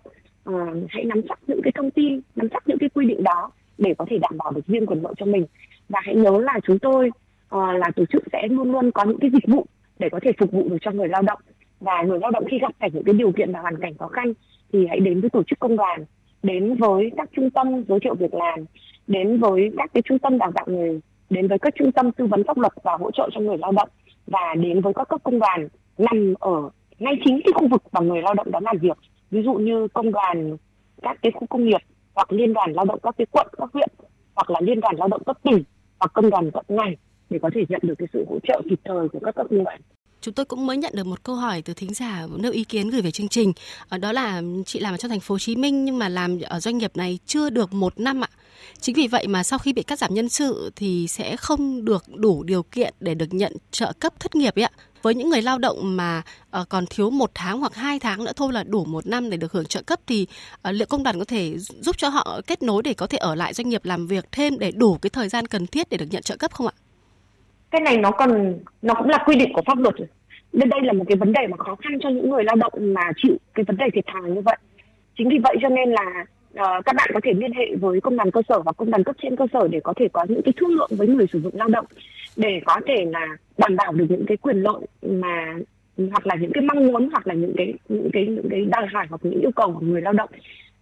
uh, 0.51 0.55
hãy 0.89 1.05
nắm 1.05 1.21
chắc 1.29 1.39
những 1.47 1.61
cái 1.63 1.73
thông 1.75 1.91
tin 1.91 2.21
nắm 2.37 2.49
chắc 2.49 2.69
những 2.69 2.79
cái 2.79 2.89
quy 2.89 3.07
định 3.07 3.25
đó 3.25 3.51
để 3.79 3.95
có 3.99 4.05
thể 4.11 4.19
đảm 4.19 4.39
bảo 4.39 4.53
được 4.53 4.67
riêng 4.67 4.87
quyền 4.87 5.03
lợi 5.03 5.13
cho 5.17 5.27
mình. 5.27 5.47
Và 5.89 6.01
hãy 6.05 6.15
nhớ 6.15 6.39
là 6.39 6.61
chúng 6.67 6.79
tôi 6.79 7.09
uh, 7.09 7.53
là 7.53 7.91
tổ 7.97 8.05
chức 8.13 8.23
sẽ 8.33 8.47
luôn 8.51 8.73
luôn 8.73 8.91
có 8.91 9.05
những 9.05 9.19
cái 9.21 9.31
dịch 9.31 9.49
vụ 9.49 9.67
để 9.99 10.09
có 10.13 10.21
thể 10.23 10.31
phục 10.39 10.53
vụ 10.53 10.69
được 10.69 10.79
cho 10.81 10.91
người 10.91 11.09
lao 11.09 11.23
động. 11.23 11.41
Và 11.81 12.03
người 12.03 12.19
lao 12.19 12.31
động 12.31 12.45
khi 12.51 12.59
gặp 12.59 12.73
phải 12.81 12.91
những 12.93 13.05
cái 13.05 13.15
điều 13.15 13.33
kiện 13.33 13.53
và 13.53 13.61
hoàn 13.61 13.81
cảnh 13.81 13.95
khó 13.99 14.09
khăn 14.09 14.33
thì 14.73 14.87
hãy 14.87 15.01
đến 15.01 15.21
với 15.21 15.31
tổ 15.31 15.43
chức 15.43 15.59
công 15.59 15.77
đoàn 15.77 16.05
đến 16.43 16.77
với 16.77 17.11
các 17.17 17.29
trung 17.37 17.51
tâm 17.51 17.85
giới 17.89 18.01
thiệu 18.01 18.15
việc 18.15 18.35
làm 18.35 18.65
đến 19.07 19.41
với 19.41 19.71
các 19.77 19.91
cái 19.95 20.03
trung 20.03 20.19
tâm 20.19 20.39
đào 20.39 20.53
tạo 20.55 20.67
nghề 20.69 21.01
đến 21.31 21.49
với 21.49 21.59
các 21.59 21.75
trung 21.79 21.93
tâm 21.93 22.13
tư 22.13 22.27
vấn 22.27 22.45
pháp 22.45 22.59
luật 22.59 22.73
và 22.83 22.97
hỗ 23.01 23.11
trợ 23.11 23.29
cho 23.35 23.41
người 23.41 23.59
lao 23.59 23.73
động 23.73 23.89
và 24.27 24.55
đến 24.61 24.81
với 24.81 24.95
các 24.95 25.09
cấp 25.09 25.21
công 25.23 25.39
đoàn 25.39 25.69
nằm 25.99 26.35
ở 26.39 26.71
ngay 26.99 27.15
chính 27.25 27.41
cái 27.45 27.53
khu 27.55 27.69
vực 27.69 27.83
mà 27.93 28.01
người 28.01 28.23
lao 28.23 28.35
động 28.35 28.51
đó 28.51 28.61
làm 28.63 28.79
việc. 28.79 28.99
Ví 29.31 29.43
dụ 29.43 29.55
như 29.55 29.89
công 29.89 30.13
đoàn 30.13 30.57
các 31.03 31.19
cái 31.23 31.33
khu 31.33 31.47
công 31.47 31.65
nghiệp 31.65 31.81
hoặc 32.19 32.33
liên 32.33 32.53
đoàn 32.53 32.73
lao 32.73 32.85
động 32.85 33.01
các 33.03 33.15
cái 33.19 33.27
quận, 33.31 33.47
các 33.59 33.71
huyện, 33.73 33.89
hoặc 34.35 34.51
là 34.51 34.61
liên 34.61 34.81
đoàn 34.81 34.97
lao 34.97 35.09
động 35.09 35.25
cấp 35.25 35.39
tỉnh, 35.43 35.63
hoặc 36.01 36.11
công 36.15 36.31
đoàn 36.31 36.51
quận 36.51 36.65
ngành 36.69 36.95
để 37.31 37.39
có 37.43 37.51
thể 37.55 37.65
nhận 37.69 37.81
được 37.85 37.95
cái 37.99 38.09
sự 38.13 38.25
hỗ 38.29 38.39
trợ 38.43 38.63
kịp 38.71 38.81
thời 38.85 39.09
của 39.09 39.19
các 39.23 39.35
cấp 39.35 39.53
như 39.53 39.63
vậy. 39.65 39.79
Chúng 40.23 40.35
tôi 40.35 40.47
cũng 40.47 40.67
mới 40.67 40.77
nhận 40.77 40.93
được 40.97 41.07
một 41.07 41.25
câu 41.25 41.37
hỏi 41.37 41.63
từ 41.63 41.75
thính 41.75 41.95
giả 41.95 42.27
nêu 42.37 42.53
ý 42.53 42.65
kiến 42.65 42.91
gửi 42.91 43.03
về 43.03 43.11
chương 43.11 43.29
trình. 43.29 43.53
Ờ, 43.89 43.99
đó 43.99 44.13
là 44.13 44.43
chị 44.67 44.81
làm 44.81 44.95
ở 44.95 44.97
trong 44.97 45.11
thành 45.11 45.21
phố 45.21 45.35
Hồ 45.35 45.39
Chí 45.39 45.57
Minh 45.57 45.85
nhưng 45.85 45.99
mà 45.99 46.09
làm 46.09 46.41
ở 46.41 46.61
doanh 46.61 46.79
nghiệp 46.79 46.97
này 46.97 47.19
chưa 47.27 47.51
được 47.51 47.73
một 47.73 48.01
năm 48.01 48.25
ạ. 48.25 48.29
Chính 48.81 48.95
vì 48.95 49.09
vậy 49.09 49.27
mà 49.27 49.43
sau 49.43 49.59
khi 49.59 49.73
bị 49.73 49.83
cắt 49.83 49.99
giảm 49.99 50.15
nhân 50.15 50.29
sự 50.29 50.71
thì 50.77 51.07
sẽ 51.09 51.37
không 51.37 51.85
được 51.85 52.05
đủ 52.09 52.43
điều 52.43 52.63
kiện 52.63 52.95
để 53.01 53.15
được 53.15 53.35
nhận 53.35 53.53
trợ 53.71 53.93
cấp 54.01 54.21
thất 54.21 54.35
nghiệp 54.35 54.55
ấy 54.55 54.63
ạ. 54.65 54.71
Với 55.03 55.15
những 55.15 55.31
người 55.31 55.43
lao 55.43 55.59
động 55.59 55.97
mà 55.97 56.23
ờ, 56.51 56.65
còn 56.69 56.87
thiếu 56.87 57.11
một 57.11 57.31
tháng 57.35 57.61
hoặc 57.61 57.75
hai 57.75 57.99
tháng 57.99 58.25
nữa 58.25 58.33
thôi 58.37 58.53
là 58.53 58.65
đủ 58.65 58.85
một 58.85 59.07
năm 59.07 59.31
để 59.31 59.37
được 59.37 59.53
hưởng 59.53 59.67
trợ 59.67 59.83
cấp 59.83 60.01
thì 60.07 60.27
ờ, 60.63 60.73
liệu 60.73 60.87
công 60.87 61.03
đoàn 61.03 61.19
có 61.19 61.25
thể 61.25 61.59
giúp 61.59 61.99
cho 61.99 62.09
họ 62.09 62.41
kết 62.47 62.63
nối 62.63 62.83
để 62.83 62.95
có 62.95 63.07
thể 63.07 63.19
ở 63.19 63.35
lại 63.35 63.55
doanh 63.55 63.69
nghiệp 63.69 63.85
làm 63.85 64.07
việc 64.07 64.33
thêm 64.33 64.59
để 64.59 64.71
đủ 64.71 64.99
cái 65.03 65.11
thời 65.11 65.29
gian 65.29 65.47
cần 65.47 65.67
thiết 65.67 65.89
để 65.91 65.97
được 65.97 66.07
nhận 66.11 66.23
trợ 66.23 66.37
cấp 66.37 66.55
không 66.55 66.67
ạ? 66.67 66.75
Cái 67.71 67.81
này 67.81 67.97
nó 67.99 68.11
còn 68.11 68.59
nó 68.83 68.95
cũng 68.95 69.09
là 69.09 69.19
quy 69.27 69.37
định 69.37 69.53
của 69.53 69.63
pháp 69.67 69.79
luật 69.79 69.95
nên 70.53 70.69
đây 70.69 70.81
là 70.83 70.93
một 70.93 71.05
cái 71.09 71.17
vấn 71.17 71.33
đề 71.33 71.47
mà 71.47 71.57
khó 71.57 71.75
khăn 71.75 71.99
cho 72.01 72.09
những 72.09 72.31
người 72.31 72.45
lao 72.45 72.57
động 72.57 72.73
mà 72.77 73.03
chịu 73.17 73.37
cái 73.55 73.65
vấn 73.65 73.77
đề 73.77 73.87
thiệt 73.95 74.05
thòi 74.07 74.31
như 74.31 74.41
vậy. 74.41 74.57
Chính 75.19 75.29
vì 75.29 75.39
vậy 75.39 75.57
cho 75.63 75.69
nên 75.69 75.91
là 75.91 76.25
uh, 76.55 76.85
các 76.85 76.97
bạn 76.97 77.11
có 77.15 77.21
thể 77.25 77.33
liên 77.33 77.53
hệ 77.53 77.77
với 77.81 78.01
công 78.01 78.17
đoàn 78.17 78.31
cơ 78.31 78.43
sở 78.49 78.61
và 78.61 78.73
công 78.73 78.91
đoàn 78.91 79.05
cấp 79.05 79.17
trên 79.23 79.37
cơ 79.37 79.47
sở 79.53 79.69
để 79.69 79.81
có 79.81 79.93
thể 79.97 80.09
có 80.13 80.27
những 80.29 80.43
cái 80.43 80.55
thương 80.57 80.71
lượng 80.71 80.91
với 80.91 81.09
người 81.09 81.27
sử 81.33 81.41
dụng 81.41 81.55
lao 81.57 81.69
động 81.69 81.87
để 82.37 82.61
có 82.65 82.81
thể 82.87 83.05
là 83.13 83.27
đảm 83.59 83.77
bảo 83.77 83.93
được 83.93 84.07
những 84.09 84.27
cái 84.27 84.37
quyền 84.37 84.57
lợi 84.57 84.87
mà 85.03 85.55
hoặc 85.97 86.27
là 86.27 86.35
những 86.35 86.53
cái 86.55 86.65
mong 86.65 86.87
muốn 86.87 87.09
hoặc 87.11 87.27
là 87.27 87.35
những 87.35 87.55
cái 87.57 87.75
những 87.89 88.11
cái 88.13 88.27
những 88.27 88.49
cái 88.51 88.65
đòi 88.65 88.87
hỏi 88.87 89.07
hoặc 89.09 89.21
những 89.25 89.41
yêu 89.41 89.51
cầu 89.57 89.73
của 89.73 89.87
người 89.87 90.01
lao 90.03 90.13
động. 90.13 90.31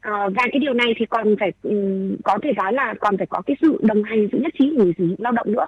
À, 0.00 0.28
và 0.28 0.42
cái 0.52 0.58
điều 0.60 0.74
này 0.74 0.94
thì 0.96 1.06
còn 1.06 1.36
phải 1.40 1.52
um, 1.62 2.16
có 2.24 2.38
thể 2.42 2.52
nói 2.56 2.72
là 2.72 2.94
còn 3.00 3.16
phải 3.16 3.26
có 3.26 3.42
cái 3.46 3.56
sự 3.60 3.78
đồng 3.82 4.02
hành 4.02 4.28
sự 4.32 4.38
nhất 4.38 4.52
trí 4.58 4.70
của 4.70 4.84
người 4.84 4.92
sử 4.98 5.06
dụng 5.06 5.16
lao 5.18 5.32
động 5.32 5.52
nữa 5.52 5.66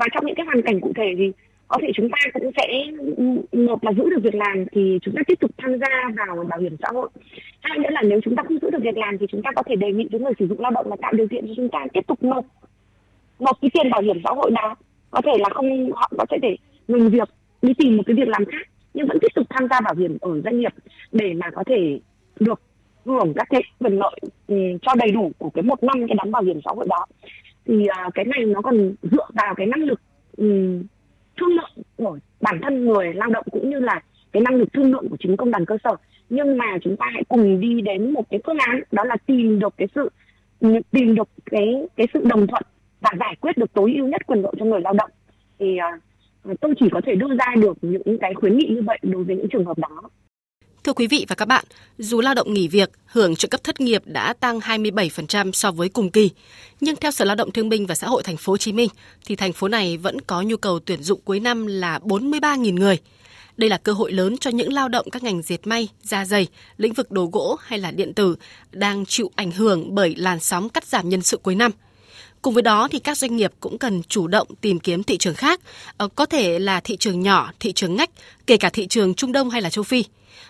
và 0.00 0.06
trong 0.14 0.26
những 0.26 0.34
cái 0.34 0.46
hoàn 0.46 0.62
cảnh 0.62 0.80
cụ 0.80 0.92
thể 0.96 1.08
thì 1.18 1.32
có 1.68 1.78
thể 1.82 1.88
chúng 1.94 2.08
ta 2.10 2.18
cũng 2.32 2.50
sẽ 2.56 2.66
ừ, 3.16 3.24
một 3.58 3.84
là 3.84 3.92
giữ 3.92 4.10
được 4.10 4.22
việc 4.22 4.34
làm 4.34 4.64
thì 4.72 4.98
chúng 5.02 5.14
ta 5.14 5.22
tiếp 5.26 5.38
tục 5.40 5.50
tham 5.58 5.78
gia 5.78 6.24
vào 6.26 6.44
bảo 6.50 6.60
hiểm 6.60 6.76
xã 6.82 6.88
hội. 6.92 7.08
Hai 7.60 7.78
nữa 7.78 7.90
là 7.90 8.02
nếu 8.02 8.20
chúng 8.24 8.36
ta 8.36 8.42
không 8.48 8.58
giữ 8.62 8.70
được 8.70 8.82
việc 8.82 8.96
làm 8.96 9.18
thì 9.18 9.26
chúng 9.30 9.42
ta 9.42 9.50
có 9.56 9.62
thể 9.66 9.76
đề 9.76 9.92
nghị 9.92 10.08
với 10.12 10.20
người 10.20 10.32
sử 10.38 10.46
dụng 10.46 10.60
lao 10.60 10.70
động 10.70 10.86
là 10.90 10.96
tạo 11.02 11.12
điều 11.12 11.28
kiện 11.28 11.46
cho 11.46 11.52
chúng 11.56 11.68
ta 11.68 11.86
tiếp 11.92 12.00
tục 12.06 12.22
nộp 12.22 12.44
nộp 13.38 13.56
cái 13.62 13.70
tiền 13.74 13.90
bảo 13.90 14.02
hiểm 14.02 14.16
xã 14.24 14.30
hội 14.30 14.50
đó. 14.50 14.76
Có 15.10 15.20
thể 15.24 15.32
là 15.38 15.48
không, 15.54 15.90
họ 15.92 16.10
có 16.18 16.26
thể 16.30 16.36
để 16.42 16.56
ngừng 16.88 17.10
việc, 17.10 17.28
đi 17.62 17.74
tìm 17.74 17.96
một 17.96 18.02
cái 18.06 18.16
việc 18.16 18.28
làm 18.28 18.44
khác, 18.44 18.68
nhưng 18.94 19.06
vẫn 19.06 19.18
tiếp 19.20 19.28
tục 19.34 19.46
tham 19.50 19.68
gia 19.70 19.80
bảo 19.80 19.94
hiểm 19.94 20.16
ở 20.20 20.40
doanh 20.44 20.60
nghiệp 20.60 20.72
để 21.12 21.34
mà 21.34 21.50
có 21.54 21.64
thể 21.66 22.00
được 22.40 22.60
hưởng 23.04 23.32
các 23.36 23.46
cái 23.50 23.62
quyền 23.78 23.98
lợi 23.98 24.20
ừ, 24.46 24.56
cho 24.82 24.94
đầy 24.94 25.10
đủ 25.10 25.32
của 25.38 25.50
cái 25.50 25.62
một 25.62 25.82
năm 25.82 26.06
cái 26.08 26.14
đóng 26.14 26.30
bảo 26.30 26.42
hiểm 26.42 26.60
xã 26.64 26.70
hội 26.76 26.86
đó 26.88 27.06
thì 27.66 27.86
uh, 28.06 28.14
cái 28.14 28.24
này 28.24 28.44
nó 28.44 28.60
còn 28.62 28.94
dựa 29.02 29.28
vào 29.34 29.54
cái 29.54 29.66
năng 29.66 29.84
lực 29.84 30.00
um, 30.36 30.82
thương 31.40 31.48
lượng 31.48 31.84
của 31.96 32.18
bản 32.40 32.60
thân 32.62 32.84
người 32.84 33.14
lao 33.14 33.30
động 33.30 33.44
cũng 33.52 33.70
như 33.70 33.80
là 33.80 34.02
cái 34.32 34.42
năng 34.42 34.54
lực 34.54 34.72
thương 34.72 34.92
lượng 34.92 35.08
của 35.08 35.16
chính 35.20 35.36
công 35.36 35.50
đoàn 35.50 35.64
cơ 35.64 35.76
sở. 35.84 35.96
Nhưng 36.30 36.58
mà 36.58 36.78
chúng 36.82 36.96
ta 36.96 37.06
hãy 37.12 37.22
cùng 37.28 37.60
đi 37.60 37.80
đến 37.80 38.10
một 38.10 38.30
cái 38.30 38.40
phương 38.46 38.58
án 38.58 38.82
đó 38.92 39.04
là 39.04 39.16
tìm 39.26 39.58
được 39.58 39.74
cái 39.76 39.88
sự 39.94 40.08
tìm 40.90 41.14
được 41.14 41.28
cái 41.50 41.74
cái 41.96 42.06
sự 42.14 42.20
đồng 42.24 42.46
thuận 42.46 42.62
và 43.00 43.10
giải 43.20 43.36
quyết 43.40 43.58
được 43.58 43.72
tối 43.72 43.92
ưu 43.96 44.06
nhất 44.06 44.26
quyền 44.26 44.42
lợi 44.42 44.52
cho 44.58 44.64
người 44.64 44.80
lao 44.80 44.92
động. 44.92 45.10
Thì 45.58 45.78
uh, 46.50 46.60
tôi 46.60 46.74
chỉ 46.80 46.88
có 46.92 47.00
thể 47.06 47.14
đưa 47.14 47.36
ra 47.38 47.54
được 47.62 47.78
những 47.82 48.18
cái 48.20 48.34
khuyến 48.34 48.58
nghị 48.58 48.66
như 48.66 48.82
vậy 48.82 48.98
đối 49.02 49.24
với 49.24 49.36
những 49.36 49.48
trường 49.48 49.64
hợp 49.64 49.78
đó. 49.78 50.02
Thưa 50.90 50.94
quý 50.94 51.06
vị 51.06 51.26
và 51.28 51.34
các 51.34 51.44
bạn, 51.44 51.64
dù 51.98 52.20
lao 52.20 52.34
động 52.34 52.54
nghỉ 52.54 52.68
việc, 52.68 52.90
hưởng 53.06 53.36
trợ 53.36 53.48
cấp 53.48 53.64
thất 53.64 53.80
nghiệp 53.80 54.02
đã 54.04 54.32
tăng 54.32 54.58
27% 54.58 55.52
so 55.52 55.70
với 55.70 55.88
cùng 55.88 56.10
kỳ, 56.10 56.30
nhưng 56.80 56.96
theo 56.96 57.10
Sở 57.10 57.24
Lao 57.24 57.36
động 57.36 57.52
Thương 57.52 57.68
binh 57.68 57.86
và 57.86 57.94
Xã 57.94 58.06
hội 58.06 58.22
thành 58.22 58.36
phố 58.36 58.52
Hồ 58.52 58.56
Chí 58.56 58.72
Minh 58.72 58.88
thì 59.26 59.36
thành 59.36 59.52
phố 59.52 59.68
này 59.68 59.96
vẫn 59.96 60.20
có 60.20 60.42
nhu 60.42 60.56
cầu 60.56 60.78
tuyển 60.78 61.02
dụng 61.02 61.20
cuối 61.24 61.40
năm 61.40 61.66
là 61.66 61.98
43.000 61.98 62.74
người. 62.74 62.98
Đây 63.56 63.70
là 63.70 63.76
cơ 63.76 63.92
hội 63.92 64.12
lớn 64.12 64.36
cho 64.38 64.50
những 64.50 64.72
lao 64.72 64.88
động 64.88 65.10
các 65.10 65.22
ngành 65.22 65.42
dệt 65.42 65.66
may, 65.66 65.88
da 66.02 66.24
dày, 66.24 66.46
lĩnh 66.76 66.92
vực 66.92 67.10
đồ 67.10 67.28
gỗ 67.32 67.56
hay 67.62 67.78
là 67.78 67.90
điện 67.90 68.14
tử 68.14 68.36
đang 68.72 69.06
chịu 69.06 69.30
ảnh 69.36 69.50
hưởng 69.50 69.94
bởi 69.94 70.14
làn 70.16 70.40
sóng 70.40 70.68
cắt 70.68 70.84
giảm 70.84 71.08
nhân 71.08 71.22
sự 71.22 71.36
cuối 71.36 71.54
năm. 71.54 71.72
Cùng 72.42 72.54
với 72.54 72.62
đó 72.62 72.88
thì 72.90 72.98
các 72.98 73.18
doanh 73.18 73.36
nghiệp 73.36 73.52
cũng 73.60 73.78
cần 73.78 74.02
chủ 74.02 74.26
động 74.26 74.48
tìm 74.60 74.80
kiếm 74.80 75.02
thị 75.02 75.18
trường 75.18 75.34
khác, 75.34 75.60
ờ, 75.96 76.08
có 76.08 76.26
thể 76.26 76.58
là 76.58 76.80
thị 76.80 76.96
trường 76.96 77.20
nhỏ, 77.20 77.52
thị 77.60 77.72
trường 77.72 77.96
ngách, 77.96 78.10
kể 78.46 78.56
cả 78.56 78.70
thị 78.70 78.86
trường 78.86 79.14
Trung 79.14 79.32
Đông 79.32 79.50
hay 79.50 79.62
là 79.62 79.70
châu 79.70 79.84
Phi. 79.84 80.04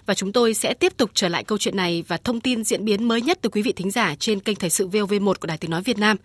Và 0.06 0.14
chúng 0.14 0.32
tôi 0.32 0.54
sẽ 0.54 0.74
tiếp 0.74 0.96
tục 0.96 1.10
trở 1.14 1.28
lại 1.28 1.44
câu 1.44 1.58
chuyện 1.58 1.76
này 1.76 2.04
và 2.08 2.16
thông 2.16 2.40
tin 2.40 2.64
diễn 2.64 2.84
biến 2.84 3.08
mới 3.08 3.22
nhất 3.22 3.38
từ 3.42 3.50
quý 3.50 3.62
vị 3.62 3.72
thính 3.72 3.90
giả 3.90 4.14
trên 4.18 4.40
kênh 4.40 4.56
Thời 4.56 4.70
sự 4.70 4.88
VOV1 4.88 5.34
của 5.40 5.46
Đài 5.46 5.58
Tiếng 5.58 5.70
Nói 5.70 5.82
Việt 5.82 5.98
Nam. 5.98 6.16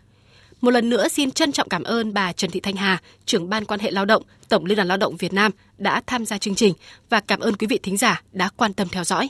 Một 0.61 0.71
lần 0.71 0.89
nữa 0.89 1.07
xin 1.07 1.31
trân 1.31 1.51
trọng 1.51 1.69
cảm 1.69 1.83
ơn 1.83 2.13
bà 2.13 2.33
Trần 2.33 2.51
Thị 2.51 2.59
Thanh 2.59 2.75
Hà, 2.75 3.01
trưởng 3.25 3.49
ban 3.49 3.65
quan 3.65 3.79
hệ 3.79 3.91
lao 3.91 4.05
động, 4.05 4.23
Tổng 4.49 4.65
Liên 4.65 4.75
đoàn 4.75 4.87
Lao 4.87 4.97
động 4.97 5.17
Việt 5.17 5.33
Nam 5.33 5.51
đã 5.77 6.01
tham 6.07 6.25
gia 6.25 6.37
chương 6.37 6.55
trình 6.55 6.73
và 7.09 7.19
cảm 7.19 7.39
ơn 7.39 7.55
quý 7.55 7.67
vị 7.67 7.79
thính 7.83 7.97
giả 7.97 8.21
đã 8.31 8.49
quan 8.57 8.73
tâm 8.73 8.89
theo 8.89 9.03
dõi. 9.03 9.29